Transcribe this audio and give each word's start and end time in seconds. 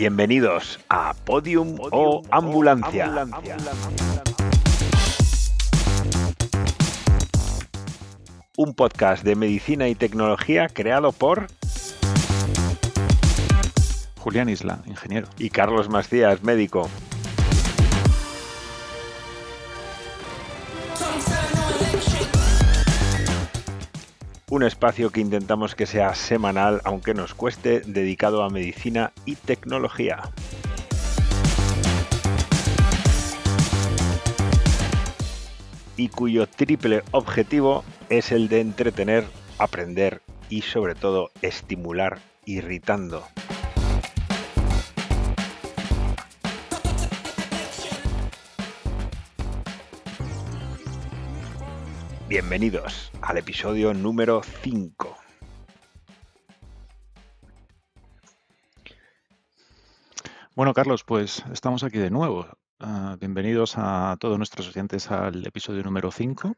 Bienvenidos 0.00 0.80
a 0.88 1.12
Podium, 1.12 1.76
o 1.78 2.22
Ambulancia. 2.30 3.26
Un 8.56 8.72
podcast 8.72 9.22
de 9.24 9.36
medicina 9.36 9.88
y 9.88 9.94
tecnología 9.94 10.68
creado 10.68 11.12
por 11.12 11.48
Julián 14.16 14.48
Isla, 14.48 14.80
ingeniero. 14.86 15.28
y 15.36 15.50
Carlos 15.50 15.90
Macías, 15.90 16.42
médico. 16.42 16.88
Un 24.50 24.64
espacio 24.64 25.10
que 25.10 25.20
intentamos 25.20 25.76
que 25.76 25.86
sea 25.86 26.12
semanal, 26.16 26.80
aunque 26.82 27.14
nos 27.14 27.34
cueste, 27.34 27.82
dedicado 27.86 28.42
a 28.42 28.50
medicina 28.50 29.12
y 29.24 29.36
tecnología. 29.36 30.22
Y 35.96 36.08
cuyo 36.08 36.48
triple 36.48 37.04
objetivo 37.12 37.84
es 38.08 38.32
el 38.32 38.48
de 38.48 38.60
entretener, 38.60 39.24
aprender 39.58 40.20
y 40.48 40.62
sobre 40.62 40.96
todo 40.96 41.30
estimular 41.42 42.18
irritando. 42.44 43.22
Bienvenidos 52.30 53.10
al 53.22 53.38
episodio 53.38 53.92
número 53.92 54.40
5. 54.62 55.16
Bueno, 60.54 60.72
Carlos, 60.72 61.02
pues 61.02 61.42
estamos 61.52 61.82
aquí 61.82 61.98
de 61.98 62.10
nuevo. 62.10 62.46
Ah, 62.78 63.16
bienvenidos 63.18 63.74
a 63.78 64.16
todos 64.20 64.38
nuestros 64.38 64.68
oyentes 64.68 65.10
al 65.10 65.44
episodio 65.44 65.82
número 65.82 66.12
5. 66.12 66.54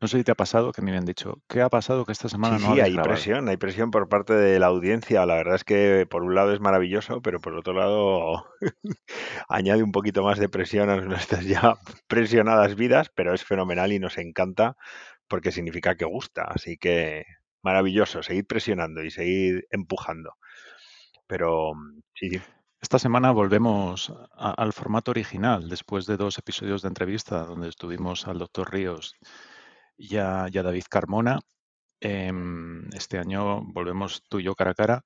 No 0.00 0.06
sé 0.06 0.18
si 0.18 0.24
te 0.24 0.30
ha 0.30 0.36
pasado 0.36 0.72
que 0.72 0.82
me 0.82 0.96
han 0.96 1.04
dicho, 1.04 1.42
¿qué 1.48 1.60
ha 1.60 1.68
pasado 1.68 2.04
que 2.04 2.12
esta 2.12 2.28
semana 2.28 2.58
Sí, 2.58 2.58
no 2.60 2.76
sí, 2.76 2.78
hay 2.80 2.92
grabado? 2.92 3.00
presión, 3.00 3.48
hay 3.48 3.56
presión 3.56 3.90
por 3.90 4.08
parte 4.08 4.34
de 4.34 4.58
la 4.60 4.66
audiencia. 4.66 5.24
La 5.24 5.36
verdad 5.36 5.54
es 5.54 5.64
que 5.64 6.06
por 6.10 6.22
un 6.22 6.34
lado 6.34 6.52
es 6.52 6.60
maravilloso, 6.60 7.22
pero 7.22 7.40
por 7.40 7.54
otro 7.54 7.72
lado 7.72 8.44
añade 9.48 9.82
un 9.82 9.92
poquito 9.92 10.22
más 10.22 10.38
de 10.38 10.48
presión 10.48 10.90
a 10.90 10.96
nuestras 11.00 11.44
ya 11.46 11.76
presionadas 12.06 12.74
vidas, 12.76 13.10
pero 13.14 13.34
es 13.34 13.44
fenomenal 13.44 13.92
y 13.92 13.98
nos 13.98 14.18
encanta 14.18 14.76
porque 15.28 15.52
significa 15.52 15.96
que 15.96 16.04
gusta. 16.06 16.44
Así 16.44 16.76
que 16.78 17.24
maravilloso, 17.62 18.22
seguid 18.22 18.46
presionando 18.46 19.02
y 19.04 19.10
seguid 19.10 19.60
empujando. 19.70 20.34
Pero 21.26 21.74
mm, 21.74 22.00
sí, 22.14 22.30
sí. 22.30 22.42
Esta 22.80 23.00
semana 23.00 23.32
volvemos 23.32 24.12
a- 24.32 24.52
al 24.52 24.72
formato 24.72 25.10
original, 25.10 25.68
después 25.68 26.06
de 26.06 26.16
dos 26.16 26.38
episodios 26.38 26.82
de 26.82 26.88
entrevista 26.88 27.44
donde 27.44 27.68
estuvimos 27.68 28.28
al 28.28 28.38
doctor 28.38 28.72
Ríos 28.72 29.16
y 29.96 30.16
a, 30.16 30.46
y 30.52 30.58
a 30.58 30.62
David 30.62 30.84
Carmona. 30.90 31.38
Em, 32.00 32.88
este 32.94 33.18
año 33.18 33.62
volvemos 33.72 34.22
tú 34.28 34.40
y 34.40 34.44
yo 34.44 34.54
cara 34.54 34.72
a 34.72 34.74
cara 34.74 35.04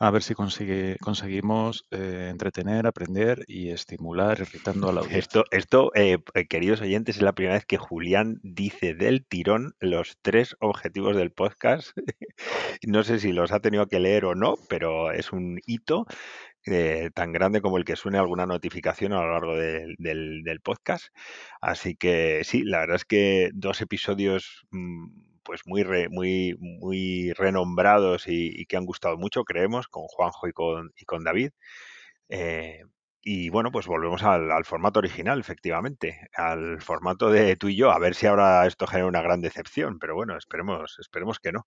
a 0.00 0.10
ver 0.12 0.22
si 0.22 0.34
consigue- 0.34 0.96
conseguimos 1.00 1.84
eh, 1.90 2.28
entretener, 2.30 2.86
aprender 2.86 3.44
y 3.48 3.70
estimular, 3.70 4.38
irritando 4.40 4.88
a 4.88 4.92
la 4.92 5.00
audiencia. 5.00 5.18
Esto, 5.18 5.44
esto 5.50 5.90
eh, 5.96 6.18
eh, 6.34 6.46
queridos 6.46 6.80
oyentes, 6.80 7.16
es 7.16 7.22
la 7.22 7.32
primera 7.34 7.54
vez 7.56 7.66
que 7.66 7.78
Julián 7.78 8.38
dice 8.44 8.94
del 8.94 9.26
tirón 9.26 9.74
los 9.80 10.16
tres 10.22 10.56
objetivos 10.60 11.16
del 11.16 11.32
podcast. 11.32 11.90
No 12.86 13.02
sé 13.02 13.18
si 13.18 13.32
los 13.32 13.50
ha 13.50 13.58
tenido 13.58 13.86
que 13.88 13.98
leer 13.98 14.24
o 14.24 14.36
no, 14.36 14.54
pero 14.68 15.10
es 15.10 15.32
un 15.32 15.58
hito 15.66 16.06
eh, 16.72 17.10
tan 17.14 17.32
grande 17.32 17.60
como 17.62 17.78
el 17.78 17.84
que 17.84 17.96
suene 17.96 18.18
alguna 18.18 18.46
notificación 18.46 19.12
a 19.12 19.22
lo 19.22 19.32
largo 19.32 19.56
del, 19.56 19.94
del- 19.98 20.60
podcast. 20.62 21.06
Así 21.60 21.94
que 21.96 22.42
sí, 22.44 22.62
la 22.64 22.80
verdad 22.80 22.96
es 22.96 23.04
que 23.04 23.50
dos 23.54 23.80
episodios 23.80 24.66
mm, 24.70 25.08
pues 25.44 25.62
muy, 25.66 25.82
re- 25.82 26.08
muy, 26.10 26.56
muy 26.60 27.32
renombrados 27.34 28.26
y, 28.28 28.50
y 28.60 28.66
que 28.66 28.76
han 28.76 28.84
gustado 28.86 29.16
mucho, 29.16 29.44
creemos, 29.44 29.88
con 29.88 30.04
Juanjo 30.08 30.48
y 30.48 30.52
con, 30.52 30.92
y 30.96 31.04
con 31.04 31.24
David. 31.24 31.50
Eh, 32.28 32.82
y 33.22 33.50
bueno, 33.50 33.70
pues 33.72 33.86
volvemos 33.86 34.22
al, 34.22 34.50
al 34.52 34.64
formato 34.64 35.00
original, 35.00 35.40
efectivamente, 35.40 36.28
al 36.34 36.80
formato 36.80 37.30
de 37.30 37.56
tú 37.56 37.68
y 37.68 37.76
yo, 37.76 37.90
a 37.90 37.98
ver 37.98 38.14
si 38.14 38.26
ahora 38.26 38.66
esto 38.66 38.86
genera 38.86 39.08
una 39.08 39.22
gran 39.22 39.40
decepción, 39.42 39.98
pero 39.98 40.14
bueno, 40.14 40.36
esperemos, 40.36 40.96
esperemos 41.00 41.38
que 41.40 41.52
no. 41.52 41.64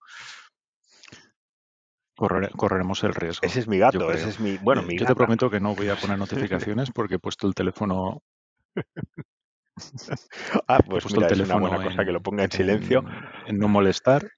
Correre- 2.22 2.50
correremos 2.56 3.02
el 3.02 3.14
riesgo. 3.16 3.44
Ese 3.44 3.58
es 3.58 3.66
mi 3.66 3.78
gato, 3.78 4.12
ese 4.12 4.28
es 4.28 4.38
mi, 4.38 4.56
bueno, 4.58 4.82
Eh, 4.82 4.84
mi 4.86 4.96
yo 4.96 5.06
te 5.06 5.14
prometo 5.16 5.50
que 5.50 5.58
no 5.58 5.74
voy 5.74 5.88
a 5.88 5.96
poner 5.96 6.16
notificaciones 6.68 6.92
porque 6.92 7.16
he 7.16 7.18
puesto 7.18 7.48
el 7.48 7.54
teléfono, 7.56 8.22
Ah, 10.68 10.78
pues 10.88 11.04
mira, 11.12 11.26
el 11.26 11.32
es 11.32 11.38
una 11.40 11.46
teléfono 11.48 11.58
buena 11.68 11.82
cosa 11.82 12.04
que 12.04 12.12
lo 12.12 12.22
ponga 12.22 12.44
en 12.44 12.52
silencio. 12.52 13.00
en- 13.00 13.48
en 13.48 13.58
no 13.58 13.66
molestar 13.66 14.30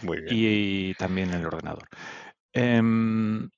Muy 0.00 0.22
bien. 0.22 0.28
y 0.34 0.94
también 0.94 1.28
el 1.34 1.44
ordenador. 1.44 1.86
Em, 2.54 3.50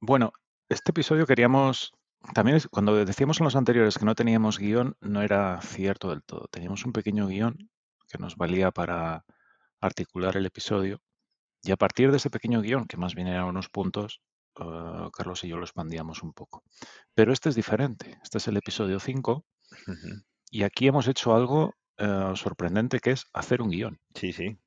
bueno, 0.00 0.32
este 0.70 0.92
episodio 0.92 1.26
queríamos, 1.26 1.92
también 2.32 2.56
es- 2.56 2.68
cuando 2.68 3.04
decíamos 3.04 3.38
en 3.38 3.44
los 3.44 3.56
anteriores 3.56 3.98
que 3.98 4.06
no 4.06 4.14
teníamos 4.14 4.58
guion, 4.58 4.96
no 5.02 5.20
era 5.20 5.60
cierto 5.60 6.08
del 6.08 6.22
todo. 6.22 6.48
Teníamos 6.50 6.86
un 6.86 6.92
pequeño 6.94 7.26
guion 7.26 7.68
que 8.08 8.16
nos 8.16 8.36
valía 8.36 8.70
para 8.70 9.26
articular 9.82 10.36
el 10.36 10.46
episodio 10.46 11.00
y 11.62 11.70
a 11.70 11.76
partir 11.76 12.10
de 12.10 12.16
ese 12.16 12.30
pequeño 12.30 12.60
guion, 12.62 12.86
que 12.86 12.96
más 12.96 13.14
bien 13.14 13.28
eran 13.28 13.44
unos 13.44 13.68
puntos, 13.68 14.20
eh, 14.58 15.08
Carlos 15.12 15.44
y 15.44 15.48
yo 15.48 15.56
lo 15.58 15.64
expandíamos 15.64 16.22
un 16.22 16.32
poco. 16.32 16.64
Pero 17.14 17.32
este 17.32 17.48
es 17.50 17.54
diferente. 17.54 18.18
Este 18.22 18.38
es 18.38 18.48
el 18.48 18.56
episodio 18.56 18.98
5 18.98 19.44
Ujú. 19.86 20.22
y 20.50 20.62
aquí 20.64 20.88
hemos 20.88 21.06
hecho 21.08 21.34
algo 21.34 21.74
eh, 21.98 22.32
sorprendente 22.34 23.00
que 23.00 23.12
es 23.12 23.26
hacer 23.32 23.62
un 23.62 23.70
guion. 23.70 24.00
Sí, 24.14 24.32
sí. 24.32 24.58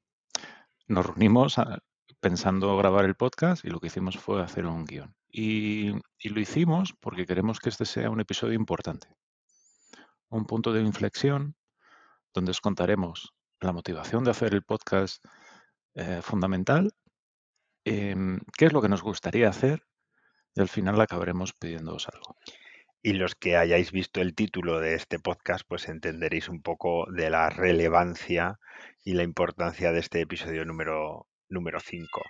Nos 0.87 1.05
reunimos 1.05 1.57
ah, 1.57 1.79
pensando 2.19 2.77
grabar 2.77 3.05
el 3.05 3.15
podcast 3.15 3.65
y 3.65 3.69
lo 3.69 3.79
que 3.79 3.87
hicimos 3.87 4.17
fue 4.17 4.41
hacer 4.41 4.65
un 4.65 4.85
guion. 4.85 5.15
Y, 5.29 5.91
y 6.19 6.29
lo 6.29 6.39
hicimos 6.39 6.93
porque 6.99 7.25
queremos 7.25 7.59
que 7.59 7.69
este 7.69 7.85
sea 7.85 8.09
un 8.09 8.21
episodio 8.21 8.53
importante. 8.53 9.07
Un 10.29 10.45
punto 10.45 10.71
de 10.71 10.81
inflexión 10.81 11.55
donde 12.33 12.51
os 12.51 12.61
contaremos 12.61 13.34
la 13.59 13.71
motivación 13.71 14.23
de 14.23 14.31
hacer 14.31 14.53
el 14.53 14.63
podcast 14.63 15.23
eh, 15.95 16.19
fundamental, 16.21 16.91
em, 17.85 18.39
qué 18.57 18.65
es 18.65 18.73
lo 18.73 18.81
que 18.81 18.89
nos 18.89 19.01
gustaría 19.01 19.49
hacer 19.49 19.83
y 20.53 20.61
al 20.61 20.69
final 20.69 20.99
acabaremos 20.99 21.53
pidiéndoos 21.53 22.07
algo. 22.09 22.37
Y 23.01 23.13
los 23.13 23.35
que 23.35 23.55
hayáis 23.55 23.91
visto 23.91 24.21
el 24.21 24.33
título 24.33 24.79
de 24.79 24.95
este 24.95 25.19
podcast, 25.19 25.63
pues 25.67 25.87
entenderéis 25.89 26.49
un 26.49 26.61
poco 26.61 27.05
de 27.11 27.29
la 27.29 27.49
relevancia 27.49 28.59
y 29.03 29.13
la 29.13 29.23
importancia 29.23 29.91
de 29.91 29.99
este 29.99 30.21
episodio 30.21 30.65
número 30.65 31.27
número 31.49 31.79
5. 31.79 32.23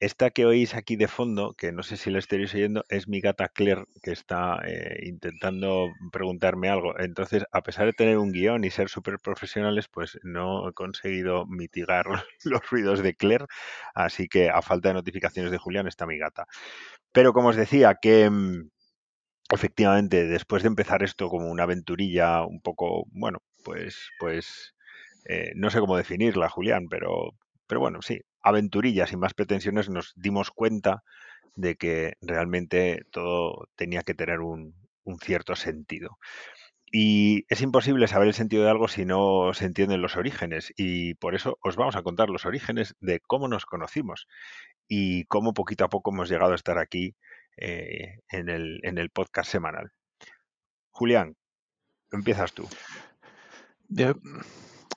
Esta 0.00 0.30
que 0.30 0.46
oís 0.46 0.74
aquí 0.74 0.96
de 0.96 1.08
fondo, 1.08 1.54
que 1.54 1.72
no 1.72 1.82
sé 1.82 1.96
si 1.96 2.10
la 2.10 2.20
estaréis 2.20 2.54
oyendo, 2.54 2.84
es 2.88 3.08
mi 3.08 3.20
gata 3.20 3.48
Claire, 3.48 3.84
que 4.02 4.12
está 4.12 4.60
eh, 4.64 5.00
intentando 5.06 5.88
preguntarme 6.12 6.68
algo. 6.68 6.98
Entonces, 7.00 7.44
a 7.50 7.62
pesar 7.62 7.86
de 7.86 7.92
tener 7.92 8.18
un 8.18 8.32
guion 8.32 8.64
y 8.64 8.70
ser 8.70 8.88
súper 8.88 9.18
profesionales, 9.18 9.88
pues 9.88 10.18
no 10.22 10.68
he 10.68 10.72
conseguido 10.72 11.46
mitigar 11.46 12.06
los 12.44 12.70
ruidos 12.70 13.02
de 13.02 13.14
Claire, 13.14 13.46
así 13.94 14.28
que 14.28 14.50
a 14.50 14.62
falta 14.62 14.88
de 14.88 14.94
notificaciones 14.94 15.50
de 15.50 15.58
Julián 15.58 15.88
está 15.88 16.06
mi 16.06 16.18
gata. 16.18 16.46
Pero 17.12 17.32
como 17.32 17.48
os 17.48 17.56
decía, 17.56 17.96
que 18.00 18.30
mm, 18.30 18.70
efectivamente, 19.50 20.26
después 20.26 20.62
de 20.62 20.68
empezar 20.68 21.02
esto 21.02 21.28
como 21.28 21.50
una 21.50 21.64
aventurilla 21.64 22.44
un 22.44 22.60
poco, 22.60 23.04
bueno, 23.12 23.38
pues, 23.64 24.10
pues 24.18 24.74
eh, 25.26 25.52
no 25.56 25.70
sé 25.70 25.80
cómo 25.80 25.96
definirla, 25.96 26.48
Julián, 26.48 26.88
pero, 26.88 27.32
pero 27.66 27.80
bueno, 27.80 28.02
sí, 28.02 28.20
aventurilla 28.42 29.06
sin 29.06 29.20
más 29.20 29.34
pretensiones, 29.34 29.88
nos 29.88 30.12
dimos 30.16 30.50
cuenta 30.50 31.02
de 31.54 31.76
que 31.76 32.14
realmente 32.20 33.02
todo 33.10 33.68
tenía 33.76 34.02
que 34.02 34.14
tener 34.14 34.40
un, 34.40 34.74
cierto 35.20 35.56
sentido. 35.56 36.18
Y 36.90 37.44
es 37.48 37.60
imposible 37.62 38.06
saber 38.08 38.28
el 38.28 38.34
sentido 38.34 38.64
de 38.64 38.70
algo 38.70 38.88
si 38.88 39.04
no 39.04 39.52
se 39.54 39.64
entienden 39.64 40.02
los 40.02 40.16
orígenes. 40.16 40.72
Y 40.76 41.14
por 41.14 41.34
eso 41.34 41.58
os 41.62 41.76
vamos 41.76 41.96
a 41.96 42.02
contar 42.02 42.30
los 42.30 42.46
orígenes 42.46 42.94
de 43.00 43.20
cómo 43.20 43.48
nos 43.48 43.66
conocimos 43.66 44.26
y 44.86 45.24
cómo 45.24 45.52
poquito 45.54 45.84
a 45.84 45.88
poco 45.88 46.12
hemos 46.12 46.28
llegado 46.28 46.52
a 46.52 46.56
estar 46.56 46.78
aquí 46.78 47.16
eh, 47.56 48.20
en, 48.30 48.48
el, 48.48 49.10
podcast 49.10 49.50
semanal. 49.50 49.90
Julián, 50.90 51.36
empiezas 52.12 52.52
tú. 52.52 52.68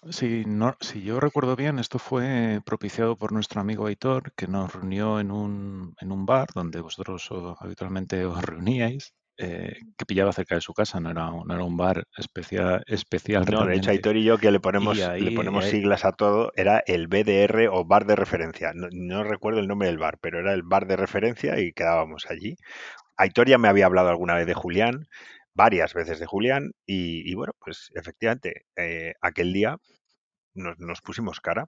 Si, 0.09 0.44
no, 0.45 0.75
si 0.80 1.03
yo 1.03 1.19
recuerdo 1.19 1.56
bien, 1.56 1.77
esto 1.77 2.00
fue 2.00 2.59
propiciado 2.65 3.15
por 3.18 3.31
nuestro 3.31 3.62
amigo 3.62 3.86
Aitor, 3.86 4.33
que 4.33 4.48
nos 4.48 4.74
reunió 4.74 5.19
en 5.19 5.30
un, 5.31 5.94
en 6.00 6.12
un 6.12 6.25
bar 6.25 6.48
donde 6.56 6.81
vosotros 6.81 7.30
habitualmente 7.59 8.25
os 8.25 8.42
reuníais. 8.44 9.13
eh, 9.38 9.74
que 9.98 10.06
pillaba 10.06 10.33
cerca 10.33 10.56
de 10.56 10.62
su 10.62 10.74
casa, 10.74 11.00
no 11.00 11.09
era, 11.12 11.30
no 11.31 11.53
era 11.53 11.63
un 11.63 11.77
bar 11.77 12.03
especial, 12.18 12.83
especial 12.88 13.45
No, 13.45 13.65
de 13.65 13.75
hecho, 13.75 13.92
realmente. 13.92 13.92
Aitor 13.92 14.18
y 14.18 14.24
yo 14.24 14.38
que 14.38 14.51
le 14.51 14.59
ponemos, 14.59 14.98
le 14.98 15.03
ahí, 15.06 15.36
ponemos 15.36 15.63
ahí- 15.65 15.71
siglas 15.71 16.03
a 16.06 16.12
todo, 16.12 16.51
era 16.56 16.83
el 16.86 17.07
BDR 17.07 17.68
o 17.69 17.86
bar 17.86 18.06
de 18.06 18.15
referencia. 18.15 18.71
No, 18.75 18.88
no 18.92 19.24
recuerdo 19.24 19.59
el 19.59 19.68
nombre 19.68 19.88
del 19.88 19.98
bar, 20.00 20.18
pero 20.21 20.39
era 20.39 20.53
el 20.53 20.63
bar 20.63 20.86
de 20.88 20.95
referencia 20.98 21.59
y 21.59 21.74
quedábamos 21.74 22.25
allí. 22.30 22.56
Aitor 23.18 23.48
ya 23.50 23.57
me 23.57 23.68
había 23.69 23.86
hablado 23.88 24.09
alguna 24.09 24.36
vez 24.36 24.48
de 24.48 24.53
Julián, 24.56 25.07
varias 25.53 25.94
veces 25.94 26.19
de 26.19 26.25
Julián, 26.25 26.71
y, 26.86 27.33
bueno, 27.36 27.53
pues 27.59 27.89
efectivamente, 27.95 28.65
eh, 28.75 29.13
aquel 29.21 29.53
día 29.53 29.77
nos, 30.53 30.80
nos 30.80 31.01
pusimos 31.01 31.39
cara. 31.39 31.68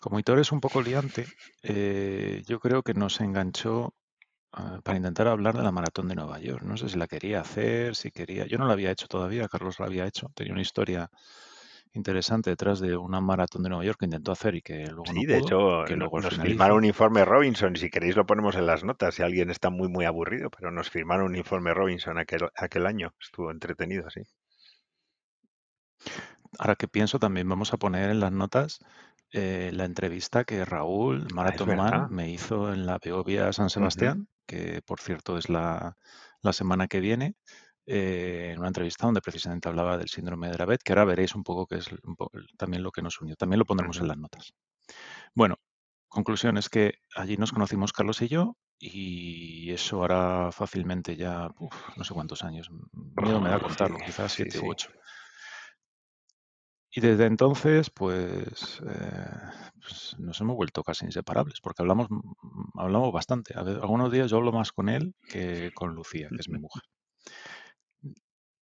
como 0.00 0.18
Hitor 0.18 0.38
es 0.40 0.50
un 0.50 0.60
poco 0.60 0.82
liante, 0.82 1.26
eh, 1.62 2.42
yo 2.46 2.58
creo 2.58 2.82
que 2.82 2.94
nos 2.94 3.20
enganchó 3.20 3.94
ah, 4.52 4.80
para 4.82 4.96
intentar 4.96 5.28
hablar 5.28 5.56
de 5.56 5.62
la 5.62 5.72
maratón 5.72 6.08
de 6.08 6.14
Nueva 6.14 6.40
York. 6.40 6.62
No 6.62 6.76
sé 6.76 6.88
si 6.88 6.96
la 6.98 7.06
quería 7.06 7.40
hacer, 7.40 7.94
si 7.94 8.10
quería. 8.10 8.46
Yo 8.46 8.58
no 8.58 8.66
la 8.66 8.72
había 8.72 8.90
hecho 8.90 9.06
todavía, 9.06 9.48
Carlos 9.48 9.78
la 9.78 9.86
había 9.86 10.06
hecho. 10.06 10.30
Tenía 10.34 10.54
una 10.54 10.62
historia 10.62 11.10
interesante 11.94 12.50
detrás 12.50 12.80
de 12.80 12.96
una 12.96 13.20
maratón 13.20 13.62
de 13.62 13.68
Nueva 13.70 13.84
York 13.84 13.98
que 14.00 14.06
intentó 14.06 14.32
hacer 14.32 14.54
y 14.56 14.62
que 14.62 14.90
luego 14.90 15.12
no 15.12 15.22
Sí, 15.22 15.26
de 15.26 15.36
pudo, 15.36 15.38
hecho, 15.38 15.84
que 15.84 15.96
no- 15.96 16.04
luego 16.04 16.16
al 16.18 16.22
nos 16.22 16.38
firmaron 16.38 16.78
un 16.78 16.84
informe 16.86 17.24
Robinson, 17.26 17.76
si 17.76 17.90
queréis 17.90 18.16
lo 18.16 18.24
ponemos 18.24 18.56
en 18.56 18.64
las 18.66 18.82
notas, 18.82 19.14
si 19.14 19.22
alguien 19.22 19.50
está 19.50 19.68
muy, 19.68 19.88
muy 19.88 20.06
aburrido, 20.06 20.50
pero 20.50 20.70
nos 20.70 20.88
firmaron 20.90 21.26
un 21.26 21.36
informe 21.36 21.74
Robinson 21.74 22.16
aquel, 22.18 22.48
aquel 22.56 22.86
año. 22.86 23.14
Estuvo 23.20 23.50
entretenido, 23.50 24.08
sí. 24.10 24.22
Ahora 26.58 26.76
que 26.76 26.88
pienso, 26.88 27.18
también 27.18 27.48
vamos 27.48 27.72
a 27.72 27.76
poner 27.76 28.10
en 28.10 28.20
las 28.20 28.32
notas 28.32 28.80
eh, 29.32 29.70
la 29.72 29.84
entrevista 29.84 30.44
que 30.44 30.64
Raúl 30.64 31.22
Ah, 31.22 31.26
es 31.26 31.34
Marathon 31.34 31.76
Man 31.76 32.06
me 32.10 32.30
hizo 32.30 32.72
en 32.72 32.86
la 32.86 32.98
Beovia 33.02 33.52
San. 33.52 33.70
Sebastián, 33.70 34.28
que 34.46 34.82
por 34.84 35.00
cierto 35.00 35.38
es 35.38 35.48
la, 35.48 35.96
la 36.42 36.52
semana 36.52 36.88
que 36.88 37.00
viene, 37.00 37.36
eh, 37.92 38.52
en 38.52 38.58
una 38.60 38.68
entrevista 38.68 39.06
donde 39.06 39.20
precisamente 39.20 39.68
hablaba 39.68 39.98
del 39.98 40.08
síndrome 40.08 40.46
de 40.46 40.52
Dravet, 40.52 40.82
que 40.82 40.92
ahora 40.92 41.04
veréis 41.04 41.34
un 41.34 41.42
poco 41.42 41.66
que 41.66 41.76
es 41.76 41.90
también 42.56 42.84
lo 42.84 42.92
que 42.92 43.02
nos 43.02 43.20
unió. 43.20 43.34
También 43.34 43.58
lo 43.58 43.64
pondremos 43.64 43.98
en 43.98 44.06
las 44.06 44.16
notas. 44.16 44.52
Bueno, 45.34 45.56
conclusión 46.08 46.56
es 46.56 46.68
que 46.68 46.94
allí 47.16 47.36
nos 47.36 47.50
conocimos 47.50 47.92
Carlos 47.92 48.22
y 48.22 48.28
yo, 48.28 48.56
y 48.78 49.72
eso 49.72 50.04
hará 50.04 50.52
fácilmente 50.52 51.16
ya, 51.16 51.50
uf, 51.58 51.74
no 51.96 52.04
sé 52.04 52.14
cuántos 52.14 52.44
años, 52.44 52.70
miedo 52.92 53.40
me 53.40 53.50
da 53.50 53.58
contarlo, 53.90 53.98
quizás 53.98 54.32
sí, 54.32 54.44
siete 54.44 54.64
u 54.64 54.70
ocho. 54.70 54.90
Y 56.92 57.00
desde 57.00 57.26
entonces, 57.26 57.90
pues, 57.90 58.80
eh, 58.86 59.30
pues, 59.80 60.16
nos 60.18 60.40
hemos 60.40 60.56
vuelto 60.56 60.82
casi 60.82 61.04
inseparables, 61.06 61.60
porque 61.60 61.82
hablamos, 61.82 62.08
mm, 62.10 62.78
hablamos 62.78 63.12
bastante. 63.12 63.54
A 63.56 63.60
algunos 63.60 64.10
días 64.10 64.30
yo 64.30 64.38
hablo 64.38 64.52
más 64.52 64.72
con 64.72 64.88
él 64.88 65.14
que 65.28 65.70
con 65.74 65.94
Lucía, 65.94 66.28
que 66.28 66.40
es 66.40 66.48
mi 66.48 66.58
mujer. 66.60 66.82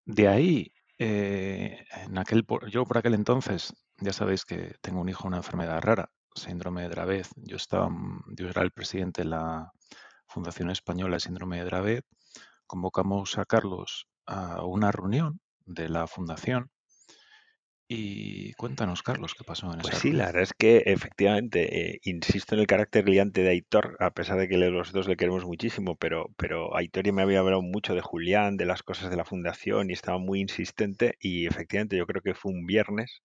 De 0.08 0.26
ahí, 0.26 0.72
eh, 0.98 1.84
en 2.06 2.16
aquel, 2.16 2.46
yo 2.70 2.86
por 2.86 2.96
aquel 2.96 3.12
entonces, 3.12 3.74
ya 3.98 4.14
sabéis 4.14 4.46
que 4.46 4.74
tengo 4.80 5.02
un 5.02 5.10
hijo 5.10 5.28
una 5.28 5.36
enfermedad 5.36 5.82
rara, 5.82 6.10
síndrome 6.34 6.80
de 6.80 6.88
Dravet. 6.88 7.26
Yo 7.36 7.56
estaba, 7.56 7.90
mm, 7.90 8.22
yo 8.34 8.48
era 8.48 8.62
el 8.62 8.70
presidente 8.70 9.20
de 9.20 9.28
la 9.28 9.70
Fundación 10.26 10.70
Española 10.70 11.16
de 11.16 11.20
Síndrome 11.20 11.58
de 11.58 11.64
Dravet. 11.66 12.06
Convocamos 12.66 13.36
a 13.36 13.44
Carlos 13.44 14.08
a 14.24 14.64
una 14.64 14.90
reunión 14.92 15.42
de 15.66 15.90
la 15.90 16.06
fundación 16.06 16.70
y 17.88 18.52
cuéntanos, 18.54 19.02
Carlos, 19.02 19.34
qué 19.34 19.44
pasó 19.44 19.72
en 19.72 19.80
Pues 19.80 19.94
esa 19.94 19.98
sí, 19.98 20.10
la 20.12 20.26
verdad 20.26 20.42
es 20.42 20.52
que 20.54 20.82
efectivamente, 20.86 21.92
eh, 21.94 22.00
insisto 22.02 22.54
en 22.54 22.60
el 22.60 22.66
carácter 22.66 23.08
liante 23.08 23.42
de 23.42 23.50
Aitor, 23.50 23.96
a 24.00 24.10
pesar 24.10 24.38
de 24.38 24.48
que 24.48 24.56
los 24.56 24.92
dos 24.92 25.06
le 25.08 25.16
queremos 25.16 25.44
muchísimo, 25.44 25.96
pero, 25.96 26.26
pero 26.36 26.76
Aitor 26.76 27.04
ya 27.04 27.12
me 27.12 27.22
había 27.22 27.38
hablado 27.40 27.62
mucho 27.62 27.94
de 27.94 28.00
Julián, 28.00 28.56
de 28.56 28.66
las 28.66 28.82
cosas 28.82 29.10
de 29.10 29.16
la 29.16 29.24
fundación 29.24 29.88
y 29.90 29.92
estaba 29.92 30.18
muy 30.18 30.40
insistente 30.40 31.16
y 31.20 31.46
efectivamente 31.46 31.96
yo 31.96 32.06
creo 32.06 32.22
que 32.22 32.34
fue 32.34 32.52
un 32.52 32.66
viernes 32.66 33.22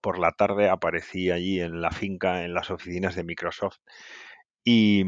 por 0.00 0.18
la 0.18 0.30
tarde 0.32 0.68
aparecí 0.70 1.30
allí 1.32 1.60
en 1.60 1.80
la 1.80 1.90
finca, 1.90 2.44
en 2.44 2.54
las 2.54 2.70
oficinas 2.70 3.16
de 3.16 3.24
Microsoft 3.24 3.78
y, 4.64 5.04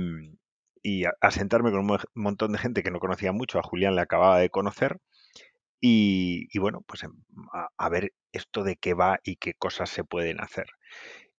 y 0.82 1.05
a, 1.05 1.12
a 1.20 1.31
sentarme 1.31 1.70
con 1.70 1.81
un 1.81 1.87
mo- 1.87 1.99
montón 2.14 2.52
de 2.52 2.58
gente 2.58 2.82
que 2.82 2.90
no 2.90 3.00
conocía 3.00 3.32
mucho, 3.32 3.58
a 3.58 3.62
Julián 3.62 3.94
le 3.96 4.02
acababa 4.02 4.38
de 4.38 4.50
conocer 4.50 4.99
y, 5.80 6.58
bueno, 6.58 6.82
pues 6.86 7.04
em, 7.04 7.12
a, 7.76 7.88
ver 7.88 8.12
esto 8.32 8.64
de 8.64 8.76
qué 8.76 8.94
va 8.94 9.20
y 9.25 9.36
qué 9.36 9.54
cosas 9.54 9.90
se 9.90 10.04
pueden 10.04 10.40
hacer. 10.40 10.66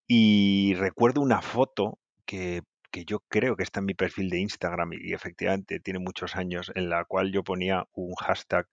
Y 0.07 0.75
recuerdo 0.75 1.21
una 1.21 1.41
foto 1.41 1.99
que, 2.25 2.61
que 2.91 3.05
yo 3.05 3.19
creo 3.29 3.55
que 3.55 3.63
está 3.63 3.79
en 3.79 3.87
mi 3.87 3.93
perfil 3.93 4.29
de 4.29 4.39
Instagram 4.39 4.93
y, 4.93 5.13
efectivamente 5.13 5.79
tiene 5.79 5.99
muchos 5.99 6.35
años, 6.35 6.71
en 6.75 6.89
la 6.89 7.05
cual 7.05 7.31
yo 7.31 7.43
ponía 7.43 7.85
un 7.93 8.15
hashtag 8.15 8.67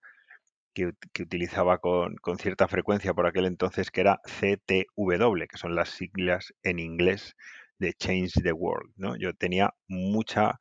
que, 0.74 0.92
que 1.12 1.22
utilizaba 1.24 1.78
con, 1.78 2.16
con 2.16 2.38
cierta 2.38 2.68
frecuencia 2.68 3.14
por 3.14 3.26
aquel 3.26 3.46
entonces, 3.46 3.90
que 3.90 4.02
era 4.02 4.20
CTW, 4.24 5.46
que 5.48 5.58
son 5.58 5.74
las 5.74 5.90
siglas 5.90 6.54
en 6.62 6.78
inglés 6.78 7.36
de 7.78 7.94
Change 7.94 8.42
the 8.42 8.52
World, 8.52 8.92
¿no? 8.96 9.16
Yo 9.16 9.34
tenía 9.34 9.74
mucha 9.88 10.58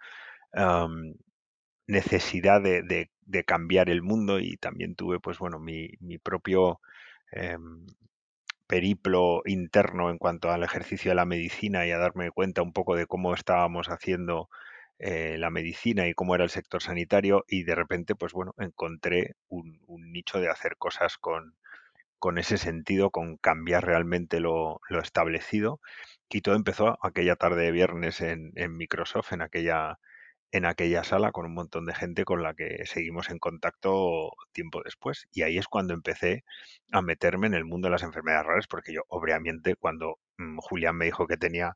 necesidad 1.88 2.62
de, 2.62 2.82
de- 2.84 3.10
cambiar 3.46 3.90
el 3.90 4.02
mundo 4.02 4.40
y 4.40 4.58
también 4.58 4.96
tuve, 4.96 5.20
pues 5.20 5.40
bueno, 5.40 5.60
mi, 5.60 5.90
mi 6.00 6.18
propio 6.18 6.80
em, 7.32 7.86
periplo 8.68 9.42
interno 9.46 10.10
en 10.10 10.18
cuanto 10.18 10.52
al 10.52 10.64
ejercicio 10.64 11.12
de 11.12 11.16
la 11.16 11.26
medicina 11.26 11.86
y 11.86 11.92
a 11.92 11.98
darme 11.98 12.32
cuenta 12.32 12.62
un 12.62 12.74
poco 12.74 12.96
de 12.96 13.06
cómo 13.08 13.34
estábamos 13.34 13.88
haciendo 13.90 14.50
eh, 15.00 15.38
la 15.40 15.50
medicina 15.52 16.08
y 16.08 16.14
cómo 16.14 16.36
era 16.36 16.44
el 16.44 16.50
sector 16.50 16.82
sanitario 16.82 17.46
y 17.48 17.64
de 17.64 17.76
repente, 17.76 18.16
pues 18.16 18.34
bueno, 18.34 18.54
encontré 18.58 19.36
un, 19.50 19.80
nicho 20.12 20.40
de 20.40 20.50
hacer 20.50 20.78
cosas 20.78 21.18
con, 21.18 21.56
con 22.20 22.38
ese 22.40 22.58
sentido, 22.58 23.12
con 23.12 23.38
cambiar 23.38 23.86
realmente 23.86 24.40
lo, 24.40 24.82
lo 24.90 25.00
establecido. 25.02 25.82
Y 26.30 26.42
todo 26.42 26.56
empezó 26.56 26.98
aquella 27.06 27.36
tarde 27.36 27.64
de 27.66 27.72
viernes 27.72 28.22
en 28.22 28.78
Microsoft, 28.78 29.34
en 29.34 29.42
aquella 29.42 30.00
en 30.56 30.64
aquella 30.66 31.04
sala 31.04 31.34
con 31.34 31.46
un 31.46 31.54
montón 31.54 31.86
de 31.86 31.94
gente 31.94 32.24
con 32.24 32.42
la 32.42 32.54
que 32.54 32.86
seguimos 32.86 33.30
en 33.30 33.40
contacto 33.40 34.32
tiempo 34.54 34.82
después. 34.86 35.28
Y 35.34 35.42
ahí 35.42 35.58
es 35.58 35.68
cuando 35.68 35.94
empecé 35.94 36.46
a 36.94 37.02
meterme 37.02 37.48
en 37.48 37.56
el 37.56 37.66
mundo 37.66 37.88
de 37.88 37.92
las 37.92 38.04
enfermedades 38.04 38.46
raras, 38.46 38.68
porque 38.68 38.94
yo, 38.94 39.02
obviamente, 39.10 39.76
cuando 39.76 40.18
mm, 40.38 40.60
Julián 40.60 40.96
me 40.96 41.06
dijo 41.06 41.28
que 41.28 41.36
tenía 41.36 41.76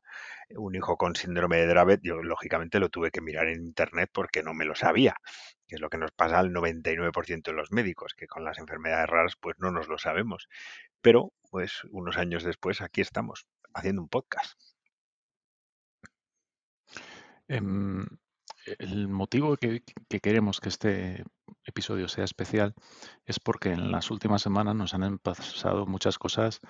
un 0.56 0.74
hijo 0.74 0.96
con 0.96 1.14
síndrome 1.14 1.58
de 1.58 1.66
Dravet, 1.66 2.00
yo 2.02 2.22
lógicamente 2.22 2.80
lo 2.80 2.88
tuve 2.88 3.10
que 3.10 3.20
mirar 3.20 3.48
en 3.48 3.60
internet 3.62 4.08
porque 4.14 4.42
no 4.42 4.54
me 4.54 4.64
lo 4.64 4.74
sabía, 4.74 5.14
que 5.68 5.74
es 5.74 5.80
lo 5.82 5.90
que 5.90 5.98
nos 5.98 6.12
pasa 6.12 6.38
al 6.38 6.50
99% 6.50 7.42
de 7.50 7.52
los 7.52 7.72
médicos, 7.72 8.14
que 8.14 8.26
con 8.28 8.44
las 8.44 8.58
enfermedades 8.58 9.10
raras 9.10 9.34
pues 9.38 9.56
no 9.58 9.70
nos 9.70 9.88
lo 9.88 9.98
sabemos. 9.98 10.48
Pero, 11.02 11.32
pues 11.50 11.82
unos 11.90 12.16
años 12.16 12.44
después, 12.44 12.80
aquí 12.80 13.02
estamos, 13.02 13.46
haciendo 13.74 14.00
un 14.00 14.08
podcast. 14.08 14.58
Em, 17.48 18.06
el 18.78 19.08
motivo 19.08 19.56
que, 19.56 19.82
que 20.08 20.20
queremos 20.20 20.60
que 20.60 20.68
este 20.68 21.24
episodio 21.64 22.08
sea 22.08 22.24
especial 22.24 22.74
es 23.26 23.40
porque 23.40 23.72
en 23.72 23.90
las 23.90 24.10
últimas 24.10 24.42
semanas 24.42 24.74
nos 24.74 24.94
han 24.94 25.18
pasado 25.18 25.86
muchas 25.86 26.18
cosas 26.18 26.60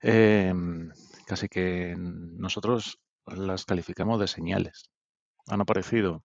em, 0.00 0.90
casi 1.26 1.48
que 1.48 1.94
nosotros 1.98 2.98
las 3.26 3.64
calificamos 3.64 4.18
de 4.20 4.28
señales. 4.28 4.90
Han 5.46 5.60
aparecido 5.60 6.24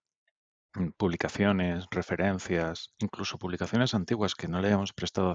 publicaciones, 0.96 1.86
referencias, 1.90 2.90
incluso 2.98 3.38
publicaciones 3.38 3.94
antiguas 3.94 4.34
que 4.34 4.48
no 4.48 4.60
le 4.60 4.68
habíamos 4.68 4.92
prestado 4.92 5.32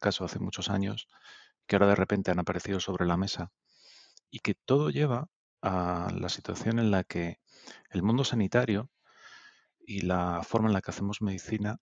caso 0.00 0.24
hace 0.24 0.38
muchos 0.38 0.68
años, 0.68 1.06
que 1.66 1.76
ahora 1.76 1.88
de 1.88 1.94
repente 1.96 2.30
han 2.30 2.40
aparecido 2.40 2.80
sobre 2.80 3.06
la 3.06 3.16
mesa 3.16 3.50
y 4.30 4.40
que 4.40 4.54
todo 4.54 4.90
lleva 4.90 5.28
a 5.62 6.10
la 6.14 6.28
situación 6.28 6.78
en 6.78 6.90
la 6.90 7.04
que 7.04 7.38
el 7.90 8.02
mundo 8.02 8.24
sanitario 8.24 8.90
y 9.86 10.02
la 10.02 10.42
forma 10.42 10.68
en 10.68 10.74
la 10.74 10.80
que 10.80 10.90
hacemos 10.90 11.22
medicina 11.22 11.78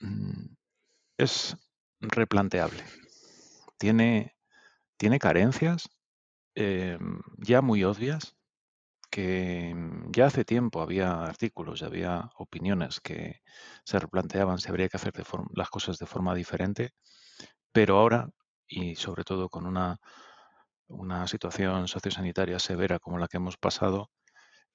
mm, 0.00 0.54
es 1.18 1.56
replanteable. 2.00 2.84
Tiene, 3.78 4.36
tiene 4.96 5.18
carencias 5.18 5.88
eh, 6.54 6.98
ya 7.38 7.62
muy 7.62 7.84
obvias 7.84 8.36
que 9.10 9.74
mm, 9.74 10.12
ya 10.12 10.26
hace 10.26 10.44
tiempo 10.44 10.80
había 10.80 11.24
artículos 11.24 11.82
y 11.82 11.84
había 11.84 12.30
opiniones 12.36 13.00
que 13.00 13.42
se 13.84 13.98
replanteaban 13.98 14.58
si 14.58 14.68
habría 14.68 14.88
que 14.88 14.96
hacer 14.96 15.12
de 15.12 15.24
las 15.54 15.70
cosas 15.70 15.98
de 15.98 16.06
forma 16.06 16.34
diferente, 16.34 16.92
pero 17.72 17.98
ahora, 17.98 18.30
y 18.68 18.96
sobre 18.96 19.24
todo 19.24 19.48
con 19.48 19.66
una, 19.66 19.98
una 20.88 21.26
situación 21.28 21.88
sociosanitaria 21.88 22.58
severa 22.58 22.98
como 22.98 23.18
la 23.18 23.28
que 23.28 23.38
hemos 23.38 23.56
pasado, 23.56 24.10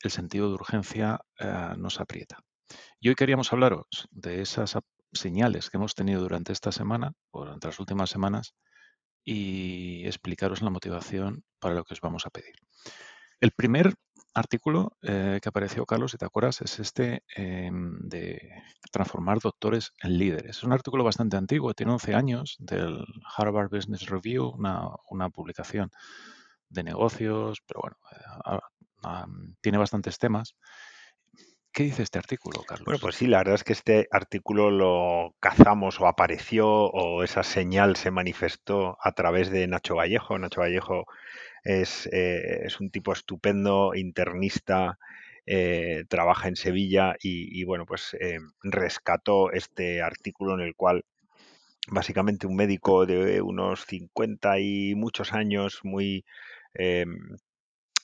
el 0.02 0.12
sentido 0.12 0.48
de 0.48 0.56
urgencia 0.56 1.20
eh, 1.40 1.74
nos 1.78 2.00
aprieta. 2.00 2.40
Y 3.00 3.10
hoy 3.10 3.16
queríamos 3.16 3.52
hablaros 3.54 4.08
de 4.12 4.42
esas 4.42 4.78
señales 5.12 5.70
que 5.70 5.78
hemos 5.78 5.96
tenido 5.96 6.22
durante 6.22 6.54
esta 6.54 6.72
semana, 6.72 7.14
o 7.32 7.42
durante 7.42 7.68
las 7.68 7.80
últimas 7.80 8.10
semanas, 8.10 8.56
y 9.24 10.06
explicaros 10.06 10.62
la 10.62 10.70
motivación 10.70 11.44
para 11.60 11.76
lo 11.76 11.84
que 11.84 11.94
os 11.94 12.02
vamos 12.02 12.26
a 12.26 12.30
pedir. 12.30 12.56
El 13.40 13.52
primer 13.52 13.96
artículo 14.34 14.98
eh, 15.02 15.40
que 15.42 15.50
apareció, 15.50 15.86
Carlos, 15.86 16.12
si 16.12 16.18
te 16.18 16.26
acuerdas, 16.26 16.62
es 16.62 16.80
este 16.80 17.24
em, 17.36 17.98
de 18.02 18.52
transformar 18.92 19.40
doctores 19.40 19.94
en 20.04 20.18
líderes. 20.18 20.58
Es 20.58 20.64
un 20.64 20.74
artículo 20.74 21.04
bastante 21.04 21.38
antiguo, 21.38 21.74
tiene 21.74 21.94
11 21.94 22.16
años, 22.16 22.56
del 22.60 23.06
Harvard 23.38 23.70
Business 23.70 24.08
Review, 24.08 24.50
una, 24.50 24.90
una 25.10 25.30
publicación 25.30 25.90
de 26.70 26.84
negocios, 26.84 27.60
pero 27.66 27.82
bueno, 27.82 27.98
tiene 29.62 29.78
bastantes 29.78 30.18
temas. 30.18 30.56
¿Qué 31.72 31.84
dice 31.84 32.04
este 32.04 32.20
artículo, 32.20 32.64
Carlos? 32.64 32.86
Bueno, 32.86 33.00
pues 33.02 33.16
sí, 33.16 33.28
la 33.28 33.40
verdad 33.40 33.56
es 33.56 33.66
que 33.66 33.74
este 33.74 34.08
artículo 34.10 34.72
lo 34.72 35.36
cazamos 35.42 36.00
o 36.00 36.08
apareció 36.08 36.70
o 36.70 37.22
esa 37.22 37.44
señal 37.44 37.98
se 37.98 38.12
manifestó 38.12 38.98
a 39.02 39.12
través 39.12 39.50
de 39.52 39.68
Nacho 39.68 39.96
Vallejo. 39.96 40.40
Nacho 40.40 40.62
Vallejo 40.62 41.06
es, 41.66 42.08
eh, 42.14 42.62
es 42.64 42.80
un 42.80 42.92
tipo 42.92 43.12
estupendo, 43.12 43.94
internista, 43.94 44.98
eh, 45.46 46.06
trabaja 46.08 46.48
en 46.48 46.56
Sevilla 46.56 47.18
y, 47.22 47.60
y 47.60 47.66
bueno, 47.66 47.86
pues 47.86 48.16
eh, 48.22 48.40
rescató 48.64 49.52
este 49.52 50.02
artículo 50.02 50.54
en 50.54 50.62
el 50.62 50.76
cual 50.76 51.04
básicamente 51.88 52.48
un 52.48 52.56
médico 52.56 53.06
de 53.06 53.42
unos 53.42 53.86
50 53.86 54.60
y 54.60 54.96
muchos 54.96 55.34
años, 55.34 55.82
muy 55.84 56.26
em, 56.74 57.38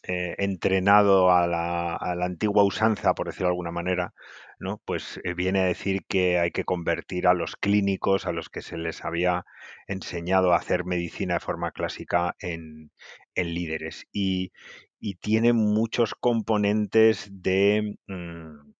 eh, 0.04 0.34
entrenado 0.40 1.32
a 1.32 1.46
la, 1.46 1.96
antigua 2.26 2.64
usanza, 2.64 3.14
por 3.14 3.28
decirlo 3.28 3.48
de 3.48 3.52
alguna 3.52 3.72
manera, 3.72 4.14
¿no? 4.60 4.82
Pues 4.86 5.20
eh, 5.24 5.36
viene 5.36 5.60
a 5.62 5.66
decir 5.66 6.06
que 6.08 6.40
hay 6.40 6.50
que 6.52 6.64
convertir 6.64 7.28
a 7.28 7.36
los 7.36 7.56
clínicos, 7.56 8.26
a 8.26 8.32
los 8.32 8.50
que 8.50 8.64
se 8.64 8.78
les 8.78 9.06
había 9.06 9.46
enseñado 9.88 10.54
a 10.54 10.58
hacer 10.58 10.86
medicina 10.86 11.36
de 11.36 11.40
forma 11.42 11.72
clásica, 11.72 12.36
en, 12.40 12.92
líderes. 13.36 14.08
Y, 14.12 14.52
tiene 15.22 15.54
muchos 15.54 16.16
componentes 16.16 17.28
de, 17.32 17.96
mm, 18.08 18.74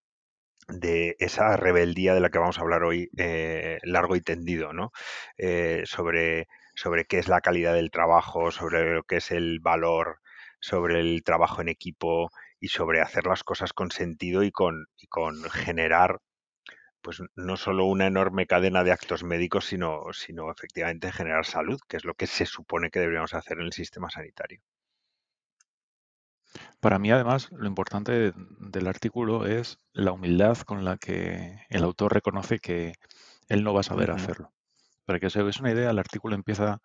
de 0.68 1.16
esa 1.18 1.56
rebeldía 1.56 2.14
de 2.14 2.20
la 2.20 2.30
que 2.30 2.38
vamos 2.38 2.58
a 2.58 2.62
hablar 2.62 2.84
hoy 2.84 3.10
eh, 3.18 3.78
largo 3.84 4.16
y 4.16 4.20
tendido, 4.22 4.72
¿no? 4.72 4.92
Sobre, 5.84 6.48
sobre 6.74 7.04
qué 7.06 7.18
es 7.18 7.28
la 7.28 7.40
calidad 7.40 7.74
del 7.74 7.90
trabajo, 7.90 8.50
sobre 8.50 8.94
lo 8.94 9.02
que 9.04 9.16
es 9.16 9.30
el 9.32 9.60
valor, 9.60 10.21
sobre 10.62 11.00
el 11.00 11.22
trabajo 11.24 11.60
en 11.60 11.68
equipo 11.68 12.30
y 12.60 12.68
sobre 12.68 13.02
hacer 13.02 13.26
las 13.26 13.44
cosas 13.44 13.74
con 13.74 13.90
sentido 13.90 14.44
y 14.44 14.52
con, 14.52 14.86
y 14.96 15.08
con 15.08 15.42
generar 15.50 16.20
pues 17.02 17.22
no 17.36 17.56
solo 17.58 17.86
una 17.86 18.06
enorme 18.06 18.46
cadena 18.46 18.84
de 18.84 18.92
actos 18.92 19.24
médicos, 19.24 19.66
sino, 19.66 20.04
sino 20.12 20.50
efectivamente 20.50 21.12
generar 21.12 21.44
salud, 21.46 21.80
que 21.88 21.98
es 21.98 22.04
lo 22.06 22.14
que 22.14 22.26
se 22.26 22.46
supone 22.46 22.90
que 22.90 23.00
deberíamos 23.00 23.34
hacer 23.34 23.58
en 23.58 23.66
el 23.66 23.72
sistema 23.74 24.10
sanitario. 24.10 24.62
Para 26.80 26.98
mí, 26.98 27.10
además, 27.10 27.48
lo 27.52 27.66
importante 27.66 28.12
de- 28.12 28.32
del 28.36 28.86
artículo 28.86 29.46
es 29.46 29.78
la 29.92 30.12
humildad 30.12 30.58
con 30.58 30.84
la 30.84 30.98
que 30.98 31.58
el 31.70 31.84
autor 31.84 32.12
reconoce 32.14 32.58
que 32.58 32.94
él 33.48 33.64
no 33.64 33.72
va 33.74 33.80
a 33.80 33.84
saber 33.84 34.10
hacerlo. 34.10 34.52
Para 35.06 35.20
que 35.20 35.26
os 35.28 35.36
hagáis 35.36 35.60
una 35.60 35.72
idea, 35.72 35.90
el 35.90 35.98
artículo 35.98 36.34
empieza 36.34 36.80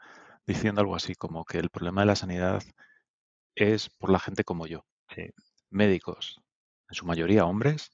diciendo 0.47 0.81
algo 0.81 0.95
así 0.95 1.15
como 1.15 1.45
que 1.45 1.59
el 1.59 1.69
problema 1.69 2.01
de 2.01 2.07
la 2.07 2.15
sanidad 2.17 2.63
es 3.57 3.89
por 3.89 4.11
la 4.11 4.19
gente 4.19 4.43
como 4.45 4.67
yo, 4.67 4.85
Sí, 5.13 5.31
médicos, 5.69 6.41
en 6.89 6.95
su 6.95 7.05
mayoría 7.05 7.45
hombres 7.45 7.91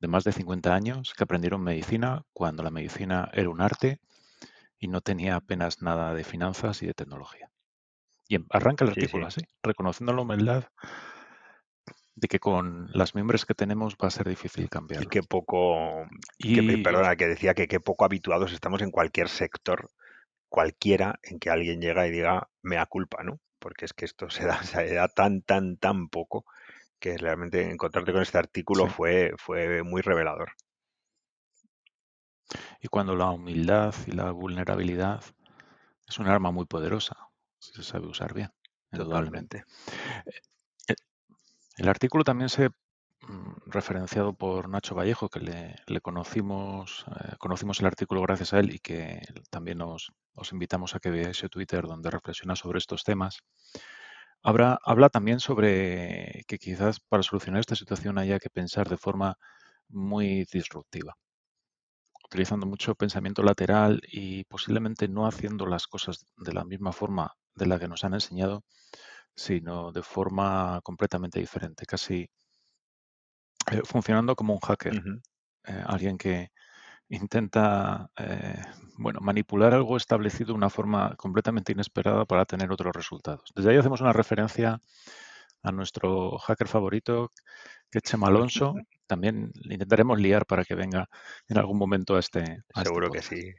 de 0.00 0.08
más 0.08 0.24
de 0.24 0.32
50 0.32 0.74
años 0.74 1.14
que 1.16 1.24
aprendieron 1.24 1.62
medicina 1.64 2.22
cuando 2.32 2.62
la 2.62 2.70
medicina 2.70 3.30
era 3.34 3.50
un 3.50 3.60
arte 3.62 4.00
y 4.78 4.88
no 4.88 5.00
tenía 5.02 5.36
apenas 5.36 5.82
nada 5.82 6.14
de 6.14 6.24
finanzas 6.24 6.82
y 6.82 6.86
de 6.86 6.94
tecnología. 6.94 7.50
Y 8.28 8.36
em- 8.36 8.48
arranca 8.50 8.84
el 8.84 8.90
sí, 8.92 8.92
artículo 8.92 9.26
sí. 9.26 9.28
así, 9.28 9.42
reconociendo 9.62 10.12
la 10.14 10.22
humildad 10.22 10.64
de 12.16 12.26
que 12.26 12.40
con 12.40 12.88
las 12.92 13.14
miembros 13.14 13.46
que 13.46 13.54
tenemos 13.54 13.94
va 14.02 14.08
a 14.08 14.10
ser 14.10 14.28
difícil 14.28 14.68
Y 14.96 15.06
cambiarlo. 15.08 15.12
qué 15.12 15.22
poco, 15.22 16.06
que, 16.52 16.62
Y 16.64 16.78
perdona, 16.78 17.16
que 17.16 17.26
decía 17.28 17.54
que 17.54 17.68
qué 17.68 17.80
poco 17.80 18.04
habituados 18.04 18.52
estamos 18.52 18.82
en 18.82 18.90
cualquier 18.90 19.28
sector 19.28 19.90
cualquiera 20.50 21.20
en 21.24 21.38
que 21.40 21.50
alguien 21.50 21.80
llega 21.80 22.06
y 22.08 22.12
diga 22.12 22.48
mea 22.62 22.86
culpa, 22.86 23.22
¿no? 23.24 23.40
Porque 23.64 23.86
es 23.86 23.94
que 23.94 24.04
esto 24.04 24.28
se 24.36 24.44
da, 24.44 24.62
se 24.62 24.92
da 24.94 25.08
tan, 25.08 25.40
tan, 25.40 25.78
tan 25.78 26.08
poco 26.08 26.44
que 27.00 27.16
realmente 27.16 27.62
encontrarte 27.70 28.12
con 28.12 28.22
este 28.22 28.38
artículo 28.38 28.86
sí, 28.86 28.90
fue, 28.90 29.32
fue 29.38 29.82
muy 29.82 30.02
revelador. 30.02 30.52
y 32.80 32.88
cuando 32.88 33.16
la 33.16 33.30
humildad 33.30 33.94
y 34.06 34.12
la 34.12 34.30
vulnerabilidad 34.30 35.24
es 36.06 36.18
un 36.18 36.26
arma 36.26 36.50
muy 36.50 36.66
poderosa, 36.66 37.16
si 37.58 37.72
se 37.72 37.82
sabe 37.82 38.06
usar 38.06 38.34
bien, 38.34 38.52
indudablemente. 38.92 39.64
Totalmente. 39.64 40.34
Eh, 40.88 40.94
El 41.78 41.88
artículo 41.88 42.24
también 42.24 42.50
se 42.50 42.68
referenciado 43.66 44.34
por 44.34 44.68
Nacho 44.68 44.94
Vallejo, 44.94 45.28
que 45.28 45.40
le, 45.40 45.76
le 45.86 46.00
conocimos, 46.00 47.04
eh, 47.08 47.36
conocimos 47.38 47.80
el 47.80 47.86
artículo 47.86 48.22
gracias 48.22 48.52
a 48.52 48.60
él 48.60 48.74
y 48.74 48.78
que 48.78 49.20
también 49.50 49.80
os, 49.82 50.12
os 50.34 50.52
invitamos 50.52 50.94
a 50.94 51.00
que 51.00 51.10
veáis 51.10 51.36
su 51.38 51.48
Twitter 51.48 51.86
donde 51.86 52.10
reflexiona 52.10 52.56
sobre 52.56 52.78
estos 52.78 53.04
temas. 53.04 53.40
Habla, 54.42 54.78
habla 54.84 55.08
también 55.08 55.40
sobre 55.40 56.44
que 56.46 56.58
quizás 56.58 57.00
para 57.00 57.22
solucionar 57.22 57.60
esta 57.60 57.76
situación 57.76 58.18
haya 58.18 58.38
que 58.38 58.50
pensar 58.50 58.88
de 58.88 58.98
forma 58.98 59.36
muy 59.88 60.44
disruptiva, 60.52 61.16
utilizando 62.26 62.66
mucho 62.66 62.94
pensamiento 62.94 63.42
lateral 63.42 64.00
y 64.10 64.44
posiblemente 64.44 65.08
no 65.08 65.26
haciendo 65.26 65.66
las 65.66 65.86
cosas 65.86 66.26
de 66.36 66.52
la 66.52 66.64
misma 66.64 66.92
forma 66.92 67.32
de 67.54 67.66
la 67.66 67.78
que 67.78 67.88
nos 67.88 68.04
han 68.04 68.14
enseñado, 68.14 68.64
sino 69.36 69.92
de 69.92 70.02
forma 70.02 70.80
completamente 70.82 71.40
diferente, 71.40 71.86
casi 71.86 72.28
eh, 73.70 73.80
funcionando 73.84 74.34
como 74.36 74.54
un 74.54 74.60
hacker, 74.60 74.94
eh, 75.66 75.82
alguien 75.86 76.18
que 76.18 76.50
intenta 77.08 78.10
eh, 78.16 78.62
bueno, 78.96 79.20
manipular 79.20 79.74
algo 79.74 79.96
establecido 79.96 80.48
de 80.48 80.54
una 80.54 80.70
forma 80.70 81.14
completamente 81.16 81.72
inesperada 81.72 82.24
para 82.24 82.44
tener 82.44 82.72
otros 82.72 82.94
resultados. 82.94 83.50
Desde 83.54 83.70
ahí 83.70 83.76
hacemos 83.76 84.00
una 84.00 84.12
referencia 84.12 84.80
a 85.62 85.72
nuestro 85.72 86.38
hacker 86.38 86.68
favorito, 86.68 87.32
que 87.90 87.98
es 87.98 88.02
Chema 88.04 88.28
Alonso. 88.28 88.74
También 89.06 89.52
le 89.54 89.74
intentaremos 89.74 90.18
liar 90.18 90.46
para 90.46 90.64
que 90.64 90.74
venga 90.74 91.08
en 91.48 91.58
algún 91.58 91.78
momento 91.78 92.16
a 92.16 92.20
este, 92.20 92.40
a 92.40 92.80
este 92.80 92.84
Seguro 92.84 93.10
que 93.10 93.22
sí. 93.22 93.52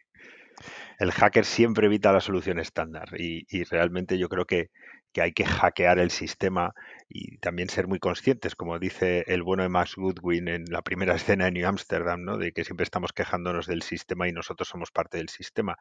El 0.97 1.11
hacker 1.11 1.45
siempre 1.45 1.87
evita 1.87 2.11
la 2.11 2.21
solución 2.21 2.59
estándar 2.59 3.09
y, 3.19 3.45
y 3.49 3.63
realmente 3.63 4.17
yo 4.17 4.29
creo 4.29 4.45
que, 4.45 4.69
que 5.15 5.21
hay 5.21 5.31
que 5.31 5.45
hackear 5.45 5.97
el 5.97 6.11
sistema 6.11 6.75
y 7.07 7.37
también 7.37 7.69
ser 7.69 7.87
muy 7.87 7.99
conscientes, 7.99 8.53
como 8.53 8.79
dice 8.79 9.23
el 9.27 9.43
bueno 9.43 9.63
de 9.63 9.69
Max 9.69 9.95
Goodwin 9.95 10.49
en 10.49 10.65
la 10.65 10.81
primera 10.81 11.15
escena 11.37 11.45
de 11.45 11.51
New 11.51 11.65
Amsterdam, 11.65 12.25
¿no? 12.25 12.37
de 12.37 12.51
que 12.51 12.65
siempre 12.65 12.83
estamos 12.83 13.13
quejándonos 13.13 13.65
del 13.65 13.81
sistema 13.81 14.27
y 14.27 14.33
nosotros 14.33 14.67
somos 14.67 14.91
parte 14.91 15.17
del 15.17 15.29
sistema. 15.29 15.77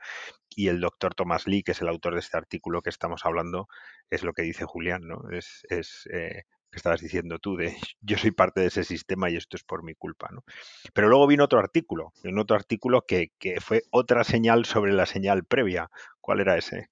Y 0.54 0.68
el 0.68 0.80
doctor 0.80 1.16
Thomas 1.16 1.48
Lee, 1.48 1.64
que 1.64 1.72
es 1.72 1.82
el 1.82 1.88
autor 1.88 2.14
de 2.14 2.20
este 2.20 2.36
artículo 2.36 2.80
que 2.80 2.90
estamos 2.90 3.26
hablando, 3.26 3.66
es 4.08 4.22
lo 4.22 4.34
que 4.34 4.42
dice 4.42 4.66
Julián, 4.66 5.02
¿no? 5.02 5.28
Es, 5.32 5.66
es 5.68 6.08
eh, 6.12 6.44
que 6.70 6.76
estabas 6.76 7.00
diciendo 7.00 7.40
tú, 7.40 7.56
de 7.56 7.74
yo 8.02 8.16
soy 8.16 8.30
parte 8.30 8.60
de 8.60 8.68
ese 8.68 8.84
sistema 8.84 9.30
y 9.30 9.36
esto 9.36 9.56
es 9.56 9.64
por 9.64 9.82
mi 9.82 9.96
culpa, 9.96 10.28
¿no? 10.30 10.44
Pero 10.92 11.08
luego 11.08 11.26
vino 11.26 11.42
otro 11.42 11.58
artículo, 11.58 12.12
un 12.22 12.38
otro 12.38 12.54
artículo 12.54 13.02
que, 13.04 13.32
que 13.40 13.60
fue 13.60 13.82
otra 13.90 14.22
señal 14.22 14.64
sobre 14.64 14.92
la 14.92 15.06
señal 15.06 15.42
previa. 15.44 15.90
¿Cuál 16.20 16.38
era 16.38 16.56
ese? 16.56 16.88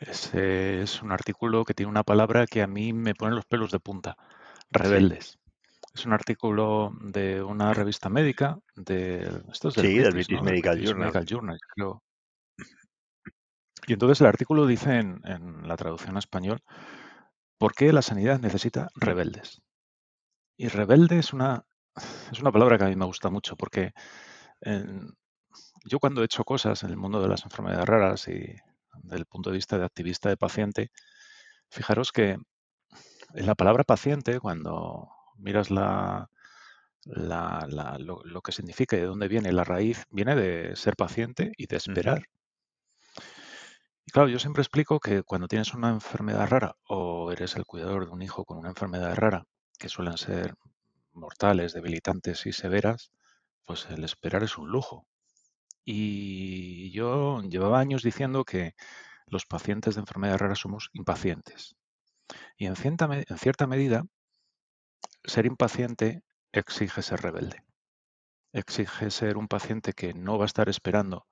Es 0.00 1.02
un 1.02 1.12
artículo 1.12 1.64
que 1.64 1.74
tiene 1.74 1.90
una 1.90 2.04
palabra 2.04 2.46
que 2.46 2.62
a 2.62 2.66
mí 2.66 2.92
me 2.92 3.14
pone 3.14 3.34
los 3.34 3.44
pelos 3.46 3.70
de 3.70 3.80
punta. 3.80 4.16
Sí, 4.18 4.66
Rebeldes. 4.70 5.38
Es 5.94 6.06
un 6.06 6.12
artículo 6.12 6.92
de 7.00 7.42
una 7.42 7.74
revista 7.74 8.08
médica, 8.08 8.58
de, 8.76 9.42
esto 9.50 9.68
es 9.68 9.74
del 9.74 9.86
sí, 9.86 9.98
del 9.98 10.12
British, 10.12 10.40
Medical 10.42 10.76
British 10.76 10.90
Journal. 10.90 11.00
Medical 11.08 11.26
Journal, 11.26 11.58
creo. 11.74 12.02
Y 13.86 13.94
entonces 13.94 14.20
el 14.20 14.26
artículo 14.26 14.66
dice 14.66 14.98
en, 14.98 15.20
en 15.24 15.66
la 15.66 15.76
traducción 15.76 16.16
a 16.16 16.18
español, 16.18 16.62
¿por 17.56 17.74
qué 17.74 17.92
la 17.92 18.02
sanidad 18.02 18.38
necesita 18.38 18.88
rebeldes? 18.94 19.62
Y 20.56 20.68
rebelde 20.68 21.18
es 21.18 21.32
una, 21.32 21.64
es 22.30 22.40
una 22.40 22.52
palabra 22.52 22.78
que 22.78 22.84
a 22.84 22.88
mí 22.88 22.96
me 22.96 23.06
gusta 23.06 23.30
mucho 23.30 23.56
porque 23.56 23.92
en- 24.60 25.16
yo 25.84 25.98
cuando 25.98 26.20
he 26.22 26.26
hecho 26.26 26.44
cosas 26.44 26.82
en 26.82 26.90
el 26.90 26.96
mundo 26.96 27.22
de 27.22 27.28
las 27.28 27.44
enfermedades 27.44 27.86
raras 27.86 28.28
y 28.28 28.56
desde 29.02 29.18
el 29.18 29.26
punto 29.26 29.50
de 29.50 29.56
vista 29.56 29.78
de 29.78 29.84
activista 29.86 30.28
de 30.28 30.36
paciente, 30.36 30.90
fijaros 31.70 32.12
que 32.12 32.36
en 33.34 33.46
la 33.46 33.54
palabra 33.54 33.84
paciente, 33.84 34.40
cuando 34.40 35.08
miras 35.36 35.70
la, 35.70 36.28
la- 37.04 37.66
la- 37.70 37.98
lo, 37.98 38.22
lo 38.24 38.42
que 38.42 38.52
significa 38.52 38.96
y 38.96 39.00
de 39.00 39.06
dónde 39.06 39.28
viene 39.28 39.52
la 39.52 39.64
raíz, 39.64 40.04
viene 40.10 40.36
de 40.36 40.76
ser 40.76 40.96
paciente 40.96 41.52
y 41.58 41.66
de 41.66 41.76
esperar. 41.76 42.22
Y 44.04 44.10
claro, 44.10 44.28
yo 44.28 44.40
siempre 44.40 44.62
explico 44.62 44.98
que 44.98 45.22
cuando 45.22 45.46
tienes 45.46 45.72
una 45.72 45.90
enfermedad 45.90 46.48
rara 46.48 46.74
o 46.88 47.30
eres 47.30 47.54
el 47.54 47.64
cuidador 47.64 48.06
de 48.06 48.10
un 48.12 48.22
hijo 48.22 48.44
con 48.44 48.58
una 48.58 48.70
enfermedad 48.70 49.14
rara, 49.14 49.44
que 49.78 49.88
suelen 49.88 50.18
ser 50.18 50.56
mortales, 51.12 51.74
debilitantes 51.74 52.46
y 52.46 52.52
severas, 52.52 53.12
pues 53.66 53.86
el 53.90 54.04
esperar 54.04 54.44
es 54.44 54.58
un 54.58 54.70
lujo. 54.70 55.06
Y 55.90 56.90
yo 56.90 57.40
llevaba 57.40 57.80
años 57.80 58.02
diciendo 58.02 58.44
que 58.44 58.74
los 59.24 59.46
pacientes 59.46 59.94
de 59.94 60.02
enfermedades 60.02 60.38
raras 60.38 60.58
somos 60.58 60.90
impacientes. 60.92 61.76
Y 62.58 62.66
en 62.66 62.76
cierta, 62.76 63.08
en 63.10 63.38
cierta 63.38 63.66
medida, 63.66 64.04
ser 65.24 65.46
impaciente 65.46 66.22
exige 66.52 67.00
ser 67.00 67.22
rebelde. 67.22 67.64
Exige 68.52 69.10
ser 69.10 69.38
un 69.38 69.48
paciente 69.48 69.94
que 69.94 70.12
no 70.12 70.36
va 70.36 70.44
a 70.44 70.52
estar 70.52 70.68
esperando 70.68 71.26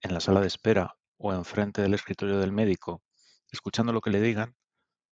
en 0.00 0.14
la 0.14 0.18
sala 0.18 0.40
de 0.40 0.48
espera 0.48 0.96
o 1.16 1.32
enfrente 1.32 1.80
del 1.80 1.94
escritorio 1.94 2.40
del 2.40 2.50
médico, 2.50 3.04
escuchando 3.52 3.92
lo 3.92 4.00
que 4.00 4.10
le 4.10 4.20
digan, 4.20 4.56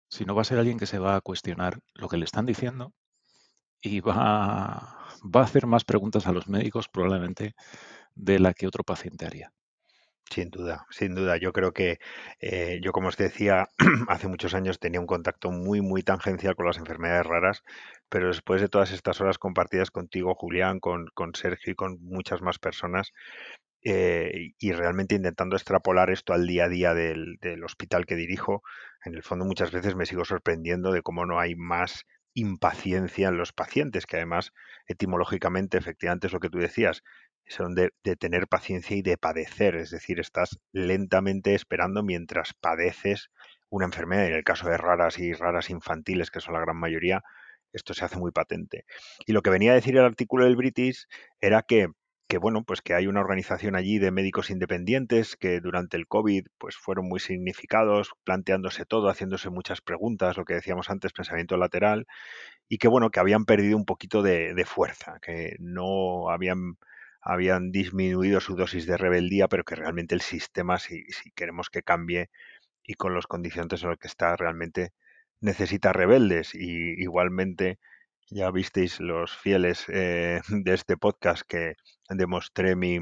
sino 0.09 0.33
va 0.33 0.41
a 0.41 0.45
ser 0.45 0.57
alguien 0.57 0.79
que 0.79 0.87
se 0.87 0.97
va 0.97 1.15
a 1.15 1.21
cuestionar 1.21 1.77
lo 1.93 2.09
que 2.09 2.17
le 2.17 2.25
están 2.25 2.47
diciendo 2.47 2.91
y 3.79 3.99
va, 3.99 4.97
va 5.23 5.41
a 5.41 5.43
hacer 5.43 5.67
más 5.67 5.83
preguntas 5.83 6.25
a 6.25 6.31
los 6.31 6.47
médicos 6.47 6.89
probablemente 6.89 7.53
de 8.15 8.39
la 8.39 8.53
que 8.53 8.67
otro 8.67 8.83
paciente 8.83 9.25
haría. 9.25 9.53
Sin 10.29 10.49
duda, 10.49 10.85
sin 10.89 11.13
duda. 11.15 11.37
Yo 11.37 11.53
creo 11.53 11.73
que 11.73 11.99
eh, 12.39 12.79
yo, 12.81 12.91
como 12.91 13.09
os 13.09 13.17
decía, 13.17 13.69
hace 14.07 14.27
muchos 14.27 14.53
años 14.53 14.79
tenía 14.79 14.99
un 14.99 15.05
contacto 15.05 15.51
muy, 15.51 15.81
muy 15.81 16.01
tangencial 16.01 16.55
con 16.55 16.65
las 16.65 16.77
enfermedades 16.77 17.25
raras, 17.25 17.63
pero 18.09 18.27
después 18.27 18.61
de 18.61 18.69
todas 18.69 18.91
estas 18.91 19.21
horas 19.21 19.37
compartidas 19.37 19.91
contigo, 19.91 20.33
Julián, 20.35 20.79
con, 20.79 21.07
con 21.13 21.35
Sergio 21.35 21.73
y 21.73 21.75
con 21.75 21.97
muchas 22.01 22.41
más 22.41 22.57
personas, 22.57 23.11
eh, 23.83 24.53
y 24.57 24.71
realmente 24.71 25.15
intentando 25.15 25.55
extrapolar 25.55 26.09
esto 26.09 26.33
al 26.33 26.47
día 26.47 26.65
a 26.65 26.69
día 26.69 26.93
del, 26.93 27.37
del 27.41 27.63
hospital 27.63 28.05
que 28.05 28.15
dirijo, 28.15 28.63
en 29.05 29.15
el 29.15 29.23
fondo 29.23 29.45
muchas 29.45 29.71
veces 29.71 29.95
me 29.95 30.05
sigo 30.05 30.25
sorprendiendo 30.25 30.91
de 30.91 31.01
cómo 31.01 31.25
no 31.25 31.39
hay 31.39 31.55
más 31.55 32.05
impaciencia 32.33 33.27
en 33.27 33.37
los 33.37 33.53
pacientes, 33.53 34.05
que 34.05 34.17
además 34.17 34.51
etimológicamente, 34.87 35.77
efectivamente, 35.77 36.27
es 36.27 36.33
lo 36.33 36.39
que 36.39 36.49
tú 36.49 36.57
decías, 36.57 37.03
son 37.47 37.75
de, 37.75 37.91
tener 38.17 38.47
paciencia 38.47 38.95
y 38.95 39.01
de 39.01 39.17
padecer, 39.17 39.75
es 39.75 39.91
decir, 39.91 40.19
estás 40.19 40.59
lentamente 40.71 41.55
esperando 41.55 42.03
mientras 42.03 42.53
padeces 42.53 43.29
una 43.69 43.85
enfermedad. 43.85 44.27
En 44.27 44.33
el 44.33 44.43
caso 44.43 44.69
de 44.69 44.77
raras 44.77 45.19
y 45.19 45.33
raras 45.33 45.69
infantiles, 45.69 46.31
que 46.31 46.39
son 46.39 46.53
la 46.53 46.61
gran 46.61 46.77
mayoría, 46.77 47.21
esto 47.73 47.93
se 47.93 48.05
hace 48.05 48.17
muy 48.17 48.31
patente. 48.31 48.85
Y 49.25 49.33
lo 49.33 49.41
que 49.41 49.49
venía 49.49 49.71
a 49.71 49.75
decir 49.75 49.97
el 49.97 50.05
artículo 50.05 50.45
del 50.45 50.55
British 50.55 51.07
era 51.41 51.63
que 51.63 51.89
que 52.29 52.37
bueno, 52.39 52.63
pues 52.63 52.81
que 52.81 52.95
hay 52.95 53.05
una 53.05 53.19
organización 53.19 53.75
allí 53.75 53.99
de 53.99 54.09
médicos 54.09 54.49
independientes 54.49 55.35
que 55.35 55.59
durante 55.59 55.97
el 55.97 56.07
COVID 56.07 56.47
pues 56.57 56.75
fueron 56.75 57.07
muy 57.07 57.19
significados, 57.19 58.11
planteándose 58.23 58.85
todo, 58.85 59.09
haciéndose 59.09 59.51
muchas 59.51 59.81
preguntas, 59.81 60.37
lo 60.37 60.45
que 60.45 60.55
decíamos 60.55 60.89
antes, 60.89 61.13
pensamiento 61.13 61.57
lateral, 61.57 62.07
y 62.67 62.79
que 62.79 62.87
bueno, 62.87 63.11
que 63.11 63.19
habían 63.19 63.45
perdido 63.45 63.77
un 63.77 63.85
poquito 63.85 64.23
de 64.23 64.65
fuerza, 64.65 65.19
que 65.21 65.57
no 65.59 66.29
habían 66.31 66.77
habían 67.23 67.71
disminuido 67.71 68.39
su 68.41 68.55
dosis 68.55 68.85
de 68.85 68.97
rebeldía, 68.97 69.47
pero 69.47 69.63
que 69.63 69.75
realmente 69.75 70.15
el 70.15 70.21
sistema, 70.21 70.79
si, 70.79 71.03
si 71.05 71.31
queremos 71.31 71.69
que 71.69 71.83
cambie 71.83 72.29
y 72.83 72.95
con 72.95 73.13
los 73.13 73.27
condiciones 73.27 73.83
en 73.83 73.89
los 73.89 73.97
que 73.97 74.07
está, 74.07 74.35
realmente 74.35 74.93
necesita 75.39 75.93
rebeldes. 75.93 76.53
Y 76.55 77.01
igualmente, 77.01 77.79
ya 78.29 78.51
visteis 78.51 78.99
los 78.99 79.35
fieles 79.37 79.85
eh, 79.89 80.41
de 80.49 80.73
este 80.73 80.97
podcast 80.97 81.43
que 81.47 81.75
demostré 82.09 82.75
mi, 82.75 82.99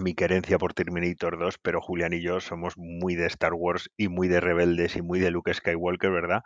mi 0.00 0.14
querencia 0.14 0.58
por 0.58 0.74
Terminator 0.74 1.38
2, 1.38 1.58
pero 1.58 1.80
Julián 1.82 2.14
y 2.14 2.22
yo 2.22 2.40
somos 2.40 2.74
muy 2.78 3.14
de 3.14 3.26
Star 3.26 3.52
Wars 3.54 3.90
y 3.96 4.08
muy 4.08 4.28
de 4.28 4.40
rebeldes 4.40 4.96
y 4.96 5.02
muy 5.02 5.20
de 5.20 5.30
Luke 5.30 5.52
Skywalker, 5.52 6.10
¿verdad? 6.10 6.42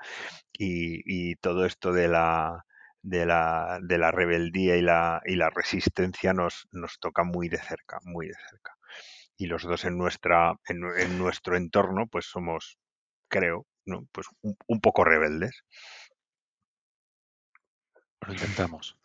Y 0.53 1.37
todo 1.37 1.67
esto 1.67 1.93
de 1.93 2.09
la, 2.09 2.65
de 3.02 3.26
la, 3.26 3.78
de 3.82 3.99
la 3.99 4.11
rebeldía 4.11 4.76
y 4.76 4.82
la, 4.82 5.21
y 5.25 5.35
la 5.35 5.50
resistencia 5.50 6.32
nos, 6.32 6.68
nos 6.71 6.99
toca 7.00 7.25
muy 7.25 7.49
de 7.49 7.59
cerca, 7.59 7.99
muy 8.04 8.28
de 8.28 8.35
cerca. 8.49 8.76
Y 9.37 9.47
los 9.47 9.62
dos 9.62 9.85
en, 9.85 9.99
nuestra, 9.99 10.54
en, 10.68 11.18
nuestro 11.18 11.56
entorno, 11.56 12.06
pues 12.06 12.26
somos, 12.26 12.78
creo, 13.28 13.66
pues 14.12 14.28
un, 14.40 14.80
poco 14.80 15.04
rebeldes. 15.04 15.64
Lo 18.21 18.32
intentamos. 18.32 18.97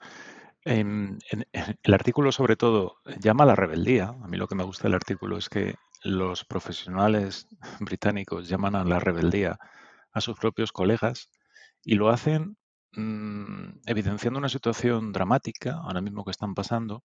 En, 0.63 1.17
en, 1.32 1.48
en 1.54 1.80
el 1.82 1.93
artículo, 1.93 2.32
sobre 2.32 2.56
todo, 2.56 2.98
llama 3.19 3.45
a 3.45 3.48
la 3.48 3.56
rebeldía. 3.56 4.10
A 4.10 4.28
mí 4.28 4.38
lo 4.38 4.48
que 4.48 4.56
me 4.56 4.63
gusta 4.63 4.84
del 4.84 4.95
artículo 4.95 5.38
es 5.38 5.50
que 5.50 5.76
los 6.04 6.45
profesionales 6.45 7.48
británicos 7.80 8.48
llaman 8.48 8.76
a 8.76 8.84
la 8.84 9.00
rebeldía 9.00 9.58
a 10.12 10.22
sus 10.22 10.38
propios 10.38 10.72
colegas 10.72 11.30
y 11.84 11.95
lo 11.95 12.10
hacen 12.10 12.58
mmm, 12.98 13.80
evidenciando 13.86 14.40
una 14.40 14.50
situación 14.50 15.14
dramática 15.14 15.76
ahora 15.76 16.02
mismo 16.02 16.26
que 16.26 16.32
están 16.32 16.56
pasando, 16.56 17.04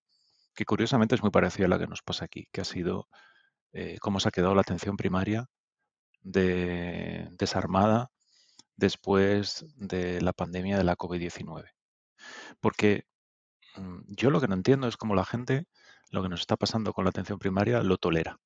que 0.55 0.65
curiosamente 0.65 1.15
es 1.15 1.23
muy 1.23 1.31
parecida 1.31 1.67
a 1.67 1.69
la 1.69 1.79
que 1.79 1.87
nos 1.87 2.03
pasa 2.03 2.25
aquí, 2.25 2.49
que 2.53 2.63
ha 2.63 2.65
sido 2.65 3.09
eh, 3.73 3.99
cómo 4.01 4.21
se 4.21 4.29
ha 4.29 4.33
quedado 4.33 4.55
la 4.55 4.63
atención 4.63 4.97
primaria 4.97 5.49
de, 6.23 7.29
desarmada 7.39 8.11
después 8.77 9.67
de 9.77 10.21
la 10.23 10.33
pandemia 10.33 10.79
de 10.79 10.85
la 10.85 10.97
COVID-19. 10.97 11.71
Porque 12.61 13.07
mmm, 13.77 14.01
yo 14.09 14.31
lo 14.31 14.41
que 14.41 14.49
no 14.49 14.55
entiendo 14.55 14.89
es 14.89 14.97
cómo 14.97 15.15
la 15.15 15.25
gente, 15.27 15.67
lo 16.11 16.23
que 16.23 16.29
nos 16.31 16.41
está 16.41 16.57
pasando 16.57 16.93
con 16.95 17.05
la 17.05 17.11
atención 17.11 17.39
primaria, 17.39 17.83
lo 17.83 17.99
tolera. 17.99 18.39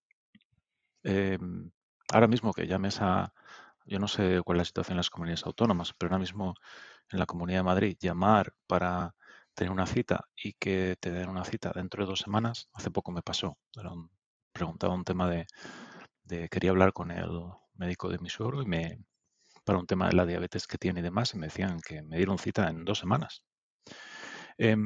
Eh, 1.05 1.39
ahora 2.13 2.29
mismo 2.29 2.53
que 2.53 2.67
llames 2.67 3.01
a, 3.01 3.33
yo 3.87 3.99
no 3.99 4.09
sé 4.09 4.43
cuál 4.45 4.59
es 4.59 4.61
la 4.61 4.65
situación 4.65 4.95
en 4.95 4.99
las 4.99 5.11
comunidades 5.11 5.47
autónomas, 5.47 5.95
pero 5.97 6.11
ahora 6.11 6.21
mismo 6.21 6.55
en 7.11 7.19
la 7.19 7.27
Comunidad 7.27 7.61
de 7.61 7.65
Madrid, 7.65 7.97
llamar 8.01 8.53
para 8.67 9.15
tener 9.55 9.73
una 9.73 9.87
cita 9.87 10.29
y 10.37 10.55
que 10.55 10.97
te 11.01 11.11
den 11.11 11.29
una 11.29 11.45
cita 11.45 11.73
dentro 11.75 12.03
de 12.05 12.11
dos 12.11 12.21
semanas, 12.21 12.69
hace 12.73 12.91
poco 12.91 13.13
me 13.13 13.23
pasó. 13.23 13.57
Preguntaba 14.53 14.95
un 14.95 15.05
tema 15.05 15.29
de, 15.29 15.47
quería 16.49 16.71
hablar 16.71 16.93
con 16.93 17.11
el 17.11 17.31
médico 17.75 18.09
de 18.09 18.19
mi 18.19 18.29
suegro 18.29 18.63
y 18.63 18.67
me, 18.67 18.99
para 19.65 19.79
un 19.79 19.87
tema 19.87 20.09
de 20.09 20.15
la 20.15 20.27
diabetes 20.27 20.67
que 20.67 20.79
tiene 20.79 21.01
y 21.01 21.03
demás, 21.03 21.35
y 21.35 21.39
me 21.39 21.47
decían 21.47 21.81
que 21.81 22.03
me 22.03 22.17
dieron 22.17 22.39
cita 22.39 22.69
en 22.69 22.85
dos 22.85 22.99
semanas. 22.99 23.45
Eh, 24.59 24.77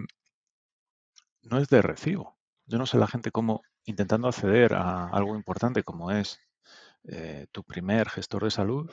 no 1.43 1.59
es 1.59 1.69
de 1.69 1.83
recibo. 1.83 2.39
Yo 2.67 2.79
no 2.79 2.87
sé 2.87 2.99
la 2.99 3.07
gente 3.07 3.31
cómo, 3.31 3.63
intentando 3.85 4.29
acceder 4.29 4.75
a 4.75 5.09
algo 5.09 5.35
importante 5.35 5.83
como 5.83 6.11
es 6.11 6.39
eh, 7.05 7.47
tu 7.53 7.65
primer 7.65 8.09
gestor 8.09 8.45
de 8.45 8.51
salud, 8.51 8.91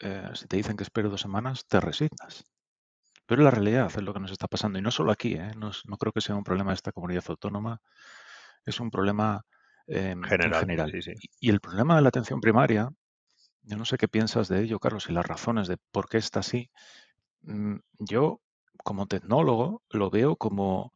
eh, 0.00 0.30
si 0.34 0.46
te 0.46 0.56
dicen 0.56 0.76
que 0.76 0.84
espero 0.84 1.10
dos 1.10 1.20
semanas, 1.20 1.66
te 1.66 1.80
resignas. 1.80 2.44
Pero 3.26 3.42
la 3.42 3.50
realidad 3.50 3.86
es 3.86 4.02
lo 4.02 4.12
que 4.12 4.20
nos 4.20 4.30
está 4.30 4.46
pasando. 4.46 4.78
Y 4.78 4.82
no 4.82 4.90
solo 4.90 5.10
aquí, 5.10 5.34
¿eh? 5.34 5.50
no, 5.56 5.70
no, 5.84 5.96
creo 5.96 6.12
que 6.12 6.20
sea 6.20 6.36
un 6.36 6.44
problema 6.44 6.70
de 6.70 6.76
esta 6.76 6.92
comunidad 6.92 7.24
autónoma, 7.28 7.80
es 8.64 8.78
un 8.80 8.90
problema 8.90 9.44
general. 9.86 10.54
en 10.54 10.60
general. 10.60 10.90
Sí, 10.92 11.02
sí. 11.02 11.12
Y, 11.20 11.48
y, 11.48 11.50
el 11.50 11.60
problema 11.60 11.96
de 11.96 12.02
la 12.02 12.08
atención 12.08 12.40
primaria, 12.40 12.90
yo 13.62 13.76
no 13.76 13.84
sé 13.84 13.96
qué 13.96 14.08
piensas 14.08 14.48
de 14.48 14.62
ello, 14.62 14.78
Carlos, 14.78 15.08
y 15.08 15.12
las 15.12 15.26
razones 15.26 15.66
de 15.68 15.76
por 15.90 16.08
qué 16.08 16.18
está 16.18 16.40
así. 16.40 16.70
Mm, 17.42 17.76
yo, 17.98 18.40
como 18.84 19.06
tecnólogo, 19.06 19.82
lo 19.90 20.10
veo 20.10 20.36
como 20.36 20.92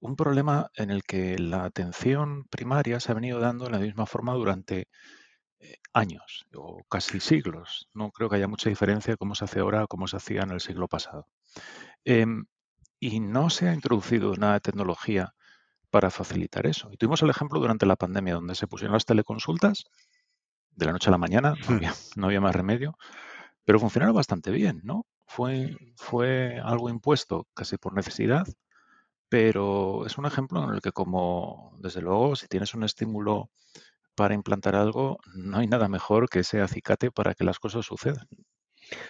un 0.00 0.16
problema 0.16 0.70
en 0.74 0.90
el 0.90 1.04
que 1.04 1.38
la 1.38 1.64
atención 1.64 2.44
primaria 2.50 2.98
se 2.98 3.12
ha 3.12 3.14
venido 3.14 3.38
dando 3.38 3.66
de 3.66 3.70
la 3.70 3.78
misma 3.78 4.06
forma 4.06 4.34
durante 4.34 4.88
años 5.92 6.46
o 6.54 6.82
casi 6.88 7.20
siglos. 7.20 7.88
No 7.94 8.10
creo 8.10 8.28
que 8.28 8.36
haya 8.36 8.48
mucha 8.48 8.68
diferencia 8.68 9.16
cómo 9.16 9.34
se 9.34 9.44
hace 9.44 9.60
ahora 9.60 9.84
o 9.84 9.88
cómo 9.88 10.06
se 10.06 10.16
hacía 10.16 10.42
en 10.42 10.50
el 10.50 10.60
siglo 10.60 10.88
pasado. 10.88 11.28
Eh, 12.04 12.26
y 12.98 13.20
no 13.20 13.50
se 13.50 13.68
ha 13.68 13.74
introducido 13.74 14.36
nada 14.36 14.54
de 14.54 14.60
tecnología 14.60 15.34
para 15.90 16.10
facilitar 16.10 16.66
eso. 16.66 16.88
Y 16.92 16.96
tuvimos 16.96 17.22
el 17.22 17.30
ejemplo 17.30 17.60
durante 17.60 17.84
la 17.84 17.96
pandemia, 17.96 18.34
donde 18.34 18.54
se 18.54 18.66
pusieron 18.66 18.94
las 18.94 19.04
teleconsultas 19.04 19.84
de 20.70 20.86
la 20.86 20.92
noche 20.92 21.08
a 21.08 21.12
la 21.12 21.18
mañana, 21.18 21.54
no 21.68 21.76
había, 21.76 21.94
no 22.16 22.26
había 22.26 22.40
más 22.40 22.54
remedio, 22.54 22.96
pero 23.64 23.78
funcionaron 23.78 24.14
bastante 24.14 24.50
bien, 24.50 24.80
¿no? 24.84 25.04
Fue, 25.26 25.76
fue 25.96 26.60
algo 26.62 26.88
impuesto 26.88 27.46
casi 27.54 27.76
por 27.76 27.94
necesidad, 27.94 28.46
pero 29.28 30.06
es 30.06 30.18
un 30.18 30.26
ejemplo 30.26 30.62
en 30.64 30.74
el 30.74 30.80
que 30.80 30.92
como, 30.92 31.76
desde 31.78 32.02
luego, 32.02 32.36
si 32.36 32.48
tienes 32.48 32.74
un 32.74 32.84
estímulo 32.84 33.50
para 34.14 34.34
implantar 34.34 34.74
algo, 34.76 35.18
no 35.34 35.58
hay 35.58 35.66
nada 35.66 35.88
mejor 35.88 36.28
que 36.28 36.40
ese 36.40 36.60
acicate 36.60 37.10
para 37.10 37.34
que 37.34 37.44
las 37.44 37.58
cosas 37.58 37.86
sucedan. 37.86 38.26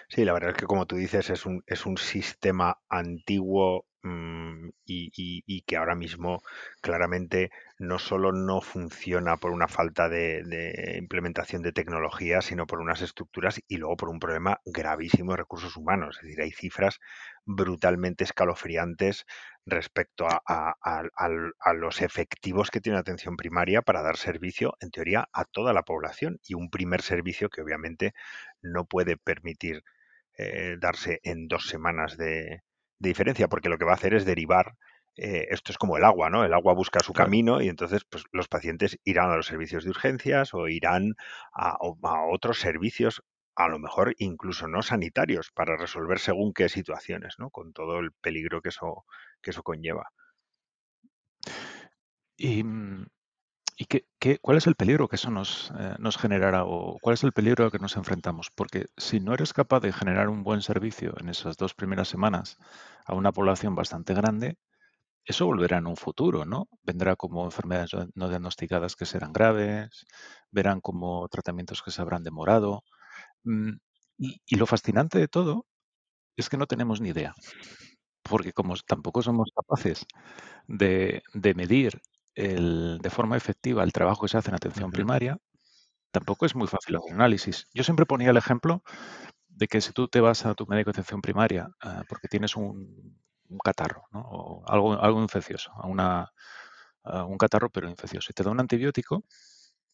Sí, 0.07 0.23
la 0.23 0.33
verdad 0.33 0.51
es 0.51 0.55
que 0.57 0.65
como 0.65 0.85
tú 0.85 0.95
dices, 0.95 1.29
es 1.29 1.45
un, 1.45 1.61
es 1.67 1.85
un 1.85 1.97
sistema 1.97 2.77
antiguo 2.89 3.85
mmm, 4.03 4.69
y, 4.85 5.61
que 5.63 5.77
ahora 5.77 5.95
mismo 5.95 6.41
claramente 6.81 7.51
no 7.79 7.99
solo 7.99 8.31
no 8.31 8.61
funciona 8.61 9.37
por 9.37 9.51
una 9.51 9.67
falta 9.67 10.09
de, 10.09 10.97
implementación 10.97 11.61
de 11.61 11.71
tecnología, 11.71 12.41
sino 12.41 12.67
por 12.67 12.79
unas 12.79 13.01
estructuras 13.01 13.61
y 13.67 13.77
luego 13.77 13.97
por 13.97 14.09
un 14.09 14.19
problema 14.19 14.59
gravísimo 14.65 15.31
de 15.31 15.37
recursos 15.37 15.77
humanos. 15.77 16.17
Es 16.17 16.23
decir, 16.23 16.41
hay 16.41 16.51
cifras 16.51 16.99
brutalmente 17.45 18.23
escalofriantes 18.23 19.25
respecto 19.65 20.27
a, 20.29 21.73
los 21.75 22.01
efectivos 22.01 22.71
que 22.71 22.81
tiene 22.81 22.99
atención 22.99 23.37
primaria 23.37 23.81
para 23.81 24.01
dar 24.01 24.17
servicio, 24.17 24.75
en 24.81 24.91
teoría, 24.91 25.29
a 25.33 25.45
toda 25.45 25.73
la 25.73 25.83
población 25.83 26.39
y 26.45 26.55
un 26.55 26.69
primer 26.69 27.01
servicio 27.01 27.49
que 27.49 27.61
obviamente 27.61 28.13
no 28.61 28.85
puede 28.85 29.17
permitir 29.17 29.83
eh, 30.37 30.77
darse 30.79 31.19
en 31.23 31.47
dos 31.47 31.67
semanas 31.67 32.17
de, 32.17 32.63
de, 32.99 33.09
diferencia, 33.09 33.47
porque 33.47 33.69
lo 33.69 33.77
que 33.77 33.85
va 33.85 33.91
a 33.91 33.95
hacer 33.95 34.13
es 34.13 34.25
derivar. 34.25 34.75
Eh, 35.15 35.47
esto 35.51 35.71
es 35.71 35.77
como 35.77 35.97
el 35.97 36.03
agua, 36.03 36.29
¿no? 36.29 36.43
El 36.43 36.53
agua 36.53 36.73
busca 36.73 36.99
su 37.01 37.13
camino 37.13 37.61
y 37.61 37.69
entonces 37.69 38.03
pues, 38.09 38.23
los 38.31 38.47
pacientes 38.47 38.97
irán 39.03 39.29
a 39.29 39.35
los 39.35 39.45
servicios 39.45 39.83
de 39.83 39.91
urgencias 39.91 40.53
o 40.53 40.67
irán 40.67 41.13
a, 41.53 41.77
a 41.77 42.25
otros 42.31 42.59
servicios 42.59 43.21
a 43.55 43.67
lo 43.67 43.79
mejor 43.79 44.15
incluso 44.17 44.67
no 44.67 44.81
sanitarios, 44.81 45.51
para 45.51 45.77
resolver 45.77 46.19
según 46.19 46.53
qué 46.53 46.69
situaciones, 46.69 47.35
¿no? 47.37 47.49
Con 47.51 47.73
todo 47.73 47.99
el 47.99 48.11
peligro 48.11 48.61
que 48.61 48.69
eso, 48.69 49.05
que 49.41 49.51
eso 49.51 49.63
conlleva. 49.63 50.09
Y, 52.37 52.63
mm, 52.63 53.05
¿y 53.77 53.85
qué, 53.85 54.05
qué- 54.19 54.39
cuál 54.39 54.57
es 54.57 54.67
el 54.67 54.75
peligro 54.75 55.07
que 55.07 55.15
eso 55.17 55.31
nos, 55.31 55.71
eh, 55.79 55.95
nos 55.99 56.17
generará 56.17 56.63
o 56.65 56.97
cuál 57.01 57.13
es 57.15 57.23
el 57.23 57.31
peligro 57.33 57.65
al 57.65 57.71
que 57.71 57.79
nos 57.79 57.95
enfrentamos? 57.97 58.49
Porque 58.55 58.85
si 58.97 59.19
no 59.19 59.33
eres 59.33 59.53
capaz 59.53 59.79
de 59.81 59.93
generar 59.93 60.29
un 60.29 60.43
buen 60.43 60.61
servicio 60.61 61.13
en 61.19 61.29
esas 61.29 61.57
dos 61.57 61.73
primeras 61.73 62.07
semanas 62.07 62.57
a 63.05 63.15
una 63.15 63.31
población 63.31 63.75
bastante 63.75 64.13
grande, 64.13 64.57
eso 65.25 65.45
volverá 65.45 65.77
en 65.79 65.87
un 65.87 65.97
futuro, 65.97 66.45
¿no? 66.45 66.67
Vendrá 66.83 67.15
como 67.15 67.45
enfermedades 67.45 67.93
no 67.93 68.07
no 68.15 68.29
diagnosticadas 68.29 68.95
que 68.95 69.05
serán 69.05 69.33
graves, 69.33 70.05
verán 70.51 70.81
como 70.81 71.27
tratamientos 71.29 71.81
que 71.83 71.91
se 71.91 72.01
habrán 72.01 72.23
demorado. 72.23 72.83
Mm, 73.45 73.73
Y, 74.19 74.41
y 74.47 74.55
lo 74.57 74.67
fascinante 74.67 75.19
de 75.19 75.27
todo 75.29 75.65
es 76.37 76.49
que 76.49 76.57
no 76.57 76.67
tenemos 76.67 77.01
ni 77.01 77.09
idea, 77.09 77.33
porque 78.23 78.53
como 78.53 78.75
tampoco 78.87 79.21
somos 79.21 79.49
capaces 79.55 80.05
de, 80.67 81.23
de 81.33 81.53
medir 81.55 82.01
el- 82.35 82.99
de 83.01 83.09
forma 83.09 83.37
efectiva 83.37 83.83
el 83.83 83.93
trabajo 83.93 84.23
que 84.23 84.27
se 84.29 84.37
hace 84.37 84.49
en 84.49 84.55
atención 84.55 84.91
primaria, 84.91 85.37
tampoco 86.11 86.45
es 86.45 86.55
muy 86.55 86.67
fácil 86.67 86.97
hacer 86.97 87.13
análisis. 87.13 87.67
Yo 87.73 87.83
siempre 87.83 88.05
ponía 88.05 88.31
el 88.31 88.37
ejemplo 88.37 88.83
de 89.49 89.67
que 89.67 89.81
si 89.81 89.93
tú 89.93 90.07
te 90.09 90.21
vas 90.21 90.45
a 90.45 90.55
tu 90.55 90.65
médico 90.67 90.89
de 90.91 90.95
atención 91.01 91.21
primaria 91.21 91.69
ah, 91.81 92.03
porque 92.09 92.27
tienes 92.29 92.55
un, 92.57 93.19
un 93.49 93.57
catarro, 93.59 94.05
¿no? 94.11 94.21
O 94.21 94.65
algo, 94.67 94.93
algo 95.01 95.21
infeccioso, 95.21 95.71
una, 95.83 96.31
un 97.27 97.37
catarro 97.37 97.69
pero 97.69 97.89
infeccioso, 97.89 98.27
y 98.31 98.33
te 98.33 98.43
da 98.43 98.51
un 98.51 98.59
antibiótico, 98.59 99.25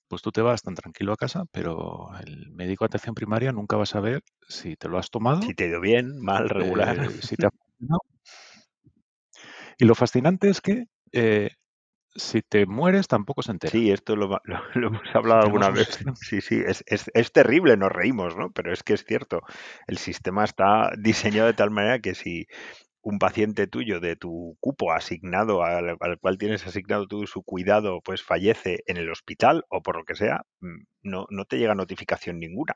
pues 0.07 0.21
tú 0.21 0.31
te 0.31 0.41
vas 0.41 0.63
tan 0.63 0.75
tranquilo 0.75 1.13
a 1.13 1.17
casa, 1.17 1.45
pero 1.51 2.09
el 2.25 2.51
médico 2.51 2.85
de 2.85 2.87
atención 2.87 3.15
primaria 3.15 3.51
nunca 3.51 3.77
va 3.77 3.83
a 3.83 3.87
saber 3.87 4.23
si 4.47 4.75
te 4.77 4.89
lo 4.89 4.97
has 4.99 5.09
Si 5.41 5.53
tomado, 5.53 5.53
te 5.53 5.63
ha 5.65 5.67
ido 5.67 5.81
bien, 5.81 6.17
mal, 6.21 6.49
regular. 6.49 6.97
eh, 7.01 7.21
si 7.21 7.35
te 7.35 7.47
ha. 7.47 7.49
Y 9.77 9.85
lo 9.85 9.95
fascinante 9.95 10.49
es 10.49 10.61
que 10.61 10.85
eh, 11.11 11.51
si 12.15 12.41
te 12.41 12.65
mueres 12.65 13.07
tampoco 13.07 13.41
se 13.41 13.51
entera. 13.51 13.71
Sí, 13.71 13.91
esto 13.91 14.15
lo, 14.15 14.29
va- 14.29 14.41
lo- 14.45 14.61
lo 14.75 14.87
hemos 14.87 15.15
hablado 15.15 15.41
alguna 15.41 15.69
vez. 15.69 15.87
Sí, 16.15 16.41
sí, 16.41 16.61
es, 16.65 16.83
es, 16.87 17.09
es 17.13 17.31
terrible, 17.31 17.77
nos 17.77 17.91
reímos, 17.91 18.35
¿no? 18.35 18.51
Pero 18.51 18.73
es 18.73 18.83
que 18.83 18.93
es 18.93 19.05
cierto. 19.05 19.41
El 19.87 19.97
sistema 19.97 20.43
está 20.43 20.91
diseñado 20.97 21.47
de 21.47 21.53
tal 21.53 21.71
manera 21.71 21.99
que 21.99 22.15
si 22.15 22.47
un 23.01 23.17
paciente 23.17 23.67
tuyo 23.67 23.99
de 24.01 24.15
tu 24.17 24.57
cupo 24.59 24.91
asignado 24.91 25.63
al, 25.63 25.97
al 25.99 26.19
cual 26.19 26.37
tienes 26.37 26.67
asignado 26.67 27.07
tú 27.07 27.25
su 27.27 27.43
cuidado, 27.43 28.01
pues 28.03 28.21
fallece 28.21 28.83
en 28.87 28.97
el 28.97 29.09
hospital 29.09 29.63
o 29.69 29.81
por 29.81 29.95
lo 29.97 30.03
que 30.03 30.15
sea, 30.15 30.43
mm, 30.59 30.83
no, 31.03 31.25
no 31.29 31.45
te 31.45 31.57
llega 31.57 31.75
notificación 31.75 32.39
ninguna. 32.39 32.75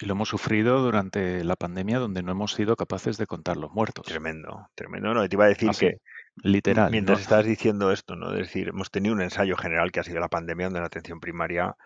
Y 0.00 0.06
lo 0.06 0.12
hemos 0.14 0.28
sufrido 0.28 0.80
durante 0.80 1.44
la 1.44 1.54
pandemia 1.56 1.98
donde 1.98 2.22
no 2.22 2.32
hemos 2.32 2.52
sido 2.54 2.76
capaces 2.76 3.18
de 3.18 3.26
contar 3.26 3.56
los 3.56 3.70
muertos. 3.72 4.04
Tremendo, 4.06 4.68
tremendo. 4.74 5.14
No, 5.14 5.28
te 5.28 5.36
iba 5.36 5.44
a 5.44 5.48
decir 5.48 5.70
que 5.70 5.98
literal. 6.36 6.90
mientras 6.90 7.18
No, 7.18 7.22
estabas 7.22 7.46
diciendo 7.46 7.92
esto, 7.92 8.16
¿no? 8.16 8.32
Es 8.32 8.38
decir, 8.38 8.68
hemos 8.68 8.90
tenido 8.90 9.14
un 9.14 9.22
ensayo 9.22 9.56
general 9.56 9.92
que 9.92 10.00
ha 10.00 10.04
sido 10.04 10.20
la 10.20 10.28
pandemia, 10.28 10.66
donde 10.66 10.80
la 10.80 10.86
atención 10.86 11.20
primaria 11.20 11.76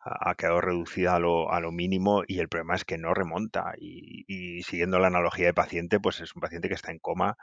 ha 0.00 0.34
quedado 0.36 0.60
reducida 0.60 1.16
a 1.16 1.18
lo, 1.18 1.52
a 1.52 1.60
lo 1.60 1.72
mínimo 1.72 2.22
y 2.26 2.38
el 2.38 2.48
problema 2.48 2.76
es 2.76 2.84
que 2.84 2.98
no 2.98 3.12
remonta. 3.12 3.74
Y, 3.78 4.24
y 4.28 4.62
siguiendo 4.62 4.98
la 5.00 5.08
analogía 5.08 5.46
de 5.46 5.54
paciente, 5.54 5.98
pues 5.98 6.20
es 6.20 6.34
un 6.36 6.40
paciente 6.40 6.68
que 6.68 6.74
está 6.74 6.92
en 6.92 7.00
coma 7.00 7.36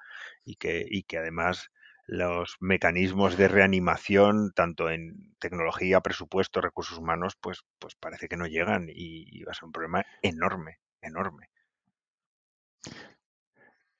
y 0.45 0.55
que, 0.55 0.85
y 0.89 1.03
que 1.03 1.17
además 1.17 1.71
los 2.05 2.57
mecanismos 2.59 3.37
de 3.37 3.47
reanimación, 3.47 4.51
tanto 4.53 4.89
en 4.89 5.35
tecnología, 5.39 6.01
presupuesto, 6.01 6.61
recursos 6.61 6.97
humanos, 6.97 7.35
pues, 7.39 7.63
pues 7.79 7.95
parece 7.95 8.27
que 8.27 8.37
no 8.37 8.47
llegan 8.47 8.87
y, 8.89 9.25
y 9.29 9.43
va 9.43 9.51
a 9.51 9.55
ser 9.55 9.65
un 9.65 9.71
problema 9.71 10.05
enorme, 10.21 10.79
enorme. 11.01 11.49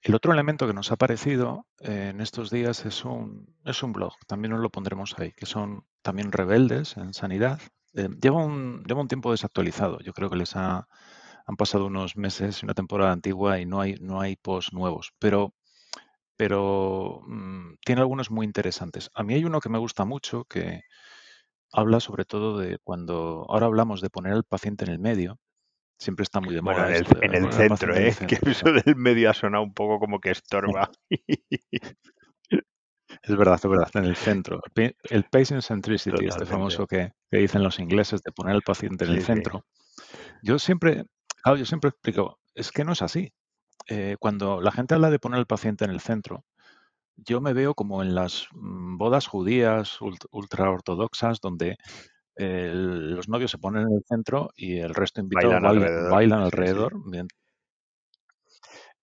El 0.04 0.16
otro 0.16 0.34
elemento 0.34 0.68
que 0.68 0.74
nos 0.74 0.92
ha 0.92 0.96
aparecido 0.96 1.66
eh, 1.80 2.10
en 2.10 2.20
estos 2.20 2.50
días 2.50 2.86
es 2.86 3.06
un, 3.06 3.56
es 3.64 3.84
un 3.84 3.94
blog, 3.94 4.14
también 4.28 4.52
nos 4.52 4.60
lo 4.60 4.70
pondremos 4.70 5.18
ahí, 5.18 5.32
que 5.32 5.46
son 5.46 5.86
también 6.02 6.34
rebeldes 6.34 6.98
en 6.98 7.14
sanidad. 7.14 7.62
Eh, 7.94 8.10
lleva, 8.22 8.44
un, 8.44 8.84
lleva 8.84 9.00
un 9.00 9.08
tiempo 9.08 9.32
desactualizado, 9.32 10.00
yo 10.02 10.12
creo 10.12 10.30
que 10.30 10.36
les 10.36 10.58
ha, 10.58 10.90
han 11.46 11.56
pasado 11.56 11.86
unos 11.86 12.18
meses 12.18 12.62
y 12.62 12.66
una 12.66 12.74
temporada 12.74 13.14
antigua 13.14 13.62
y 13.62 13.66
no 13.66 13.80
hay, 13.80 13.96
no 14.02 14.20
hay 14.20 14.36
posts 14.36 14.74
nuevos, 14.74 15.14
pero, 15.20 15.54
pero 16.36 17.22
mm, 17.26 17.76
tiene 17.86 18.02
algunos 18.02 18.30
muy 18.30 18.46
interesantes. 18.46 19.10
A 19.14 19.24
mí 19.24 19.36
hay 19.36 19.46
uno 19.46 19.62
que 19.62 19.70
me 19.70 19.80
gusta 19.80 20.04
mucho 20.04 20.44
que 20.46 20.82
habla 21.72 22.02
sobre 22.02 22.26
todo 22.26 22.58
de 22.60 22.78
cuando, 22.84 23.46
ahora 23.50 23.68
hablamos 23.68 24.02
de 24.02 24.10
poner 24.10 24.34
al 24.34 24.44
paciente 24.44 24.86
en 24.86 24.92
el 24.92 25.00
medio, 25.00 25.40
siempre 25.98 26.24
está 26.24 26.42
muy 26.42 26.54
de 26.54 26.62
Bueno, 26.62 26.80
moda 26.82 26.90
en 26.90 26.96
el, 26.96 27.02
esto 27.04 27.20
de 27.20 27.26
en 27.26 27.36
el 27.36 27.54
centro, 27.54 27.96
¿eh? 27.96 28.16
Que 28.28 28.40
eso 28.50 28.72
del 28.72 28.96
medio 28.96 29.30
ha 29.30 29.34
sonado 29.34 29.64
un 29.64 29.74
poco 29.74 30.00
como 30.00 30.20
que 30.20 30.32
estorba. 30.32 30.90
Es 33.22 33.38
verdad, 33.38 33.56
es 33.56 33.70
verdad, 33.70 33.90
en 33.94 34.06
el 34.06 34.16
centro. 34.16 34.60
El 35.10 35.24
patient 35.26 35.62
centricity, 35.62 36.26
este 36.26 36.46
famoso 36.46 36.88
que, 36.88 37.12
que 37.30 37.38
dicen 37.38 37.64
los 37.64 37.80
ingleses 37.80 38.22
de 38.24 38.32
poner 38.32 38.56
al 38.56 38.64
paciente 38.64 39.06
en 39.06 39.12
el 39.12 39.18
Sí, 39.18 39.22
sí. 39.22 39.28
centro. 39.28 39.66
Yo 40.42 40.58
siempre, 40.60 41.06
claro, 41.44 41.58
yo 41.58 41.66
siempre 41.66 41.90
explico, 41.90 42.40
es 42.56 42.72
que 42.72 42.84
no 42.84 42.94
es 42.94 43.02
así. 43.02 43.32
Eh, 43.88 44.16
cuando 44.20 44.62
la 44.62 44.72
gente 44.72 44.96
habla 44.96 45.10
de 45.12 45.20
poner 45.20 45.40
al 45.40 45.46
paciente 45.46 45.86
en 45.86 45.92
el 45.92 46.00
centro, 46.00 46.44
yo 47.16 47.40
me 47.40 47.54
veo 47.54 47.76
como 47.76 48.02
en 48.02 48.16
las 48.16 48.48
mm, 48.52 48.98
bodas 48.98 49.28
judías 49.28 50.00
ultra 50.02 50.70
ortodoxas 50.72 51.40
donde 51.40 51.78
el- 52.36 53.16
los 53.16 53.28
novios 53.30 53.52
se 53.52 53.58
ponen 53.58 53.84
en 53.88 53.94
el 53.94 54.04
centro 54.08 54.52
y 54.56 54.78
el 54.80 54.94
resto 54.96 55.22
invitados 55.22 55.54
Bailan 55.54 55.64
baila- 55.64 55.86
alrededor. 55.86 56.12
bailan 56.12 56.40
sí. 56.40 56.44
alrededor. 56.46 57.06
mien- 57.06 57.28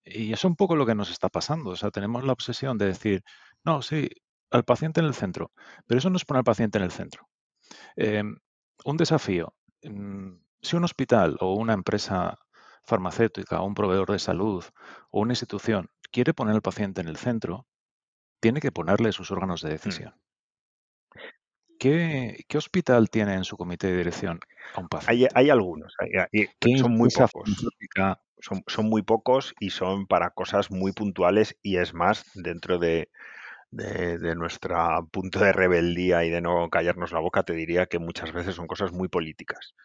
Y 0.03 0.33
es 0.33 0.43
un 0.45 0.55
poco 0.55 0.75
lo 0.75 0.85
que 0.85 0.95
nos 0.95 1.11
está 1.11 1.29
pasando. 1.29 1.69
O 1.71 1.75
sea, 1.75 1.91
tenemos 1.91 2.23
la 2.23 2.33
obsesión 2.33 2.77
de 2.77 2.87
decir, 2.87 3.23
no, 3.63 3.81
sí, 3.81 4.09
al 4.49 4.63
paciente 4.63 4.99
en 4.99 5.05
el 5.05 5.13
centro, 5.13 5.51
pero 5.85 5.99
eso 5.99 6.09
no 6.09 6.17
es 6.17 6.25
poner 6.25 6.39
al 6.39 6.43
paciente 6.43 6.77
en 6.77 6.83
el 6.83 6.91
centro. 6.91 7.27
Em, 7.95 8.35
un 8.85 8.97
desafío. 8.97 9.53
mm, 9.83 10.31
Si 10.63 10.75
un 10.75 10.83
hospital 10.83 11.37
o 11.39 11.55
una 11.55 11.73
empresa 11.73 12.37
farmacéutica 12.83 13.61
o 13.61 13.65
un 13.65 13.73
proveedor 13.73 14.11
de 14.11 14.19
salud 14.19 14.63
o 15.09 15.19
una 15.21 15.31
institución 15.33 15.89
quiere 16.11 16.33
poner 16.35 16.53
al 16.53 16.61
paciente 16.61 17.01
en 17.01 17.07
el 17.07 17.17
centro, 17.17 17.65
tiene 18.39 18.59
que 18.59 18.71
ponerle 18.71 19.11
sus 19.11 19.31
órganos 19.31 19.61
de 19.63 19.69
Mm. 19.69 20.13
¿Qué, 21.81 22.45
qué 22.47 22.57
hospital 22.59 23.09
tiene 23.09 23.33
en 23.33 23.43
su 23.43 23.57
comité 23.57 23.87
de 23.87 23.97
dirección 23.97 24.39
a 24.75 24.81
un 24.81 24.87
Hay, 25.07 25.27
paciente? 25.27 25.33
hay 25.33 25.49
algunos, 25.49 25.95
hay- 25.97 26.11
hay- 26.11 26.47
¿Qué 26.59 26.77
son 26.77 26.91
muy 26.91 27.09
pocos. 27.09 27.49
Son, 28.39 28.63
son 28.67 28.85
muy 28.85 29.01
pocos 29.01 29.55
y 29.59 29.71
son 29.71 30.05
para 30.05 30.29
cosas 30.31 30.69
muy 30.69 30.91
puntuales 30.93 31.57
y 31.63 31.77
es 31.77 31.93
más, 31.95 32.23
dentro 32.35 32.77
de, 32.77 33.09
de, 33.71 34.19
de 34.19 34.35
nuestro 34.35 35.09
punto 35.11 35.39
de 35.39 35.53
rebeldía 35.53 36.25
y 36.25 36.29
de 36.29 36.41
no 36.41 36.69
callarnos 36.69 37.11
la 37.13 37.19
boca, 37.19 37.43
te 37.43 37.53
diría 37.53 37.87
que 37.87 37.99
muchas 37.99 38.33
veces 38.33 38.55
son 38.55 38.67
cosas 38.67 38.91
muy 38.91 39.09
políticas. 39.09 39.75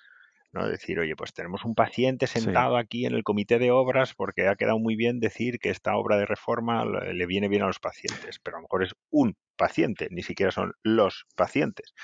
¿No? 0.57 0.67
Decir, 0.69 0.99
oye, 0.99 1.15
pues 1.17 1.33
tenemos 1.33 1.65
un 1.65 1.75
paciente 1.75 2.27
Sí, 2.27 2.41
sentado 2.41 2.77
aquí 2.77 3.07
en 3.07 3.15
el 3.15 3.23
comité 3.23 3.59
de 3.59 3.71
obras 3.71 4.15
porque 4.15 4.49
ha 4.49 4.57
quedado 4.57 4.79
muy 4.79 4.97
bien 4.97 5.21
decir 5.21 5.59
que 5.59 5.71
esta 5.71 5.97
obra 5.97 6.17
de 6.17 6.27
reforma 6.27 6.85
le 6.85 7.27
viene 7.27 7.49
bien 7.49 7.63
a 7.63 7.67
los 7.67 7.79
pacientes, 7.79 8.39
pero 8.43 8.57
a 8.57 8.61
lo 8.61 8.65
mejor 8.65 8.83
es 8.85 8.95
un 9.11 9.37
paciente, 9.57 10.09
ni 10.11 10.23
siquiera 10.23 10.51
son 10.53 10.73
los 10.83 11.27
pacientes. 11.37 11.95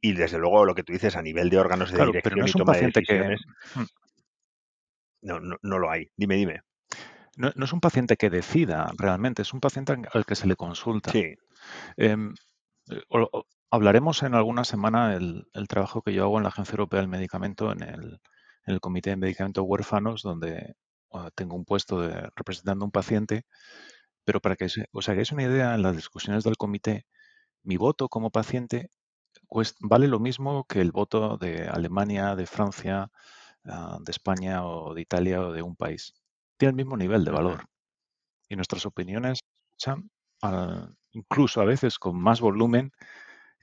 Y 0.00 0.12
desde 0.12 0.38
luego 0.38 0.64
lo 0.64 0.74
que 0.74 0.82
tú 0.82 0.92
dices 0.92 1.16
a 1.16 1.22
nivel 1.22 1.48
de 1.50 1.58
órganos 1.58 1.90
de 1.90 1.96
claro, 1.96 2.12
pero 2.22 2.36
no 2.36 2.44
dirección 2.44 2.46
y 2.46 2.50
es 2.50 2.54
un 2.54 2.60
toma 2.60 2.72
de 2.72 2.78
paciente 2.78 3.02
que, 3.02 3.14
decisiones, 3.14 3.40
no, 5.22 5.40
no, 5.40 5.56
no 5.62 5.78
lo 5.78 5.90
hay. 5.90 6.08
Dime, 6.16 6.36
dime. 6.36 6.60
no, 7.36 7.52
no 7.56 7.64
es 7.64 7.72
un 7.72 7.80
paciente 7.80 8.16
que 8.16 8.30
decida 8.30 8.92
realmente, 8.98 9.42
es 9.42 9.52
un 9.52 9.60
paciente 9.60 9.94
al 10.12 10.24
que 10.26 10.34
se 10.34 10.46
le 10.46 10.56
consulta. 10.56 11.10
Sí, 11.12 11.34
Em, 11.96 12.34
eh, 12.90 13.02
o- 13.10 13.46
hablaremos 13.74 14.22
en 14.22 14.34
alguna 14.34 14.64
semana 14.64 15.14
el, 15.14 15.48
el 15.54 15.68
trabajo 15.68 16.02
que 16.02 16.12
yo 16.14 16.24
hago 16.24 16.38
en 16.38 16.44
la 16.44 16.50
Agencia 16.50 16.72
Europea 16.74 17.00
del 17.00 17.08
Medicamento, 17.08 17.72
en 17.72 17.82
el, 17.82 18.20
en 18.66 18.74
el 18.74 18.80
Comité 18.80 19.10
de 19.10 19.16
Medicamentos 19.16 19.64
Huérfanos, 19.66 20.22
donde 20.22 20.74
ah, 21.12 21.30
tengo 21.34 21.56
un 21.56 21.64
puesto 21.64 22.00
de 22.00 22.30
representando 22.36 22.84
a 22.84 22.86
un 22.86 22.92
paciente, 22.92 23.44
pero 24.24 24.40
para 24.40 24.56
que 24.56 24.68
se- 24.68 24.88
os 24.92 25.08
hagáis 25.08 25.32
una 25.32 25.44
idea, 25.44 25.74
en 25.74 25.82
las 25.82 25.96
discusiones 25.96 26.44
del 26.44 26.56
comité, 26.56 27.06
mi 27.64 27.76
voto 27.78 28.08
como 28.08 28.30
paciente 28.30 28.90
cuest- 29.48 29.76
vale 29.80 30.08
lo 30.08 30.20
mismo 30.20 30.64
que 30.66 30.80
el 30.82 30.92
voto 30.92 31.38
de 31.38 31.68
Alemania, 31.68 32.36
de 32.36 32.46
Francia, 32.46 33.10
ah, 33.66 33.98
de 34.02 34.10
España 34.12 34.64
o 34.66 34.94
de 34.94 35.02
Italia 35.02 35.42
o 35.42 35.52
de 35.52 35.62
un 35.62 35.76
país. 35.76 36.14
Tiene 36.58 36.70
el 36.72 36.76
mismo 36.76 36.96
nivel 36.98 37.24
de 37.24 37.32
valor 37.32 37.66
y 38.48 38.56
nuestras 38.56 38.86
opiniones 38.86 39.40
escuchan, 39.78 40.10
incluso 41.12 41.60
a 41.60 41.64
veces 41.64 41.98
con 41.98 42.20
más 42.20 42.40
volumen 42.40 42.92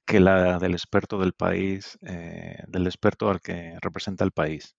que 0.05 0.19
la 0.19 0.59
del 0.59 0.73
experto 0.73 1.17
del 1.19 1.33
país, 1.33 1.97
eh, 2.01 2.63
del 2.67 2.87
experto 2.87 3.29
al 3.29 3.41
que 3.41 3.77
representa 3.81 4.23
el 4.23 4.31
país. 4.31 4.75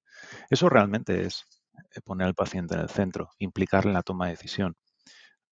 Eso 0.51 0.69
realmente 0.69 1.27
es 1.27 1.47
eh, 1.95 2.01
poner 2.05 2.27
al 2.27 2.35
paciente 2.35 2.75
en 2.75 2.81
el 2.81 2.89
centro, 2.89 3.31
implicarle 3.39 3.91
en 3.91 3.95
la 3.95 4.03
toma 4.03 4.27
de 4.27 4.33
decisión. 4.33 4.77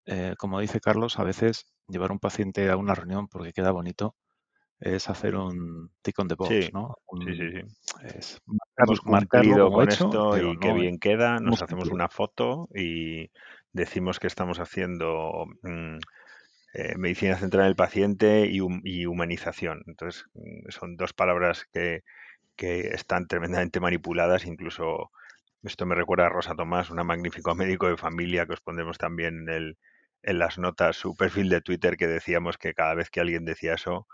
Eh, 0.07 0.35
como 0.39 0.61
dice 0.61 0.81
Carlos, 0.81 1.19
a 1.19 1.25
veces 1.25 1.67
llevar 1.89 2.13
un 2.13 2.19
paciente 2.19 2.71
a 2.71 2.77
una 2.77 2.95
reunión 2.95 3.29
porque 3.29 3.53
queda 3.53 3.71
bonito 3.71 4.17
es 4.81 5.11
hacer 5.11 5.37
un 5.37 5.91
tick 6.01 6.19
on 6.19 6.29
the 6.29 6.35
box, 6.35 6.49
sí, 6.49 6.71
¿no? 6.73 6.97
sí, 7.27 7.35
sí, 7.35 7.51
sí. 7.53 8.07
es 8.15 8.41
hemos 8.79 9.01
cumplido 9.01 9.71
con 9.71 9.89
esto 9.89 10.39
y 10.39 10.59
qué 10.59 10.73
bien 10.73 10.99
queda, 10.99 11.39
nos 11.39 11.63
hacemos 11.63 11.89
una 11.91 12.09
foto 12.09 12.67
y 12.75 13.31
decimos 13.73 14.19
que 14.19 14.27
estamos 14.27 14.59
haciendo 14.59 15.45
mm, 15.63 15.99
eh, 16.73 16.97
medicina 16.97 17.37
central 17.37 17.67
del 17.67 17.77
paciente 17.77 18.47
y, 18.47 18.61
humanización. 19.07 19.83
Entonces, 19.87 20.25
mm, 20.35 20.71
son 20.71 20.97
dos 20.97 21.13
palabras 21.13 21.67
que, 21.73 22.03
están 22.63 23.27
tremendamente 23.27 23.81
manipuladas, 23.81 24.45
incluso 24.45 25.11
esto 25.63 25.87
me 25.87 25.95
recuerda 25.95 26.27
a 26.27 26.29
Rosa 26.29 26.55
Tomás, 26.55 26.91
una 26.91 27.05
magnífico 27.05 27.55
médico 27.55 27.89
de 27.89 27.97
familia 27.97 28.47
que 28.47 28.53
os 28.53 28.61
pondremos 28.61 28.99
también 28.99 29.49
en, 29.49 29.79
en 30.23 30.39
las 30.39 30.59
notas, 30.59 30.97
su 30.97 31.17
perfil 31.17 31.49
de 31.49 31.63
Twitter, 31.63 31.97
que 31.97 32.07
decíamos 32.07 32.59
que 32.59 32.75
cada 32.75 32.95
vez 32.95 33.09
que 33.11 33.21
alguien 33.21 33.47
decía 33.47 33.75
eso, 33.75 34.07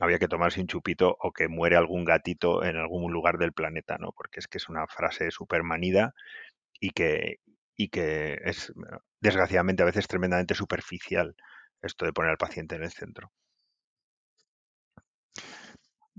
había 0.00 0.18
que 0.18 0.28
tomarse 0.28 0.60
un 0.60 0.66
chupito 0.66 1.16
o 1.20 1.32
que 1.32 1.48
muere 1.48 1.76
algún 1.76 2.04
gatito 2.04 2.64
en 2.64 2.76
algún 2.76 3.12
lugar 3.12 3.38
del 3.38 3.52
planeta, 3.52 3.96
¿no? 3.98 4.12
Porque 4.16 4.40
es 4.40 4.48
que 4.48 4.58
es 4.58 4.68
una 4.68 4.86
frase 4.88 5.30
súper 5.30 5.62
manida 5.62 6.12
y 6.80 6.90
que, 6.90 7.36
y 7.76 7.88
que 7.88 8.38
es 8.44 8.72
desgraciadamente 9.20 9.82
a 9.82 9.86
veces 9.86 10.08
tremendamente 10.08 10.54
superficial 10.54 11.36
esto 11.82 12.04
de 12.04 12.12
poner 12.12 12.30
al 12.30 12.38
paciente 12.38 12.76
en 12.76 12.84
el 12.84 12.92
centro. 12.92 13.32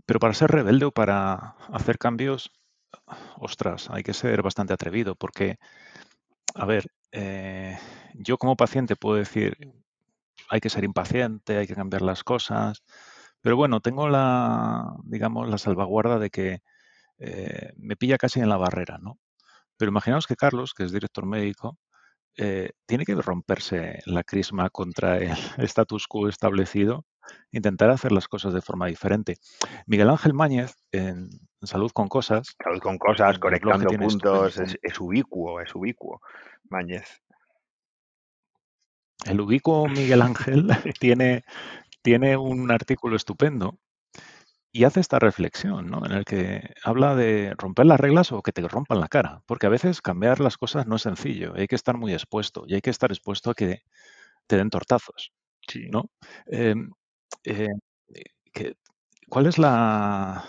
Pero 0.06 0.20
para 0.20 0.34
ser 0.34 0.52
rebelde 0.52 0.86
o 0.86 0.92
para 0.92 1.56
hacer 1.72 1.98
cambios, 1.98 2.52
ostras, 3.38 3.90
hay 3.90 4.04
que 4.04 4.14
ser 4.14 4.42
bastante 4.42 4.74
atrevido 4.74 5.16
porque, 5.16 5.58
a 6.56 6.66
ver, 6.66 6.88
eh, 7.12 7.78
yo 8.14 8.38
como 8.38 8.56
paciente 8.58 8.96
puedo 8.96 9.16
decir, 9.16 9.58
hay 10.50 10.60
que 10.60 10.70
ser 10.70 10.84
impaciente, 10.84 11.58
hay 11.58 11.68
que 11.68 11.76
cambiar 11.76 12.02
las 12.02 12.24
cosas, 12.24 12.84
pero 13.42 13.56
bueno, 13.56 13.82
tengo 13.82 14.10
la, 14.10 14.96
digamos, 15.04 15.50
la 15.50 15.58
salvaguarda 15.58 16.20
de 16.20 16.30
que 16.30 16.62
eh, 17.20 17.74
me 17.78 17.96
pilla 17.96 18.18
casi 18.18 18.40
en 18.40 18.50
la 18.50 18.58
barrera, 18.58 18.98
¿no? 19.00 19.20
Pero 19.78 19.90
imaginaos 19.92 20.28
que 20.28 20.36
Carlos, 20.36 20.74
que 20.74 20.84
es 20.84 20.92
director 20.92 21.26
médico, 21.26 21.78
eh, 22.38 22.72
tiene 22.86 23.06
que 23.06 23.16
romperse 23.16 24.00
la 24.06 24.24
crisma 24.24 24.70
contra 24.70 25.18
el 25.18 25.32
status 25.68 26.08
quo 26.08 26.28
establecido, 26.28 27.06
intentar 27.52 27.90
hacer 27.90 28.12
las 28.12 28.28
cosas 28.28 28.54
de 28.54 28.62
forma 28.62 28.88
diferente. 28.88 29.38
Miguel 29.86 30.10
Ángel 30.10 30.34
Máñez, 30.34 30.76
en 30.92 31.30
Salud 31.62 31.92
con 31.92 32.08
Cosas. 32.08 32.56
Salud 32.62 32.82
con 32.82 32.98
Cosas, 32.98 33.40
conectando 33.40 33.90
puntos, 33.92 34.58
es, 34.60 34.78
es, 34.82 35.00
ubicuo, 35.00 35.62
es 35.62 35.74
ubicuo, 35.76 36.22
Máñez. 36.70 37.22
El 39.26 39.40
ubicuo 39.40 39.88
Miguel 39.88 40.22
Ángel 40.22 40.68
tiene 41.00 41.44
tiene 42.04 42.36
un 42.36 42.70
artículo 42.70 43.16
estupendo 43.16 43.80
y 44.74 44.86
hace 44.86 45.00
esta 45.00 45.20
reflexión, 45.20 45.90
¿no? 45.90 46.06
En 46.06 46.12
el 46.14 46.26
que 46.26 46.74
habla 46.84 47.16
de 47.16 47.54
romper 47.58 47.86
las 47.86 48.00
reglas 48.00 48.32
o 48.32 48.42
que 48.42 48.52
te 48.52 48.68
rompan 48.68 49.00
la 49.00 49.08
cara, 49.08 49.44
porque 49.46 49.68
a 49.68 49.70
veces 49.70 50.02
cambiar 50.02 50.40
las 50.40 50.58
cosas 50.58 50.88
no 50.88 50.96
es 50.98 51.04
sencillo, 51.04 51.54
hay 51.56 51.68
que 51.68 51.76
estar 51.76 51.96
muy 51.98 52.12
expuesto 52.14 52.66
y 52.68 52.74
hay 52.76 52.82
que 52.82 52.90
estar 52.90 53.12
expuesto 53.12 53.52
a 53.52 53.54
que 53.54 53.84
te 54.48 54.58
den 54.58 54.70
tortazos, 54.72 55.32
¿no? 55.92 56.10
Em, 56.48 56.90
eh, 57.46 57.68
¿Cuál 59.30 59.48
es 59.48 59.58
la... 59.58 60.44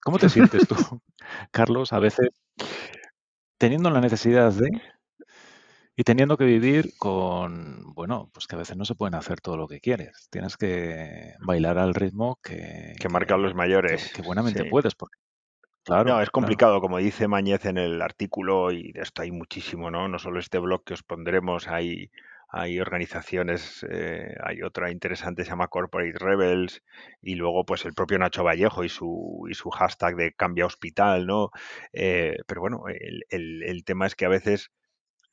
¿Cómo 0.00 0.18
te 0.18 0.28
sientes 0.28 0.66
tú, 0.68 0.76
Carlos, 1.50 1.92
a 1.92 1.98
veces 1.98 2.28
teniendo 3.58 3.90
la 3.90 4.00
necesidad 4.00 4.52
de 4.52 4.70
y 5.96 6.04
teniendo 6.04 6.36
que 6.36 6.44
vivir 6.44 6.92
con, 6.98 7.94
bueno, 7.94 8.30
pues 8.34 8.46
que 8.46 8.54
a 8.54 8.58
veces 8.58 8.76
no 8.76 8.84
se 8.84 8.94
pueden 8.94 9.14
hacer 9.14 9.40
todo 9.40 9.56
lo 9.56 9.66
que 9.66 9.80
quieres. 9.80 10.28
Tienes 10.30 10.58
que 10.58 11.34
bailar 11.40 11.78
al 11.78 11.94
ritmo 11.94 12.38
que... 12.42 12.94
Que 13.00 13.08
marcan 13.08 13.42
los 13.42 13.54
mayores. 13.54 14.12
Que, 14.12 14.20
buenamente 14.20 14.66
puedes, 14.66 14.94
porque 14.94 15.16
Claro, 15.84 16.04
no, 16.04 16.20
es 16.20 16.30
complicado, 16.30 16.80
como 16.80 16.98
dice 16.98 17.28
Mañez 17.28 17.64
en 17.64 17.78
el 17.78 18.02
artículo, 18.02 18.72
y 18.72 18.90
de 18.90 19.02
esto 19.02 19.22
hay 19.22 19.30
muchísimo, 19.30 19.88
¿no? 19.88 20.08
No 20.08 20.18
solo 20.18 20.40
este 20.40 20.58
blog 20.58 20.82
que 20.82 20.94
os 20.94 21.04
pondremos, 21.04 21.68
hay, 21.68 22.10
hay 22.48 22.80
organizaciones, 22.80 23.86
eh, 23.88 24.34
hay 24.42 24.62
otra 24.62 24.90
interesante, 24.90 25.44
se 25.44 25.50
llama 25.50 25.68
Corporate 25.68 26.18
Rebels, 26.18 26.82
y 27.22 27.36
luego 27.36 27.64
pues 27.64 27.84
el 27.84 27.94
propio 27.94 28.18
Nacho 28.18 28.42
Vallejo 28.42 28.82
y 28.82 28.88
su, 28.88 29.46
y 29.48 29.54
su 29.54 29.70
hashtag 29.70 30.16
de 30.16 30.32
cambia 30.32 30.66
hospital, 30.66 31.24
¿no? 31.24 31.52
Eh, 31.92 32.36
pero 32.48 32.62
bueno, 32.62 32.82
el, 32.88 33.24
el, 33.28 33.62
el 33.62 33.84
tema 33.84 34.08
es 34.08 34.16
que 34.16 34.24
a 34.26 34.30
veces 34.30 34.72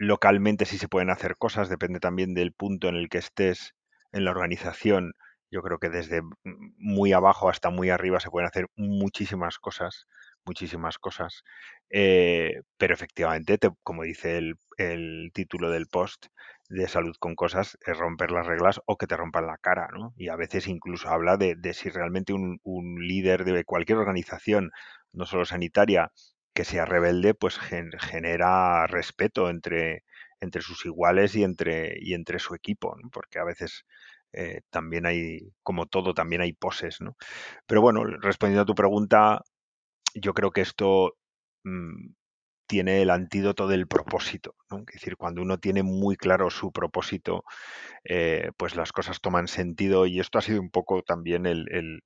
localmente 0.03 0.65
sí 0.65 0.77
se 0.77 0.87
pueden 0.87 1.09
hacer 1.09 1.37
cosas, 1.37 1.69
depende 1.69 1.99
también 1.99 2.33
del 2.33 2.53
punto 2.53 2.87
en 2.89 2.95
el 2.95 3.09
que 3.09 3.17
estés 3.19 3.73
en 4.11 4.25
la 4.25 4.31
organización. 4.31 5.13
Yo 5.51 5.61
creo 5.61 5.79
que 5.79 5.89
desde 5.89 6.21
muy 6.77 7.13
abajo 7.13 7.49
hasta 7.49 7.69
muy 7.69 7.89
arriba 7.89 8.19
se 8.19 8.29
pueden 8.29 8.47
hacer 8.47 8.67
muchísimas 8.75 9.59
cosas, 9.59 10.07
muchísimas 10.45 10.97
cosas. 10.97 11.43
Eh, 11.89 12.61
pero 12.77 12.93
efectivamente, 12.95 13.59
como 13.83 14.03
dice 14.03 14.37
el, 14.37 14.55
el, 14.77 15.31
título 15.33 15.69
del 15.69 15.87
post 15.87 16.27
de 16.69 16.87
salud 16.87 17.15
con 17.19 17.35
cosas, 17.35 17.77
es 17.85 17.97
romper 17.97 18.31
las 18.31 18.47
reglas 18.47 18.81
o 18.87 18.97
que 18.97 19.07
te 19.07 19.17
rompan 19.17 19.45
la 19.47 19.57
cara, 19.57 19.89
¿no? 19.93 20.13
Y 20.17 20.29
a 20.29 20.35
veces 20.35 20.67
incluso 20.67 21.09
habla 21.09 21.37
de, 21.37 21.55
si 21.73 21.89
realmente 21.89 22.33
un 22.33 22.59
líder 22.99 23.45
de 23.45 23.63
cualquier 23.63 23.99
organización, 23.99 24.71
no 25.11 25.25
solo 25.25 25.45
sanitaria, 25.45 26.11
que 26.53 26.65
sea 26.65 26.85
rebelde, 26.85 27.33
pues 27.33 27.57
genera 27.59 28.87
respeto 28.87 29.49
entre, 29.49 30.03
entre 30.39 30.61
sus 30.61 30.85
iguales 30.85 31.35
y 31.35 31.43
entre, 31.43 31.95
y 31.99 32.13
entre 32.13 32.39
su 32.39 32.55
equipo, 32.55 32.95
porque 33.11 33.39
a 33.39 33.43
veces 33.43 33.85
eh, 34.33 34.61
también 34.69 35.05
hay, 35.05 35.53
como 35.63 35.87
todo, 35.87 36.13
también 36.13 36.41
hay 36.41 36.53
poses, 36.53 37.01
¿no? 37.01 37.15
Pero 37.67 37.81
bueno, 37.81 38.03
respondiendo 38.05 38.63
a 38.63 38.65
tu 38.65 38.75
pregunta, 38.75 39.41
yo 40.15 40.33
creo 40.33 40.51
que 40.51 40.61
esto 40.61 41.15
mm, 41.63 42.13
tiene 42.67 43.01
el 43.01 43.09
antídoto 43.11 43.67
del 43.67 43.87
propósito, 43.87 44.55
¿no? 44.71 44.79
Es 44.79 44.95
decir, 44.95 45.17
cuando 45.17 45.41
uno 45.41 45.59
tiene 45.59 45.83
muy 45.83 46.15
claro 46.17 46.49
su 46.49 46.71
propósito, 46.71 47.43
eh, 48.03 48.51
pues 48.57 48.75
las 48.75 48.91
cosas 48.91 49.21
toman 49.21 49.47
sentido 49.47 50.05
y 50.07 50.19
esto 50.19 50.39
ha 50.39 50.41
sido 50.41 50.61
un 50.61 50.71
poco 50.71 51.03
también 51.03 51.45
el, 51.45 52.01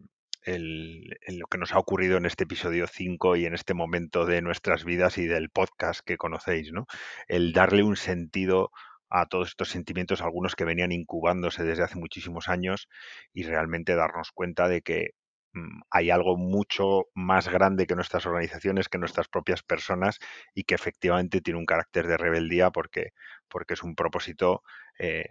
en 0.48 1.40
lo 1.40 1.48
que 1.48 1.58
nos 1.58 1.74
ha 1.74 1.80
ocurrido 1.80 2.18
en 2.18 2.26
este 2.26 2.46
episodio 2.46 2.88
5 2.88 3.36
y 3.36 3.46
en 3.46 3.54
este 3.54 3.74
momento 3.74 4.26
de 4.26 4.42
nuestras 4.42 4.86
vidas 4.86 5.18
y 5.18 5.28
del 5.28 5.50
podcast 5.50 6.02
que 6.06 6.18
conocéis, 6.18 6.72
¿no? 6.72 6.88
El 7.28 7.54
darle 7.54 7.84
un 7.84 7.98
sentido 7.98 8.72
a 9.10 9.26
todos 9.28 9.50
estos 9.50 9.70
sentimientos, 9.70 10.22
algunos 10.22 10.56
que 10.56 10.66
venían 10.66 10.92
incubándose 10.92 11.64
desde 11.64 11.84
hace 11.84 11.98
muchísimos 11.98 12.50
años, 12.50 12.88
y 13.34 13.44
realmente 13.44 13.96
darnos 13.96 14.32
cuenta 14.32 14.68
de 14.68 14.82
que 14.82 15.12
mm, 15.54 15.82
hay 15.92 16.10
algo 16.12 16.38
mucho 16.38 17.06
más 17.14 17.50
grande 17.50 17.88
que 17.88 17.96
nuestras 17.96 18.26
organizaciones, 18.26 18.90
que 18.90 18.98
nuestras 18.98 19.28
propias 19.28 19.64
personas, 19.64 20.20
y 20.54 20.64
que 20.64 20.76
efectivamente 20.76 21.42
tiene 21.42 21.60
un 21.60 21.66
carácter 21.66 22.08
de 22.08 22.18
rebeldía 22.18 22.72
porque, 22.72 23.12
porque 23.50 23.74
es 23.76 23.84
un 23.84 23.96
propósito 23.96 24.64
eh, 25.00 25.30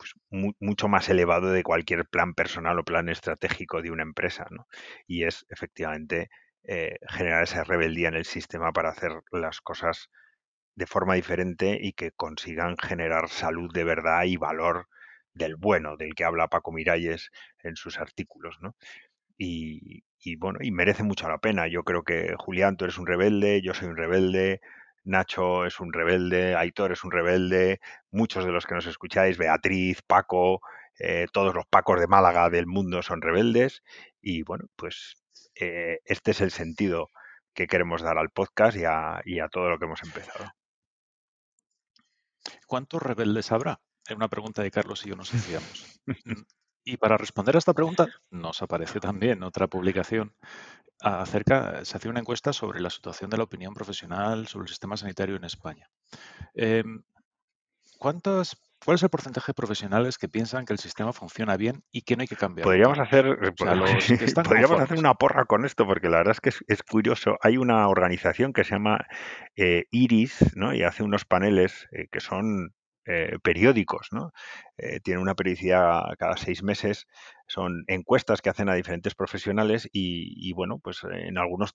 pues, 0.00 0.14
mucho 0.60 0.88
más 0.88 1.10
elevado 1.10 1.52
de 1.52 1.62
cualquier 1.62 2.06
plan 2.06 2.32
personal 2.34 2.78
o 2.78 2.84
plan 2.84 3.10
estratégico 3.10 3.82
de 3.82 3.90
una 3.90 4.02
empresa, 4.02 4.46
¿no? 4.50 4.66
Y 5.06 5.24
es 5.24 5.44
efectivamente 5.50 6.30
eh, 6.64 6.96
generar 7.08 7.42
esa 7.42 7.64
rebeldía 7.64 8.08
en 8.08 8.14
el 8.14 8.24
sistema 8.24 8.72
para 8.72 8.88
hacer 8.90 9.12
las 9.30 9.60
cosas 9.60 10.08
de 10.76 10.86
forma 10.86 11.14
diferente 11.14 11.78
y 11.80 11.92
que 11.92 12.12
consigan 12.12 12.76
generar 12.78 13.28
salud 13.28 13.72
de 13.74 13.84
verdad 13.84 14.24
y 14.24 14.36
valor 14.36 14.88
del 15.34 15.56
bueno, 15.56 15.96
del 15.96 16.14
que 16.14 16.24
habla 16.24 16.48
Paco 16.48 16.72
Miralles 16.72 17.30
en 17.62 17.76
sus 17.76 17.98
artículos, 17.98 18.56
¿no? 18.62 18.76
Y, 19.38 20.04
y, 20.20 20.36
bueno, 20.36 20.60
y 20.62 20.70
merece 20.72 21.02
mucho 21.02 21.28
la 21.28 21.38
pena. 21.38 21.68
Yo 21.68 21.84
creo 21.84 22.04
que 22.04 22.34
Julián, 22.38 22.76
tú 22.76 22.84
eres 22.84 22.98
un 22.98 23.06
rebelde, 23.06 23.62
yo 23.62 23.74
soy 23.74 23.88
un 23.88 23.96
rebelde, 23.96 24.60
Nacho 25.04 25.66
es 25.66 25.80
un 25.80 25.92
rebelde, 25.92 26.54
Aitor 26.54 26.92
es 26.92 27.04
un 27.04 27.10
rebelde, 27.10 27.80
muchos 28.10 28.44
de 28.44 28.52
los 28.52 28.66
que 28.66 28.74
nos 28.74 28.86
escucháis, 28.86 29.38
Beatriz, 29.38 30.02
Paco, 30.02 30.60
eh, 30.98 31.26
todos 31.32 31.54
los 31.54 31.66
Pacos 31.66 32.00
de 32.00 32.06
Málaga 32.06 32.50
del 32.50 32.66
mundo 32.66 33.02
son 33.02 33.22
rebeldes 33.22 33.82
y 34.20 34.42
bueno, 34.42 34.66
pues 34.76 35.16
eh, 35.54 35.98
este 36.04 36.32
es 36.32 36.40
el 36.40 36.50
sentido 36.50 37.08
que 37.54 37.66
queremos 37.66 38.02
dar 38.02 38.18
al 38.18 38.30
podcast 38.30 38.76
y 38.76 38.84
a, 38.84 39.20
y 39.24 39.40
a 39.40 39.48
todo 39.48 39.70
lo 39.70 39.78
que 39.78 39.86
hemos 39.86 40.02
empezado. 40.02 40.50
¿Cuántos 42.66 43.02
rebeldes 43.02 43.52
habrá? 43.52 43.80
Es 44.06 44.16
una 44.16 44.28
pregunta 44.28 44.62
de 44.62 44.70
Carlos 44.70 45.04
y 45.06 45.10
yo 45.10 45.16
nos 45.16 45.32
hacíamos. 45.34 46.00
Y 46.84 46.96
para 46.96 47.16
responder 47.16 47.56
a 47.56 47.58
esta 47.58 47.74
pregunta, 47.74 48.08
nos 48.30 48.62
apareció 48.62 49.00
también 49.00 49.42
otra 49.42 49.66
publicación 49.66 50.34
acerca, 51.00 51.84
se 51.84 51.96
hacía 51.96 52.10
una 52.10 52.20
encuesta 52.20 52.52
sobre 52.52 52.80
la 52.80 52.90
situación 52.90 53.30
de 53.30 53.38
la 53.38 53.44
opinión 53.44 53.74
profesional 53.74 54.46
sobre 54.46 54.64
el 54.64 54.68
sistema 54.68 54.96
sanitario 54.96 55.36
en 55.36 55.44
España. 55.44 55.90
Em, 56.54 57.02
¿Cuántas 57.98 58.56
¿Cuál 58.84 58.94
es 58.94 59.02
el 59.02 59.10
porcentaje 59.10 59.50
de 59.50 59.54
profesionales 59.54 60.16
que 60.16 60.28
piensan 60.28 60.64
que 60.64 60.72
el 60.72 60.78
sistema 60.78 61.12
funciona 61.12 61.58
bien 61.58 61.84
y 61.92 62.00
que 62.00 62.16
no 62.16 62.22
hay 62.22 62.28
que 62.28 62.36
cambiar? 62.36 62.64
Podríamos 62.64 62.98
hacer, 62.98 63.36
podríamos 64.44 64.80
hacer 64.80 64.98
una 64.98 65.14
porra 65.14 65.44
con 65.44 65.66
esto, 65.66 65.86
porque 65.86 66.08
la 66.08 66.18
verdad 66.18 66.32
es 66.32 66.40
que 66.40 66.64
es, 66.66 66.82
curioso. 66.82 67.36
Hay 67.42 67.58
una 67.58 67.86
organización 67.88 68.54
que 68.54 68.64
se 68.64 68.70
llama 68.70 69.06
eh, 69.54 69.84
Iris, 69.90 70.56
¿no? 70.56 70.74
Y 70.74 70.82
hace 70.82 71.02
unos 71.02 71.26
paneles 71.26 71.88
eh, 71.92 72.06
que 72.10 72.20
son 72.20 72.72
eh, 73.06 73.38
periódicos, 73.42 74.08
¿no? 74.12 74.32
Eh, 74.76 75.00
tienen 75.00 75.22
una 75.22 75.34
periodicidad 75.34 76.02
cada 76.18 76.36
seis 76.36 76.62
meses, 76.62 77.06
son 77.46 77.84
encuestas 77.86 78.42
que 78.42 78.50
hacen 78.50 78.68
a 78.68 78.74
diferentes 78.74 79.14
profesionales 79.14 79.88
y, 79.92 80.52
bueno, 80.52 80.78
pues 80.78 81.02
en 81.04 81.38
algunos 81.38 81.72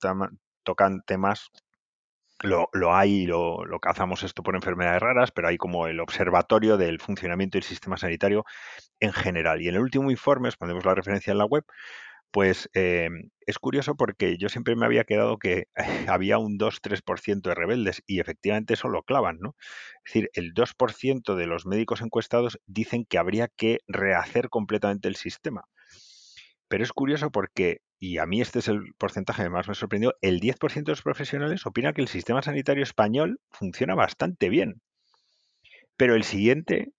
tocan 0.63 1.01
temas 1.05 1.49
lo, 2.41 2.69
lo, 2.73 2.95
hay, 2.95 3.25
lo, 3.25 3.65
lo 3.65 3.79
cazamos 3.79 4.23
esto 4.23 4.43
por 4.43 4.55
enfermedades 4.55 5.01
raras, 5.01 5.31
pero 5.31 5.47
hay 5.47 5.57
como 5.57 5.87
el 5.87 5.99
observatorio 5.99 6.77
del 6.77 6.99
funcionamiento 6.99 7.57
del 7.57 7.63
sistema 7.63 7.97
sanitario 7.97 8.45
en 8.99 9.13
general. 9.13 9.61
Y 9.61 9.69
en 9.69 9.75
el 9.75 9.81
último 9.81 10.11
informe, 10.11 10.49
os 10.49 10.57
ponemos 10.57 10.85
la 10.85 10.95
referencia 10.95 11.31
en 11.31 11.37
la 11.37 11.45
web, 11.45 11.63
pues 12.35 12.69
eh, 12.73 13.07
es 13.45 13.59
curioso 13.59 13.95
porque 13.95 14.37
yo 14.37 14.49
siempre 14.49 14.75
me 14.75 14.85
había 14.85 15.05
quedado 15.05 15.39
que 15.39 15.69
había 16.09 16.37
un 16.37 16.57
2-3% 16.57 17.47
de 17.47 17.55
rebeldes 17.55 18.03
y 18.05 18.19
efectivamente 18.19 18.73
eso 18.73 18.89
lo 18.89 19.03
clavan, 19.03 19.37
¿no? 19.39 19.55
Es 20.03 20.13
decir, 20.13 20.29
el 20.33 20.53
2% 20.53 21.35
de 21.35 21.47
los 21.47 21.65
médicos 21.65 22.01
encuestados 22.01 22.59
dicen 22.65 23.05
que 23.05 23.19
habría 23.19 23.47
que 23.47 23.79
rehacer 23.87 24.49
completamente 24.49 25.07
el 25.07 25.15
sistema. 25.15 25.63
Pero 26.67 26.83
es 26.83 26.91
curioso 26.91 27.31
porque, 27.31 27.79
y 27.99 28.17
a 28.17 28.25
mí 28.25 28.41
este 28.41 28.59
es 28.59 28.67
el 28.67 28.81
porcentaje 28.97 29.43
que 29.43 29.49
más 29.49 29.69
me 29.69 29.73
sorprendió, 29.73 30.13
el 30.19 30.41
10% 30.41 30.91
de 30.91 30.91
los 30.91 31.03
profesionales 31.03 31.65
opina 31.65 31.93
que 31.93 32.01
el 32.01 32.09
sistema 32.09 32.41
sanitario 32.41 32.83
español 32.83 33.39
funciona 33.49 33.95
bastante 33.95 34.49
bien. 34.49 34.81
Pero 35.95 36.15
el 36.15 36.25
siguiente 36.25 36.91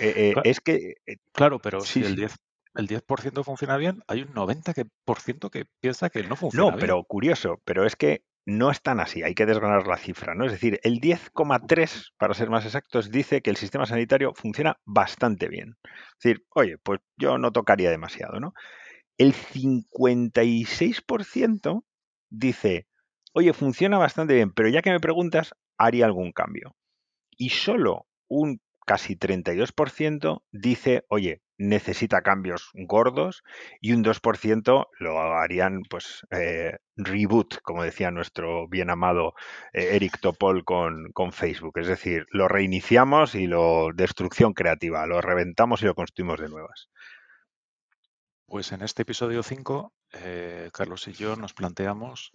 eh, 0.00 0.14
eh, 0.16 0.34
es 0.44 0.60
que... 0.60 0.94
eh, 1.04 1.16
Claro, 1.32 1.58
pero 1.58 1.80
sí, 1.80 1.94
si 1.94 2.04
el 2.04 2.10
sí. 2.10 2.16
10, 2.16 2.36
el 2.78 2.86
10% 2.86 3.44
funciona 3.44 3.76
bien, 3.76 4.02
hay 4.06 4.22
un 4.22 4.32
90% 4.32 5.50
que 5.50 5.66
piensa 5.80 6.08
que 6.10 6.22
no 6.22 6.36
funciona 6.36 6.66
No, 6.66 6.70
bien. 6.70 6.80
pero 6.80 7.02
curioso, 7.04 7.60
pero 7.64 7.84
es 7.84 7.96
que 7.96 8.22
no 8.46 8.70
es 8.70 8.80
tan 8.80 9.00
así, 9.00 9.22
hay 9.24 9.34
que 9.34 9.44
desgranar 9.46 9.86
la 9.88 9.96
cifra, 9.98 10.34
¿no? 10.34 10.46
Es 10.46 10.52
decir, 10.52 10.78
el 10.84 11.00
10,3, 11.00 12.12
para 12.16 12.32
ser 12.34 12.48
más 12.50 12.64
exactos, 12.64 13.10
dice 13.10 13.42
que 13.42 13.50
el 13.50 13.56
sistema 13.56 13.84
sanitario 13.84 14.32
funciona 14.34 14.78
bastante 14.86 15.48
bien. 15.48 15.76
Es 15.84 16.22
decir, 16.22 16.46
oye, 16.54 16.78
pues 16.78 17.00
yo 17.16 17.36
no 17.36 17.50
tocaría 17.52 17.90
demasiado, 17.90 18.38
¿no? 18.40 18.54
El 19.18 19.34
56% 19.34 21.84
dice, 22.30 22.86
oye, 23.34 23.52
funciona 23.52 23.98
bastante 23.98 24.34
bien, 24.34 24.52
pero 24.52 24.68
ya 24.68 24.80
que 24.82 24.92
me 24.92 25.00
preguntas, 25.00 25.52
haría 25.76 26.06
algún 26.06 26.30
cambio. 26.32 26.76
Y 27.36 27.50
solo 27.50 28.06
un 28.28 28.60
casi 28.86 29.16
32% 29.16 30.44
dice, 30.52 31.04
oye, 31.08 31.42
necesita 31.58 32.22
cambios 32.22 32.70
gordos 32.74 33.42
y 33.80 33.92
un 33.92 34.04
2% 34.04 34.86
lo 35.00 35.20
harían, 35.34 35.82
pues, 35.90 36.26
eh, 36.30 36.78
reboot, 36.96 37.60
como 37.62 37.82
decía 37.82 38.10
nuestro 38.10 38.68
bien 38.68 38.90
amado 38.90 39.34
eh, 39.72 39.96
Eric 39.96 40.20
Topol 40.20 40.64
con, 40.64 41.10
con 41.12 41.32
Facebook. 41.32 41.78
Es 41.78 41.88
decir, 41.88 42.26
lo 42.30 42.48
reiniciamos 42.48 43.34
y 43.34 43.46
lo 43.46 43.88
destrucción 43.94 44.54
creativa, 44.54 45.06
lo 45.06 45.20
reventamos 45.20 45.82
y 45.82 45.86
lo 45.86 45.94
construimos 45.94 46.40
de 46.40 46.48
nuevas. 46.48 46.88
Pues 48.46 48.72
en 48.72 48.82
este 48.82 49.02
episodio 49.02 49.42
5, 49.42 49.92
eh, 50.14 50.70
Carlos 50.72 51.06
y 51.08 51.12
yo 51.12 51.36
nos 51.36 51.52
planteamos 51.52 52.32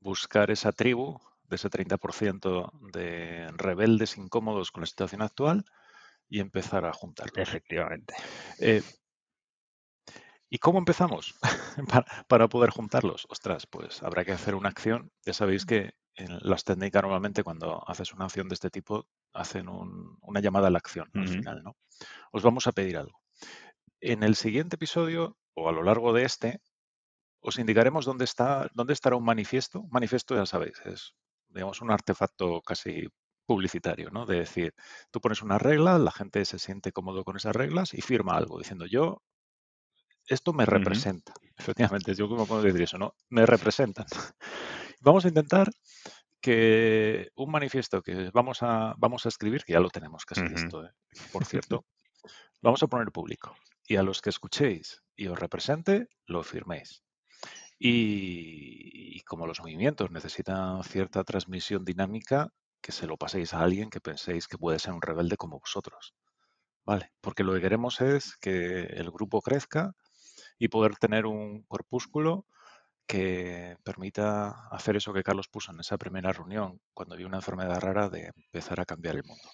buscar 0.00 0.50
esa 0.50 0.72
tribu 0.72 1.20
de 1.48 1.56
ese 1.56 1.68
30% 1.68 2.70
de 2.92 3.48
rebeldes 3.56 4.16
incómodos 4.16 4.70
con 4.70 4.82
la 4.82 4.86
situación 4.86 5.22
actual 5.22 5.64
y 6.28 6.40
empezar 6.40 6.84
a 6.84 6.92
juntarlos. 6.92 7.36
Efectivamente. 7.48 8.14
Eh, 8.58 8.82
¿Y 10.48 10.58
cómo 10.58 10.78
empezamos 10.78 11.34
para, 11.88 12.24
para 12.28 12.48
poder 12.48 12.70
juntarlos? 12.70 13.26
Ostras, 13.28 13.66
pues 13.66 14.02
habrá 14.02 14.24
que 14.24 14.32
hacer 14.32 14.54
una 14.54 14.68
acción. 14.68 15.10
Ya 15.24 15.32
sabéis 15.32 15.66
que 15.66 15.92
en 16.14 16.38
las 16.42 16.64
técnicas 16.64 17.02
normalmente 17.02 17.42
cuando 17.42 17.86
haces 17.88 18.12
una 18.12 18.24
acción 18.26 18.48
de 18.48 18.54
este 18.54 18.70
tipo 18.70 19.06
hacen 19.32 19.68
un- 19.68 20.16
una 20.22 20.40
llamada 20.40 20.68
a 20.68 20.70
la 20.70 20.78
acción 20.78 21.10
al 21.14 21.28
final, 21.28 21.62
¿no? 21.62 21.76
Os 22.32 22.42
vamos 22.42 22.66
a 22.66 22.72
pedir 22.72 22.96
algo. 22.96 23.20
En 24.00 24.22
el 24.22 24.36
siguiente 24.36 24.76
episodio 24.76 25.36
o 25.54 25.68
a 25.68 25.72
lo 25.72 25.82
largo 25.82 26.12
de 26.12 26.24
este 26.24 26.60
os 27.40 27.58
indicaremos 27.58 28.04
dónde 28.04 28.24
está 28.24 28.70
dónde 28.74 28.92
estará 28.94 29.16
un 29.16 29.24
manifiesto. 29.24 29.80
Un 29.80 29.90
manifiesto, 29.90 30.34
ya 30.36 30.46
sabéis, 30.46 30.80
es 30.84 31.14
digamos 31.48 31.80
un 31.82 31.90
artefacto 31.92 32.60
casi 32.62 33.08
publicitario, 33.46 34.10
¿no? 34.10 34.26
De 34.26 34.38
decir, 34.40 34.74
tú 35.10 35.20
pones 35.20 35.42
una 35.42 35.58
regla, 35.58 35.98
la 35.98 36.12
gente 36.12 36.44
se 36.44 36.58
siente 36.58 36.92
cómodo 36.92 37.24
con 37.24 37.36
esas 37.36 37.56
reglas 37.56 37.94
y 37.94 38.02
firma 38.02 38.36
algo 38.36 38.58
diciendo 38.58 38.86
yo 38.86 39.22
esto 40.28 40.52
me 40.52 40.66
representa. 40.66 41.32
Efectivamente, 41.56 42.14
yo 42.14 42.28
como 42.28 42.46
puedo 42.46 42.62
decir 42.62 42.82
eso, 42.82 42.98
¿no? 42.98 43.14
Me 43.30 43.46
representan. 43.46 44.06
Vamos 45.00 45.24
a 45.24 45.28
intentar 45.28 45.70
que 46.40 47.30
un 47.34 47.50
manifiesto 47.50 48.02
que 48.02 48.30
vamos 48.32 48.62
a, 48.62 48.94
vamos 48.98 49.26
a 49.26 49.28
escribir, 49.28 49.64
que 49.64 49.72
ya 49.72 49.80
lo 49.80 49.90
tenemos 49.90 50.24
casi 50.24 50.42
Ujú. 50.42 50.52
listo, 50.52 50.84
¿eh? 50.84 50.90
por 51.32 51.44
cierto, 51.44 51.84
vamos 52.62 52.82
a 52.82 52.86
poner 52.86 53.10
público. 53.12 53.56
Y 53.88 53.96
a 53.96 54.02
los 54.02 54.20
que 54.22 54.30
escuchéis 54.30 55.02
y 55.16 55.28
os 55.28 55.38
represente, 55.38 56.08
lo 56.26 56.42
firméis. 56.42 57.02
Y, 57.78 59.16
y 59.16 59.20
como 59.22 59.46
los 59.46 59.60
movimientos 59.60 60.10
necesitan 60.10 60.82
cierta 60.84 61.24
transmisión 61.24 61.84
dinámica, 61.84 62.52
que 62.86 62.92
se 62.92 63.08
lo 63.08 63.16
paséis 63.16 63.52
a 63.52 63.62
alguien 63.62 63.90
que 63.90 64.00
penséis 64.00 64.46
que 64.46 64.58
puede 64.58 64.78
ser 64.78 64.92
un 64.92 65.02
rebelde 65.02 65.36
como 65.36 65.58
vosotros. 65.58 66.14
¿Vale? 66.84 67.10
Porque 67.20 67.42
lo 67.42 67.52
que 67.52 67.60
queremos 67.60 68.00
es 68.00 68.36
que 68.36 68.82
el 68.84 69.10
grupo 69.10 69.42
crezca 69.42 69.94
y 70.56 70.68
poder 70.68 70.94
tener 70.96 71.26
un 71.26 71.64
corpúsculo 71.64 72.46
que 73.08 73.76
permita 73.82 74.68
hacer 74.70 74.94
eso 74.94 75.12
que 75.12 75.24
Carlos 75.24 75.48
puso 75.48 75.72
en 75.72 75.80
esa 75.80 75.98
primera 75.98 76.32
reunión, 76.32 76.80
cuando 76.94 77.16
vio 77.16 77.26
una 77.26 77.38
enfermedad 77.38 77.80
rara, 77.80 78.08
de 78.08 78.30
empezar 78.36 78.78
a 78.78 78.84
cambiar 78.84 79.16
el 79.16 79.24
mundo. 79.24 79.48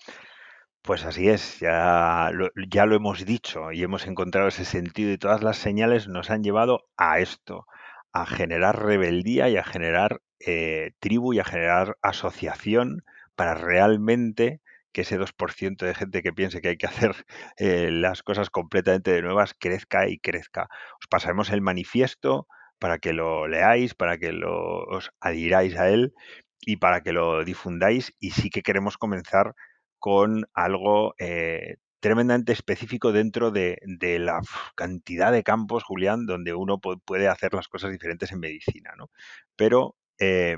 Pues 0.82 1.06
así 1.06 1.30
es, 1.30 1.58
ya 1.58 2.28
lo, 2.34 2.50
ya 2.68 2.84
lo 2.84 2.96
hemos 2.96 3.24
dicho 3.24 3.72
y 3.72 3.82
hemos 3.82 4.06
encontrado 4.06 4.48
ese 4.48 4.66
sentido 4.66 5.10
y 5.10 5.16
todas 5.16 5.42
las 5.42 5.56
señales 5.56 6.06
nos 6.06 6.28
han 6.28 6.42
llevado 6.42 6.84
a 6.98 7.18
esto, 7.18 7.64
a 8.12 8.26
generar 8.26 8.84
rebeldía 8.84 9.48
y 9.48 9.56
a 9.56 9.64
generar 9.64 10.20
eh, 10.40 10.92
tribu 11.00 11.32
y 11.32 11.38
a 11.38 11.44
generar 11.44 11.96
asociación 12.02 13.02
para 13.36 13.54
realmente 13.54 14.60
que 14.92 15.02
ese 15.02 15.16
2% 15.16 15.86
de 15.86 15.94
gente 15.94 16.22
que 16.22 16.32
piense 16.32 16.60
que 16.60 16.68
hay 16.68 16.76
que 16.76 16.86
hacer 16.86 17.14
eh, 17.56 17.90
las 17.90 18.22
cosas 18.22 18.50
completamente 18.50 19.12
de 19.12 19.22
nuevas 19.22 19.54
crezca 19.58 20.08
y 20.08 20.18
crezca. 20.18 20.68
Os 21.00 21.06
pasaremos 21.08 21.50
el 21.50 21.62
manifiesto 21.62 22.46
para 22.78 22.98
que 22.98 23.12
lo 23.12 23.46
leáis, 23.48 23.94
para 23.94 24.18
que 24.18 24.32
lo, 24.32 24.84
os 24.84 25.10
adhiráis 25.20 25.76
a 25.78 25.88
él 25.88 26.12
y 26.60 26.76
para 26.76 27.02
que 27.02 27.12
lo 27.12 27.44
difundáis 27.44 28.12
y 28.18 28.30
sí 28.30 28.50
que 28.50 28.62
queremos 28.62 28.98
comenzar 28.98 29.54
con 29.98 30.44
algo 30.54 31.14
eh, 31.18 31.76
tremendamente 32.00 32.52
específico 32.52 33.12
dentro 33.12 33.50
de, 33.50 33.78
la 34.18 34.40
cantidad 34.74 35.30
de 35.32 35.42
campos, 35.44 35.84
Julián, 35.84 36.26
donde 36.26 36.54
uno 36.54 36.78
pu- 36.80 37.00
puede 37.04 37.28
hacer 37.28 37.54
las 37.54 37.68
cosas 37.68 37.92
diferentes 37.92 38.32
en 38.32 38.40
medicina, 38.40 38.92
¿no? 38.98 39.10
Pero 39.56 39.96
eh, 40.18 40.56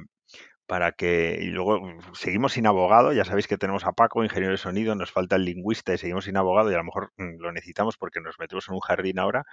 para 0.66 0.92
que 0.92 1.38
y 1.40 1.46
luego 1.46 1.80
mm, 1.80 2.14
seguimos 2.14 2.54
sin 2.54 2.66
abogado, 2.66 3.12
ya 3.12 3.24
sabéis 3.24 3.46
que 3.46 3.58
tenemos 3.58 3.84
a 3.84 3.92
Paco, 3.92 4.24
ingeniero 4.24 4.52
de 4.52 4.58
sonido, 4.58 4.94
nos 4.94 5.12
falta 5.12 5.36
el 5.36 5.44
lingüista 5.44 5.94
y 5.94 5.98
seguimos 5.98 6.24
sin 6.24 6.36
abogado 6.36 6.70
y 6.70 6.74
a 6.74 6.78
lo 6.78 6.84
mejor 6.84 7.12
mm, 7.16 7.40
lo 7.40 7.52
necesitamos 7.52 7.96
porque 7.96 8.20
nos 8.20 8.38
metemos 8.38 8.68
en 8.68 8.74
un 8.74 8.80
jardín 8.80 9.18
ahora, 9.18 9.44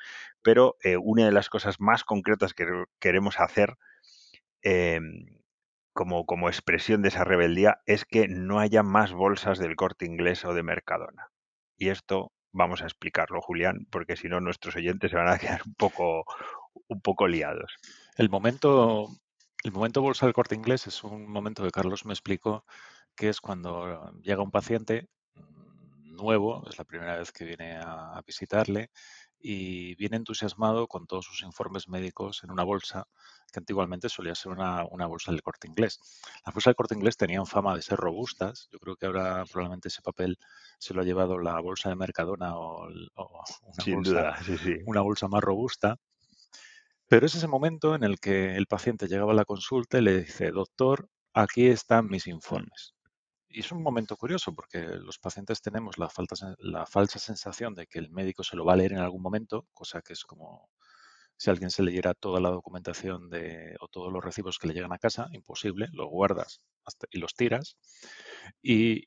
pero 0.42 0.78
eh, 0.84 0.98
una 0.98 1.26
de 1.26 1.32
las 1.32 1.50
cosas 1.50 1.80
más 1.80 2.04
concretas 2.04 2.54
que 2.54 2.66
queremos 3.00 3.40
hacer 3.40 3.76
eh, 4.64 5.00
como, 5.94 6.26
como 6.26 6.48
expresión 6.50 7.02
de 7.02 7.10
esa 7.10 7.24
rebeldía 7.24 7.82
es 7.86 8.06
que 8.06 8.28
no 8.28 8.60
haya 8.60 8.84
más 8.84 9.14
bolsas 9.14 9.60
del 9.60 9.76
corte 9.76 10.06
inglés 10.06 10.46
o 10.46 10.54
de 10.54 10.64
Mercadona. 10.64 11.32
Y 11.78 11.90
esto 11.90 12.32
vamos 12.54 12.82
a 12.82 12.86
explicarlo, 12.86 13.42
Julián, 13.42 13.88
porque 13.90 14.16
si 14.16 14.28
no 14.28 14.40
nuestros 14.40 14.76
oyentes 14.76 15.12
se 15.12 15.18
van 15.18 15.30
a 15.30 15.38
quedar 15.40 15.62
un 15.66 15.74
poco, 15.76 16.26
un 16.88 17.02
poco 17.02 17.28
liados. 17.28 17.76
El 18.18 18.30
momento, 18.30 19.10
el 19.64 19.72
momento 19.72 20.02
bolsa 20.02 20.26
del 20.26 20.34
corte 20.34 20.56
inglés 20.56 20.88
es 20.88 21.04
un 21.04 21.28
momento 21.30 21.64
que 21.64 21.72
Carlos 21.72 22.06
me 22.06 22.14
explicó, 22.14 22.66
que 23.16 23.30
es 23.30 23.42
cuando 23.42 24.12
llega 24.22 24.42
un 24.42 24.52
paciente 24.52 25.10
nuevo, 26.04 26.64
es 26.70 26.78
la 26.78 26.84
primera 26.84 27.18
vez 27.18 27.32
que 27.32 27.46
viene 27.46 27.78
a, 27.78 28.18
a 28.18 28.22
visitarle, 28.22 28.92
y 29.44 29.96
viene 29.96 30.18
entusiasmado 30.18 30.88
con 30.88 31.08
todos 31.08 31.26
sus 31.26 31.42
informes 31.42 31.88
médicos 31.88 32.44
en 32.44 32.52
una 32.52 32.64
bolsa 32.64 33.08
que 33.52 33.60
antiguamente 33.60 34.08
solía 34.08 34.36
ser 34.36 34.52
una, 34.52 34.86
una 34.86 35.08
bolsa 35.08 35.32
del 35.32 35.42
corte 35.42 35.68
inglés. 35.68 36.00
Las 36.46 36.54
bolsas 36.54 36.72
del 36.72 36.76
corte 36.76 36.94
inglés 36.96 37.18
tenían 37.18 37.48
fama 37.48 37.76
de 37.76 37.82
ser 37.82 37.98
robustas. 37.98 38.68
Yo 38.72 38.78
creo 38.80 38.96
que 38.96 39.08
ahora 39.08 39.44
probablemente 39.46 39.88
ese 39.88 40.04
papel 40.04 40.38
se 40.78 40.94
lo 40.94 41.02
ha 41.02 41.06
llevado 41.06 41.40
la 41.40 41.60
bolsa 41.60 41.90
de 41.90 41.96
Mercadona 41.96 42.56
o, 42.56 42.88
el- 42.88 43.10
o 43.16 43.44
una, 43.64 43.84
Sin 43.84 43.96
bolsa, 43.96 44.12
duda, 44.12 44.44
sí, 44.44 44.58
sí. 44.58 44.76
una 44.86 45.02
bolsa 45.02 45.28
más 45.28 45.42
robusta. 45.42 45.98
Pero 47.12 47.26
es 47.28 47.36
ese 47.36 47.48
momento 47.48 47.94
en 47.96 48.04
el 48.04 48.20
que 48.20 48.56
el 48.56 48.68
paciente 48.68 49.08
llegaba 49.08 49.34
a 49.34 49.36
la 49.36 49.46
consulta 49.46 49.98
y 50.00 50.02
le 50.02 50.22
dice, 50.24 50.52
doctor, 50.52 51.10
aquí 51.34 51.68
están 51.68 52.08
mis 52.08 52.26
informes. 52.28 52.94
Y 53.50 53.62
es 53.62 53.72
un 53.74 53.84
momento 53.84 54.18
curioso 54.18 54.56
porque 54.56 54.80
los 54.82 55.20
pacientes 55.20 55.62
tenemos 55.62 55.98
la, 55.98 56.10
falsa 56.10 57.20
sensación 57.20 57.76
de 57.76 57.88
que 57.88 58.00
el 58.00 58.12
médico 58.12 58.44
se 58.44 58.56
lo 58.58 58.66
va 58.66 58.74
a 58.74 58.78
leer 58.78 58.94
en 58.94 59.00
algún 59.00 59.22
momento, 59.24 59.68
cosa 59.74 60.02
que 60.02 60.14
es 60.14 60.24
como 60.26 60.70
si 61.38 61.50
alguien 61.52 61.72
se 61.72 61.84
leyera 61.84 62.14
toda 62.16 62.40
la 62.42 62.52
documentación 62.52 63.30
de, 63.30 63.76
o 63.82 63.88
todos 63.90 64.14
los 64.14 64.24
recibos 64.24 64.60
que 64.60 64.68
le 64.68 64.76
llegan 64.76 64.94
a 64.94 65.00
casa, 65.00 65.30
imposible, 65.34 65.88
los 65.94 66.10
guardas 66.10 66.62
hasta- 66.86 67.08
y 67.12 67.20
los 67.20 67.36
tiras. 67.36 67.78
Y, 68.62 69.04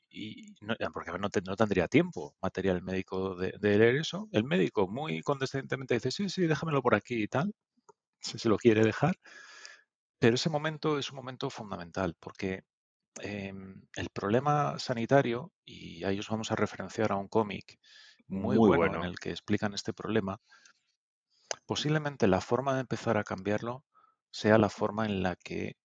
no, 0.61 0.75
porque 0.93 1.11
no, 1.19 1.29
te- 1.29 1.41
tendría 1.41 1.87
tiempo 1.87 2.35
material 2.41 2.81
médico 2.81 3.35
de, 3.35 3.53
de 3.59 3.77
leer 3.77 3.95
eso. 3.97 4.27
El 4.31 4.43
médico 4.43 4.87
muy 4.87 5.21
condescendentemente 5.21 5.95
dice, 5.95 6.11
sí, 6.11 6.29
sí, 6.29 6.47
déjamelo 6.47 6.81
por 6.81 6.95
aquí 6.95 7.23
y 7.23 7.27
tal, 7.27 7.53
si 8.25 8.39
se 8.39 8.49
lo 8.49 8.57
quiere 8.57 8.83
dejar. 8.83 9.15
Pero 10.19 10.35
ese 10.35 10.49
momento 10.49 10.97
es 10.97 11.11
un 11.11 11.17
momento 11.17 11.49
fundamental 11.49 12.15
porque 12.19 12.63
em, 13.21 13.81
el 13.95 14.09
problema 14.09 14.79
sanitario, 14.79 15.51
y 15.65 16.03
ahí 16.03 16.19
os 16.19 16.29
vamos 16.29 16.51
a 16.51 16.55
referenciar 16.55 17.11
a 17.11 17.17
un 17.17 17.27
cómic 17.27 17.79
muy 18.27 18.57
Muy 18.57 18.77
bueno 18.77 18.97
en 18.99 19.05
el 19.05 19.19
que 19.19 19.29
explican 19.29 19.73
este 19.73 19.93
problema, 19.93 20.39
posiblemente 21.65 22.27
la 22.27 22.41
forma 22.41 22.73
de 22.73 22.81
empezar 22.81 23.17
a 23.17 23.23
cambiarlo 23.23 23.85
sea 24.31 24.57
la 24.57 24.69
forma 24.69 25.05
en 25.05 25.21
la 25.21 25.35
que 25.35 25.77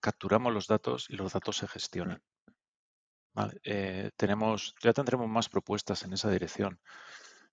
capturamos 0.00 0.52
los 0.52 0.66
datos 0.66 1.06
y 1.10 1.16
los 1.16 1.32
datos 1.32 1.58
se 1.58 1.68
gestionan. 1.68 2.22
¿vale? 3.34 3.60
Eh, 3.64 4.10
tenemos, 4.16 4.74
ya 4.80 4.92
tendremos 4.92 5.28
más 5.28 5.48
propuestas 5.48 6.04
en 6.04 6.12
esa 6.12 6.30
dirección 6.30 6.80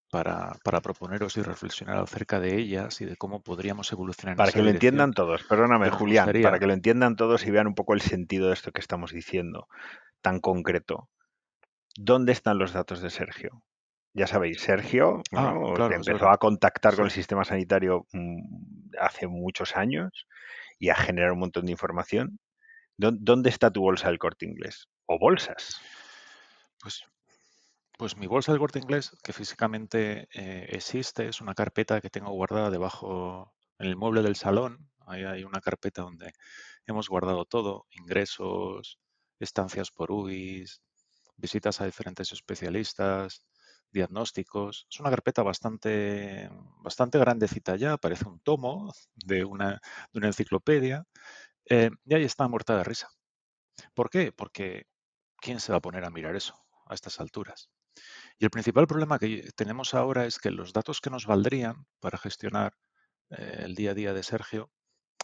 para, 0.10 0.55
para 0.64 0.82
proponeros 0.82 1.36
y 1.38 1.41
reflexionar 1.41 1.97
acerca 1.97 2.39
de 2.39 2.55
ellas 2.58 3.01
y 3.01 3.05
de 3.05 3.18
cómo 3.18 3.41
podríamos 3.41 3.91
evolucionar 3.91 4.34
en 4.34 4.38
Para 4.38 4.49
esa 4.49 4.58
que 4.58 4.62
lo 4.64 4.68
dirección. 4.68 4.93
entiendan 4.93 5.14
todos, 5.14 5.43
perdóname, 5.43 5.89
Julián, 5.89 6.32
para 6.41 6.60
que 6.60 6.68
lo 6.68 6.74
entiendan 6.74 7.16
todos 7.16 7.45
y 7.45 7.51
vean 7.51 7.68
un 7.68 7.76
poco 7.76 7.93
el 7.93 8.01
sentido 8.01 8.47
de 8.47 8.53
esto 8.53 8.72
que 8.72 8.80
estamos 8.82 9.12
diciendo, 9.12 9.68
tan 10.22 10.39
concreto. 10.39 11.10
¿Dónde 11.97 12.32
están 12.32 12.58
los 12.58 12.74
datos 12.74 13.01
de 13.01 13.10
Sergio? 13.10 13.64
Ya 14.14 14.28
sabéis, 14.28 14.62
Sergio 14.62 15.22
ah, 15.36 15.53
claro, 15.76 15.93
empezó 15.95 16.30
a 16.30 16.38
contactar 16.38 16.95
con 16.95 17.05
el 17.05 17.12
sistema 17.12 17.43
sanitario 17.43 18.08
mm, 18.14 18.95
hace 18.99 19.28
muchos 19.28 19.76
años 19.76 20.26
y 20.80 20.89
a 20.89 20.95
generar 20.95 21.32
un 21.34 21.39
montón 21.39 21.66
de 21.66 21.72
información. 21.72 22.39
¿Dó- 22.97 23.16
¿Dónde 23.20 23.49
está 23.49 23.70
tu 23.72 23.82
bolsa 23.82 24.08
del 24.08 24.18
corte 24.18 24.45
inglés? 24.45 24.88
¿O 25.05 25.20
bolsas? 25.20 25.82
pues 26.80 27.03
Pues 27.97 28.15
mi 28.17 28.27
bolsa 28.27 28.51
del 28.51 28.59
Corte 28.59 28.79
Inglés, 28.79 29.11
que 29.23 29.33
físicamente 29.33 30.27
eh, 30.33 30.67
existe, 30.69 31.27
es 31.27 31.41
una 31.41 31.55
carpeta 31.55 31.99
que 32.01 32.09
tengo 32.11 32.31
guardada 32.31 32.69
debajo 32.69 33.53
en 33.79 33.87
el 33.87 33.95
mueble 33.95 34.21
del 34.21 34.35
salón. 34.35 34.89
Ahí 35.07 35.23
hay 35.23 35.43
una 35.43 35.61
carpeta 35.61 36.03
donde 36.03 36.33
hemos 36.85 37.09
guardado 37.09 37.45
todo, 37.45 37.87
ingresos, 37.91 38.99
estancias 39.39 39.89
por 39.91 40.11
UBIs, 40.11 40.81
visitas 41.37 41.81
a 41.81 41.85
diferentes 41.85 42.31
especialistas, 42.31 43.43
diagnósticos. 43.91 44.87
Es 44.91 44.99
una 44.99 45.09
carpeta 45.11 45.43
bastante, 45.43 46.49
bastante 46.83 47.17
grandecita 47.19 47.75
ya, 47.77 47.97
parece 47.97 48.25
un 48.27 48.39
tomo 48.41 48.93
de 49.15 49.43
una, 49.45 49.71
de 50.13 50.19
una 50.19 50.27
enciclopedia. 50.27 51.05
eh, 51.69 51.91
y 52.05 52.15
ahí 52.15 52.23
está 52.25 52.47
muerta 52.49 52.77
de 52.77 52.83
risa. 52.85 53.09
¿Por 53.95 54.09
qué? 54.11 54.31
Porque 54.33 54.85
¿quién 55.37 55.59
se 55.61 55.71
va 55.73 55.79
a 55.79 55.81
poner 55.81 56.05
a 56.05 56.11
mirar 56.11 56.35
eso 56.37 56.55
a 56.87 56.95
estas 56.95 57.19
alturas? 57.21 57.69
Y 58.39 58.45
el 58.45 58.51
principal 58.51 58.88
problema 58.88 59.17
que 59.19 59.49
tenemos 59.55 59.93
ahora 59.93 60.25
es 60.25 60.38
que 60.38 60.51
los 60.51 60.73
datos 60.73 61.01
que 61.01 61.09
nos 61.09 61.25
valdrían 61.25 61.88
para 61.99 62.17
gestionar 62.17 62.77
eh, 63.29 63.63
el 63.65 63.75
día 63.75 63.91
a 63.91 63.93
día 63.95 64.13
de 64.13 64.23
Sergio, 64.23 64.71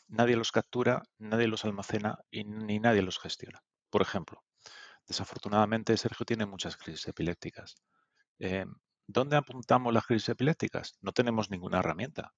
nadie 0.07 0.35
los 0.35 0.51
captura, 0.51 1.03
nadie 1.19 1.47
los 1.47 1.65
almacena 1.65 2.19
y 2.31 2.43
ni 2.43 2.79
nadie 2.79 3.03
los 3.03 3.19
gestiona. 3.19 3.63
Por 3.89 4.01
ejemplo, 4.01 4.43
desafortunadamente 5.07 5.95
Sergio 5.97 6.25
tiene 6.25 6.45
muchas 6.45 6.75
crisis 6.77 7.07
epilépticas. 7.07 7.75
Eh, 8.39 8.65
¿Dónde 9.05 9.37
apuntamos 9.37 9.93
las 9.93 10.05
crisis 10.05 10.29
epilépticas? 10.29 10.97
No 11.01 11.11
tenemos 11.11 11.51
ninguna 11.51 11.79
herramienta, 11.79 12.33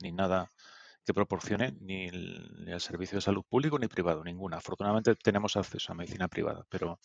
ni 0.00 0.12
nada 0.12 0.50
que 1.04 1.14
proporcione 1.14 1.72
ni 1.80 2.06
el, 2.06 2.80
servicio 2.80 3.16
de 3.16 3.22
salud 3.22 3.42
público 3.48 3.78
ni 3.78 3.88
privado, 3.88 4.22
ninguna. 4.22 4.58
Afortunadamente 4.58 5.14
tenemos 5.16 5.56
acceso 5.56 5.92
a 5.92 5.96
medicina 5.96 6.28
privada, 6.28 6.66
pero, 6.68 7.00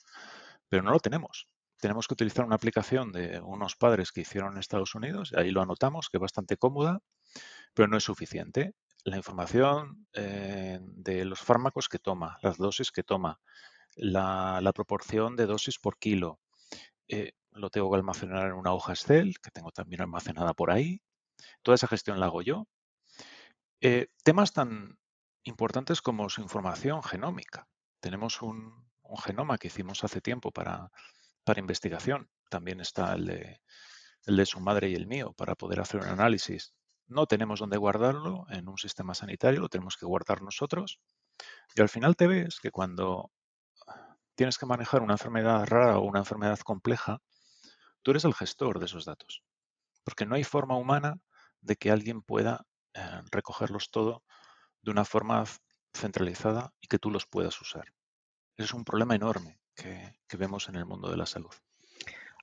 pero 0.69 0.83
no 0.83 0.91
lo 0.91 0.99
tenemos. 0.99 1.47
Tenemos 1.85 2.07
que 2.07 2.15
utilizar 2.15 2.43
una 2.43 2.55
aplicación 2.55 3.11
de 3.11 3.39
unos 3.41 3.75
padres 3.75 4.11
que 4.11 4.21
hicieron 4.21 4.53
en 4.53 4.57
Estados 4.57 4.95
Unidos, 4.95 5.33
ahí 5.37 5.51
lo 5.51 5.61
anotamos, 5.61 6.09
que 6.09 6.17
es 6.17 6.21
bastante 6.21 6.57
cómoda, 6.57 6.99
pero 7.75 7.87
no 7.87 7.95
es 7.95 8.03
suficiente. 8.03 8.73
La 9.03 9.17
información 9.17 10.07
eh, 10.13 10.79
de 10.81 11.25
los 11.25 11.41
fármacos 11.41 11.87
que 11.87 11.99
toma, 11.99 12.39
las 12.41 12.57
dosis 12.57 12.91
que 12.91 13.03
toma, 13.03 13.39
la, 13.97 14.71
proporción 14.73 15.35
de 15.35 15.45
dosis 15.45 15.77
por 15.77 15.99
kilo, 15.99 16.39
eh, 17.07 17.33
lo 17.51 17.69
tengo 17.69 17.91
que 17.91 17.97
almacenar 17.97 18.47
en 18.47 18.53
una 18.53 18.73
hoja 18.73 18.93
Excel, 18.93 19.37
que 19.37 19.51
tengo 19.51 19.69
también 19.69 20.01
almacenada 20.01 20.55
por 20.55 20.71
ahí. 20.71 21.03
Toda 21.61 21.75
esa 21.75 21.85
gestión 21.85 22.19
la 22.19 22.25
hago 22.25 22.41
yo. 22.41 22.67
Eh, 23.79 24.07
temas 24.23 24.53
tan 24.53 24.97
importantes 25.43 26.01
como 26.01 26.29
su 26.29 26.41
información 26.41 27.03
genómica. 27.03 27.67
Tenemos 27.99 28.41
un 28.41 28.73
genoma 29.23 29.59
que 29.59 29.67
hicimos 29.67 30.03
hace 30.03 30.19
tiempo 30.19 30.49
para, 30.49 30.89
para 31.45 31.61
investigación. 31.61 32.29
También 32.49 32.81
está 32.81 33.13
el 33.13 33.25
de, 33.25 33.61
el 34.25 34.35
de 34.35 34.45
su 34.45 34.59
madre 34.59 34.89
y 34.89 34.95
el 34.95 35.07
mío 35.07 35.33
para 35.33 35.55
poder 35.55 35.79
hacer 35.79 36.01
un 36.01 36.07
análisis. 36.07 36.73
No 37.07 37.27
tenemos 37.27 37.59
dónde 37.59 37.77
guardarlo 37.77 38.45
en 38.49 38.67
un 38.67 38.77
sistema 38.77 39.13
sanitario, 39.13 39.61
lo 39.61 39.69
tenemos 39.69 39.95
que 39.95 40.07
guardar 40.07 40.41
nosotros. 40.41 40.99
Y 41.75 41.81
al 41.81 41.89
final 41.89 42.15
te 42.15 42.27
ves 42.27 42.59
que 42.59 42.71
cuando 42.71 43.31
tienes 44.33 44.57
que 44.57 44.65
manejar 44.65 45.01
una 45.01 45.13
enfermedad 45.13 45.65
rara 45.67 45.99
o 45.99 46.01
una 46.01 46.19
enfermedad 46.19 46.59
compleja, 46.59 47.21
tú 48.01 48.11
eres 48.11 48.25
el 48.25 48.33
gestor 48.33 48.79
de 48.79 48.85
esos 48.85 49.05
datos. 49.05 49.43
Porque 50.03 50.25
no 50.25 50.35
hay 50.35 50.43
forma 50.43 50.75
humana 50.75 51.19
de 51.61 51.75
que 51.75 51.91
alguien 51.91 52.21
pueda 52.21 52.65
eh, 52.93 53.21
recogerlos 53.31 53.91
todo 53.91 54.23
de 54.81 54.91
una 54.91 55.05
forma 55.05 55.43
centralizada 55.93 56.73
y 56.81 56.87
que 56.87 56.99
tú 56.99 57.11
los 57.11 57.27
puedas 57.27 57.59
usar. 57.61 57.93
Es 58.57 58.73
un 58.73 58.83
problema 58.83 59.15
enorme 59.15 59.59
que, 59.75 60.37
vemos 60.37 60.69
en 60.69 60.75
el 60.75 60.85
mundo 60.85 61.09
de 61.09 61.17
la 61.17 61.25
salud. 61.25 61.51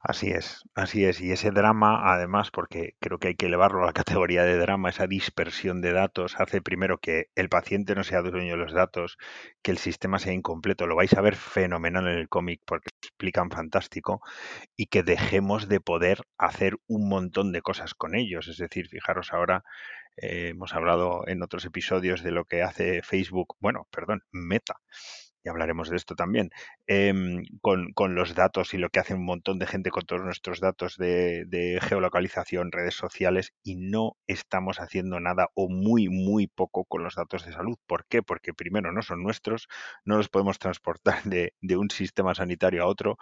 Así 0.05 0.31
es, 0.33 0.65
así 0.75 1.05
es. 1.05 1.21
Y 1.21 1.31
ese 1.31 1.53
drama, 1.53 2.13
además, 2.13 2.51
porque 2.51 2.97
creo 2.99 3.19
que 3.19 3.29
hay 3.29 3.35
que 3.37 3.47
elevarlo 3.47 3.83
a 3.83 3.87
la 3.87 3.93
categoría 4.23 4.43
de 4.43 4.59
drama, 4.59 4.91
esa 4.91 5.07
dispersión 5.07 5.81
de 5.81 5.93
datos, 5.93 6.35
hace 6.41 6.61
primero 6.61 6.99
que 6.99 7.27
el 7.37 7.49
paciente 7.49 7.95
no 7.95 8.03
sea 8.03 8.23
dueño 8.23 8.53
de 8.53 8.57
los 8.57 8.73
datos, 8.73 9.17
que 9.63 9.71
el 9.71 9.79
sistema 9.79 10.19
sea 10.19 10.33
incompleto. 10.33 10.87
Lo 10.87 10.97
vais 10.97 11.13
a 11.15 11.21
ver 11.21 11.37
fenomenal 11.37 12.09
en 12.09 12.19
el 12.19 12.29
cómic 12.29 12.63
porque 12.67 12.91
lo 12.91 13.07
explican 13.09 13.51
fantástico 13.51 14.23
y 14.77 14.87
que 14.87 15.05
dejemos 15.05 15.69
de 15.69 15.81
poder 15.81 16.23
hacer 16.37 16.79
un 16.89 17.09
montón 17.09 17.53
de 17.53 17.63
cosas 17.63 17.95
con 17.95 18.17
ellos. 18.17 18.49
Es 18.49 18.59
decir, 18.59 18.89
fijaros 18.89 19.33
ahora, 19.33 19.63
eh, 20.17 20.49
hemos 20.51 20.75
hablado 20.75 21.27
en 21.29 21.43
otros 21.43 21.65
episodios 21.65 22.23
de 22.23 22.33
lo 22.33 22.45
que 22.45 22.63
hace 22.63 23.03
Facebook, 23.03 23.57
bueno, 23.61 23.87
perdón, 23.91 24.25
Meta 24.33 24.81
y 25.45 25.49
hablaremos 25.49 25.89
de 25.91 25.97
esto 25.97 26.15
también, 26.15 26.51
em, 26.87 27.45
con, 27.61 27.93
con, 27.93 28.15
los 28.15 28.35
datos 28.35 28.75
y 28.75 28.79
lo 28.79 28.91
que 28.91 29.01
hace 29.01 29.15
un 29.15 29.25
montón 29.25 29.59
de 29.59 29.67
gente 29.67 29.91
con 29.91 30.05
todos 30.05 30.23
nuestros 30.23 30.61
datos 30.61 30.97
de, 30.97 31.79
geolocalización, 31.83 32.73
redes 32.73 32.95
sociales, 32.95 33.53
y 33.63 33.77
no 33.77 34.17
estamos 34.27 34.79
haciendo 34.81 35.21
nada 35.21 35.49
o 35.55 35.69
muy, 35.69 36.09
muy 36.09 36.47
poco 36.47 36.85
con 36.85 37.03
los 37.03 37.15
datos 37.17 37.45
de 37.45 37.53
salud. 37.53 37.77
¿Por 37.87 38.07
qué? 38.07 38.23
Porque 38.23 38.55
primero 38.55 38.93
no 38.93 39.03
son 39.03 39.23
nuestros, 39.23 39.69
no 40.05 40.17
los 40.17 40.29
podemos 40.29 40.59
transportar 40.59 41.23
de, 41.25 41.53
un 41.77 41.91
sistema 41.91 42.35
sanitario 42.35 42.83
a 42.83 42.87
otro, 42.87 43.17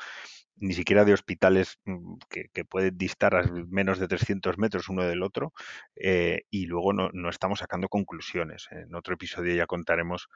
ni 0.56 0.74
siquiera 0.74 1.04
de 1.04 1.14
hospitales 1.14 1.78
mm, 1.84 2.16
que, 2.28 2.48
que, 2.52 2.64
pueden 2.64 2.98
distar 2.98 3.34
a 3.34 3.42
menos 3.68 3.98
de 3.98 4.08
300 4.08 4.58
metros 4.58 4.88
uno 4.88 5.04
del 5.04 5.22
otro, 5.22 5.52
eh, 5.96 6.42
y 6.50 6.66
luego 6.66 6.92
no, 6.92 7.10
no 7.12 7.30
estamos 7.30 7.60
sacando 7.60 7.88
conclusiones. 7.88 8.68
En 8.70 8.94
otro 8.94 9.14
episodio 9.14 9.54
ya 9.54 9.66
contaremos 9.66 10.28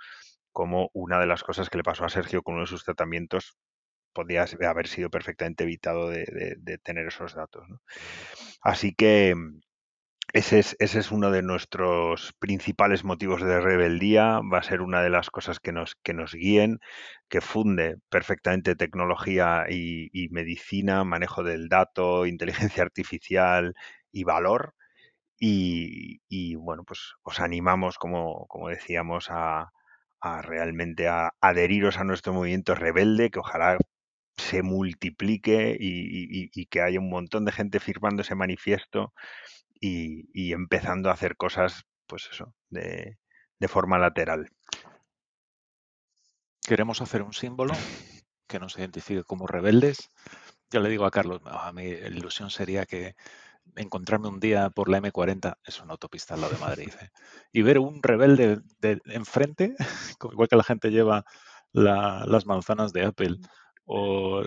como 0.55 0.89
una 0.95 1.19
de 1.19 1.27
las 1.27 1.43
cosas 1.43 1.69
que 1.69 1.79
le 1.79 1.85
pasó 1.85 2.07
a 2.07 2.09
Sergio 2.09 2.43
con 2.43 2.55
uno 2.55 2.63
de 2.63 2.69
sus 2.69 2.85
tratamientos 2.85 3.59
podía 4.15 4.47
haber 4.67 4.87
sido 4.87 5.11
perfectamente 5.11 5.65
evitado 5.65 6.09
de, 6.09 6.79
tener 6.85 7.09
esos 7.09 7.35
datos. 7.35 7.67
Así 8.63 8.95
que 8.95 9.35
ese 10.33 10.61
es, 10.61 10.77
ese 10.79 11.01
es, 11.01 11.11
uno 11.11 11.33
de 11.33 11.43
nuestros 11.43 12.33
principales 12.39 13.05
motivos 13.05 13.43
de 13.43 13.61
rebeldía, 13.61 14.41
va 14.41 14.59
a 14.59 14.63
ser 14.63 14.81
una 14.81 15.03
de 15.03 15.11
las 15.11 15.31
cosas 15.31 15.59
que 15.61 15.73
nos, 15.73 15.97
que 15.97 16.15
nos 16.15 16.33
guíen, 16.33 16.79
que 17.29 17.41
funde 17.41 17.97
perfectamente 18.09 18.77
tecnología 18.77 19.67
y, 19.69 20.09
y 20.13 20.29
medicina, 20.29 21.05
manejo 21.05 21.43
del 21.43 21.69
dato, 21.69 22.27
inteligencia 22.27 22.85
artificial 22.85 23.75
y 24.13 24.25
valor. 24.25 24.75
Y, 25.39 26.21
y, 26.29 26.55
bueno, 26.55 26.85
pues 26.85 27.15
os 27.23 27.41
animamos, 27.41 27.99
como, 27.99 28.47
como 28.47 28.69
decíamos, 28.69 29.27
a, 29.31 29.73
a 30.25 30.41
realmente 30.41 31.07
a 31.07 31.35
adheriros 31.41 31.99
a 31.99 32.05
nuestro 32.05 32.33
movimiento 32.33 32.75
rebelde, 32.75 33.31
que 33.31 33.41
ojalá 33.41 33.77
se 34.37 34.63
multiplique 34.63 35.77
y, 35.79 36.67
que 36.67 36.81
haya 36.81 36.99
un 36.99 37.11
montón 37.11 37.45
de 37.45 37.53
gente 37.53 37.79
firmando 37.79 38.23
ese 38.23 38.35
manifiesto 38.35 39.13
y, 39.79 40.53
empezando 40.53 41.11
a 41.11 41.13
hacer 41.13 41.37
cosas, 41.37 41.85
pues 42.07 42.29
eso, 42.33 42.55
de, 42.71 43.19
forma 43.69 43.99
lateral. 43.99 44.51
Queremos 46.67 47.01
hacer 47.01 47.23
un 47.23 47.33
símbolo 47.33 47.75
que 48.47 48.59
nos 48.59 48.79
identifique 48.79 49.25
como 49.25 49.47
rebeldes. 49.47 50.11
Yo 50.71 50.81
le 50.81 50.91
digo 50.91 51.07
a 51.07 51.11
Carlos, 51.11 51.41
a 51.47 51.73
mi 51.73 51.85
ilusión 51.85 52.51
sería 52.51 52.85
que 52.85 53.15
encontrarme 53.77 54.29
un 54.29 54.41
día 54.41 54.71
por 54.71 54.89
la 54.89 55.01
M40, 55.01 55.59
es 55.65 55.81
una 55.81 55.93
autopista 55.93 56.35
al 56.35 56.43
lado 56.43 56.55
de 56.55 56.61
Madrid, 56.61 56.91
¿eh? 57.01 57.11
y 57.53 57.63
ver 57.63 57.79
un 57.79 58.03
rebelde 58.03 58.61
de, 58.81 59.01
enfrente, 59.07 59.75
igual 60.33 60.49
que 60.49 60.57
la 60.57 60.65
gente 60.65 60.91
lleva 60.91 61.25
la, 61.73 62.25
las 62.27 62.47
manzanas 62.47 62.93
de 62.93 63.05
Apple 63.05 63.39
o, 63.87 64.43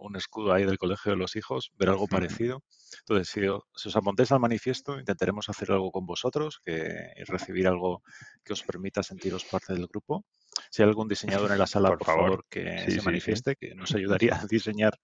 un, 0.00 0.16
escudo 0.16 0.52
ahí 0.52 0.64
del 0.64 0.78
colegio 0.78 1.12
de 1.12 1.18
los 1.18 1.36
hijos, 1.36 1.70
ver 1.76 1.90
algo 1.90 2.06
parecido. 2.06 2.62
Entonces, 3.00 3.28
si, 3.28 3.46
os 3.46 3.96
apuntáis 3.96 4.32
al 4.32 4.40
manifiesto, 4.40 4.98
intentaremos 4.98 5.48
hacer 5.48 5.70
algo 5.72 5.90
con 5.90 6.06
vosotros 6.06 6.60
que, 6.64 7.12
y 7.16 7.24
recibir 7.24 7.68
algo 7.68 8.02
que 8.44 8.52
os 8.52 8.62
permita 8.62 9.02
sentiros 9.02 9.44
parte 9.44 9.74
del 9.74 9.86
grupo. 9.86 10.24
Si 10.70 10.82
hay 10.82 10.88
algún 10.88 11.08
diseñador 11.08 11.52
en 11.52 11.58
la 11.58 11.66
sala, 11.66 11.90
por, 11.90 12.04
favor, 12.04 12.44
que 12.48 12.90
se 12.90 13.02
manifieste, 13.02 13.56
que 13.56 13.74
nos 13.74 13.94
ayudaría 13.94 14.40
a 14.40 14.46
diseñar, 14.46 14.98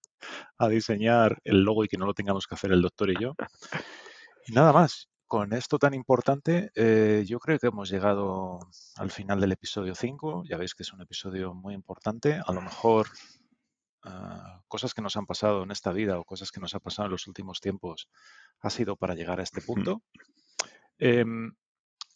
a 0.57 0.67
diseñar 0.67 1.39
el 1.43 1.61
logo 1.61 1.83
y 1.83 1.87
que 1.87 1.97
no 1.97 2.05
lo 2.05 2.13
tengamos 2.13 2.47
que 2.47 2.55
hacer 2.55 2.71
el 2.71 2.81
doctor 2.81 3.09
y 3.11 3.15
yo. 3.19 3.35
Y 4.47 4.53
nada 4.53 4.73
más. 4.73 5.09
Con 5.35 5.51
esto 5.51 5.77
tan 5.77 5.93
importante, 5.93 6.71
eh, 6.75 7.25
yo 7.27 7.39
creo 7.39 7.59
que 7.59 7.67
hemos 7.67 7.89
llegado 7.89 8.57
al 8.95 9.11
final 9.11 9.41
del 9.41 9.51
episodio 9.51 9.93
5. 9.93 10.45
Ya 10.45 10.55
veis 10.55 10.73
que 10.73 10.83
es 10.83 10.93
un 10.93 11.01
episodio 11.01 11.53
muy 11.53 11.73
importante. 11.73 12.39
A 12.45 12.53
lo 12.53 12.61
mejor 12.61 13.09
ah, 14.03 14.61
cosas 14.69 14.93
que 14.93 15.01
nos 15.01 15.17
han 15.17 15.25
pasado 15.25 15.63
en 15.63 15.71
esta 15.71 15.91
vida 15.91 16.17
o 16.17 16.23
cosas 16.23 16.53
que 16.53 16.61
nos 16.61 16.73
han 16.73 16.79
pasado 16.79 17.07
en 17.07 17.11
los 17.11 17.27
últimos 17.27 17.59
tiempos 17.59 18.07
ha 18.61 18.69
sido 18.69 18.95
para 18.95 19.13
llegar 19.13 19.41
a 19.41 19.43
este 19.43 19.59
punto. 19.59 20.03
Em, 20.99 21.53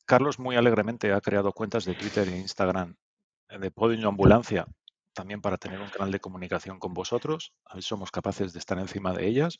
Carlos 0.05 0.39
muy 0.39 0.55
alegremente 0.55 1.11
ha 1.11 1.19
creado 1.19 1.51
cuentas 1.51 1.83
de 1.83 1.95
Twitter 1.95 2.25
e 2.29 2.37
Instagram 2.37 2.95
de 3.49 3.69
Podium 3.69 4.07
Ambulancia, 4.07 4.65
también 5.11 5.41
para 5.41 5.57
tener 5.57 5.81
un 5.81 5.89
canal 5.89 6.13
de 6.13 6.21
comunicación 6.21 6.79
con 6.79 6.93
vosotros. 6.93 7.51
A 7.65 7.73
ver 7.73 7.83
si 7.83 7.89
somos 7.89 8.11
capaces 8.11 8.53
de 8.53 8.59
estar 8.59 8.79
encima 8.79 9.11
de 9.11 9.27
ellas. 9.27 9.59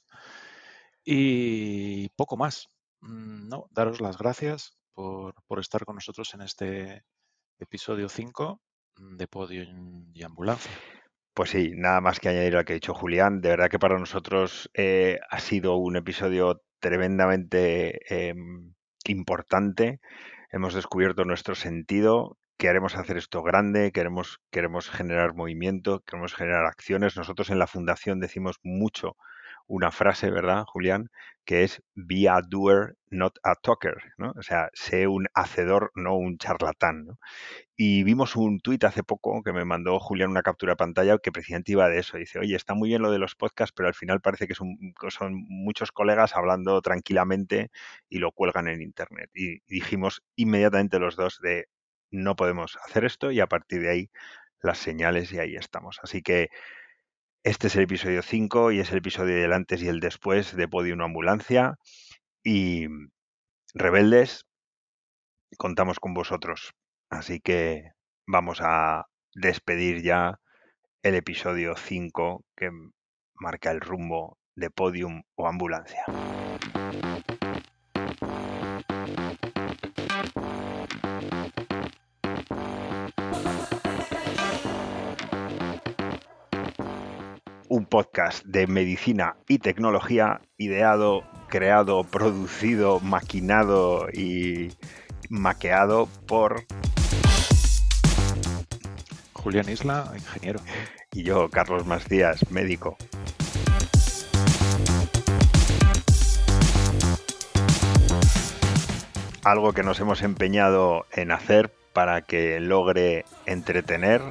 Y 1.03 2.07
poco 2.15 2.37
más. 2.37 2.69
Mm, 3.01 3.47
no, 3.47 3.67
daros 3.71 4.01
las 4.01 4.17
gracias 4.17 4.77
por, 4.93 5.59
estar 5.59 5.85
con 5.85 5.95
nosotros 5.95 6.33
en 6.33 6.41
este 6.41 7.03
episodio 7.57 8.09
5 8.09 8.61
de 8.97 9.27
Podio 9.27 9.63
y 10.13 10.23
Ambulancia. 10.23 10.71
Pues 11.33 11.51
sí, 11.51 11.71
nada 11.75 12.01
más 12.01 12.19
que 12.19 12.29
añadir 12.29 12.53
lo 12.53 12.65
que 12.65 12.73
ha 12.73 12.75
dicho 12.75 12.93
Julián. 12.93 13.39
De 13.39 13.49
verdad 13.49 13.69
que 13.69 13.79
para 13.79 13.97
nosotros 13.97 14.69
eh, 14.73 15.19
ha 15.29 15.39
sido 15.39 15.77
un 15.77 15.95
episodio 15.95 16.61
tremendamente 16.79 18.29
em, 18.29 18.73
importante. 19.05 20.01
Hemos 20.51 20.73
descubierto 20.73 21.23
nuestro 21.23 21.55
sentido. 21.55 22.37
Queremos 22.57 22.97
hacer 22.97 23.15
esto 23.15 23.41
grande, 23.41 23.93
queremos, 23.93 24.39
queremos 24.51 24.89
generar 24.89 25.33
movimiento, 25.33 26.01
queremos 26.01 26.33
generar 26.33 26.65
acciones. 26.65 27.15
Nosotros 27.15 27.49
en 27.51 27.59
la 27.59 27.67
fundación 27.67 28.19
decimos 28.19 28.57
mucho 28.63 29.15
una 29.69 29.91
frase, 29.91 30.31
¿verdad, 30.31 30.65
Julián? 30.65 31.09
Que 31.45 31.63
es 31.63 31.81
be 31.95 32.27
a 32.27 32.41
doer, 32.41 32.95
not 33.11 33.37
a 33.43 33.55
talker, 33.55 33.95
¿no? 34.17 34.33
O 34.37 34.41
sea, 34.43 34.69
sé 34.73 35.07
un 35.07 35.27
hacedor, 35.35 35.91
no 35.95 36.17
un 36.17 36.37
charlatán, 36.39 37.05
¿no? 37.05 37.19
Y 37.77 38.03
vimos 38.03 38.35
un 38.35 38.59
tuit 38.61 38.83
hace 38.83 39.03
poco 39.03 39.43
que 39.43 39.53
me 39.53 39.65
mandó 39.65 39.99
Julián 39.99 40.31
una 40.31 40.41
captura 40.43 40.73
de 40.73 40.77
pantalla 40.77 41.17
que 41.19 41.31
precisamente 41.31 41.73
iba 41.73 41.87
de 41.89 41.99
eso. 41.99 42.17
Dice, 42.17 42.39
oye, 42.39 42.55
está 42.55 42.73
muy 42.73 42.89
bien 42.89 43.01
lo 43.01 43.11
de 43.11 43.19
los 43.19 43.35
podcasts, 43.35 43.73
pero 43.75 43.87
al 43.87 43.95
final 43.95 44.21
parece 44.21 44.47
que 44.47 44.55
son, 44.55 44.77
son 45.09 45.33
muchos 45.47 45.91
colegas 45.91 46.35
hablando 46.35 46.81
tranquilamente 46.81 47.71
y 48.09 48.19
lo 48.19 48.31
cuelgan 48.31 48.67
en 48.67 48.81
Internet. 48.81 49.29
Y 49.33 49.61
dijimos 49.67 50.23
inmediatamente 50.35 50.99
los 50.99 51.15
dos 51.15 51.39
de, 51.41 51.67
no 52.11 52.35
podemos 52.35 52.77
hacer 52.87 53.05
esto 53.05 53.31
y 53.31 53.39
a 53.39 53.47
partir 53.47 53.81
de 53.81 53.91
ahí 53.91 54.11
las 54.61 54.77
señales 54.79 55.31
y 55.33 55.39
ahí 55.39 55.55
estamos. 55.55 55.99
Así 56.03 56.21
que 56.21 56.49
este 57.43 57.67
es 57.67 57.75
el 57.75 57.83
episodio 57.83 58.21
5 58.21 58.71
y 58.71 58.79
es 58.79 58.91
el 58.91 58.97
episodio 58.97 59.35
del 59.35 59.53
antes 59.53 59.81
y 59.81 59.87
el 59.87 59.99
después 60.01 60.55
de 60.55 60.67
Podium 60.67 61.01
Ambulancia. 61.01 61.75
Y 62.43 62.87
rebeldes, 63.73 64.45
contamos 65.57 65.99
con 65.99 66.13
vosotros. 66.13 66.73
Así 67.09 67.39
que 67.39 67.91
vamos 68.27 68.59
a 68.61 69.05
despedir 69.33 70.01
ya 70.01 70.39
el 71.01 71.15
episodio 71.15 71.75
5 71.77 72.43
que 72.57 72.71
marca 73.35 73.71
el 73.71 73.79
rumbo 73.79 74.37
de 74.55 74.69
Podium 74.69 75.23
o 75.35 75.47
Ambulancia. 75.47 76.03
Un 87.69 87.85
podcast 87.85 88.43
de 88.45 88.65
medicina 88.65 89.37
y 89.47 89.59
tecnología 89.59 90.41
ideado, 90.57 91.23
creado, 91.49 92.03
producido, 92.03 92.99
maquinado 92.99 94.09
y 94.11 94.73
maqueado 95.29 96.07
por 96.27 96.65
Julián 99.33 99.69
Isla, 99.69 100.11
ingeniero. 100.15 100.59
Y 101.13 101.23
yo, 101.23 101.49
Carlos 101.49 101.85
Macías, 101.85 102.49
médico. 102.51 102.97
Algo 109.43 109.73
que 109.73 109.83
nos 109.83 109.99
hemos 109.99 110.23
empeñado 110.23 111.05
en 111.11 111.31
hacer 111.31 111.71
para 111.93 112.21
que 112.21 112.59
logre 112.59 113.25
entretener, 113.45 114.21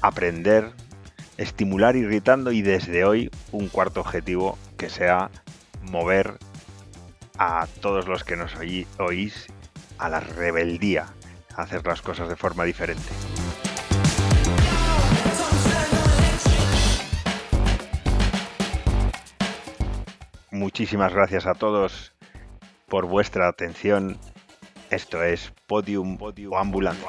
aprender 0.00 0.72
estimular 1.36 1.96
irritando 1.96 2.52
y 2.52 2.62
desde 2.62 3.04
hoy 3.04 3.30
un 3.50 3.68
cuarto 3.68 4.00
objetivo 4.00 4.58
que 4.76 4.90
sea 4.90 5.30
mover 5.82 6.38
a 7.38 7.66
todos 7.80 8.06
los 8.06 8.24
que 8.24 8.36
nos 8.36 8.52
oís 8.98 9.46
a 9.98 10.08
la 10.08 10.20
rebeldía, 10.20 11.06
a 11.56 11.62
hacer 11.62 11.86
las 11.86 12.02
cosas 12.02 12.28
de 12.28 12.36
forma 12.36 12.64
diferente. 12.64 13.02
Muchísimas 20.50 21.12
gracias 21.12 21.46
a 21.46 21.54
todos 21.54 22.12
por 22.86 23.06
vuestra 23.06 23.48
atención. 23.48 24.18
Esto 24.90 25.22
es 25.22 25.52
Podium, 25.66 26.18
Podium 26.18 26.54
Ambulante. 26.54 27.06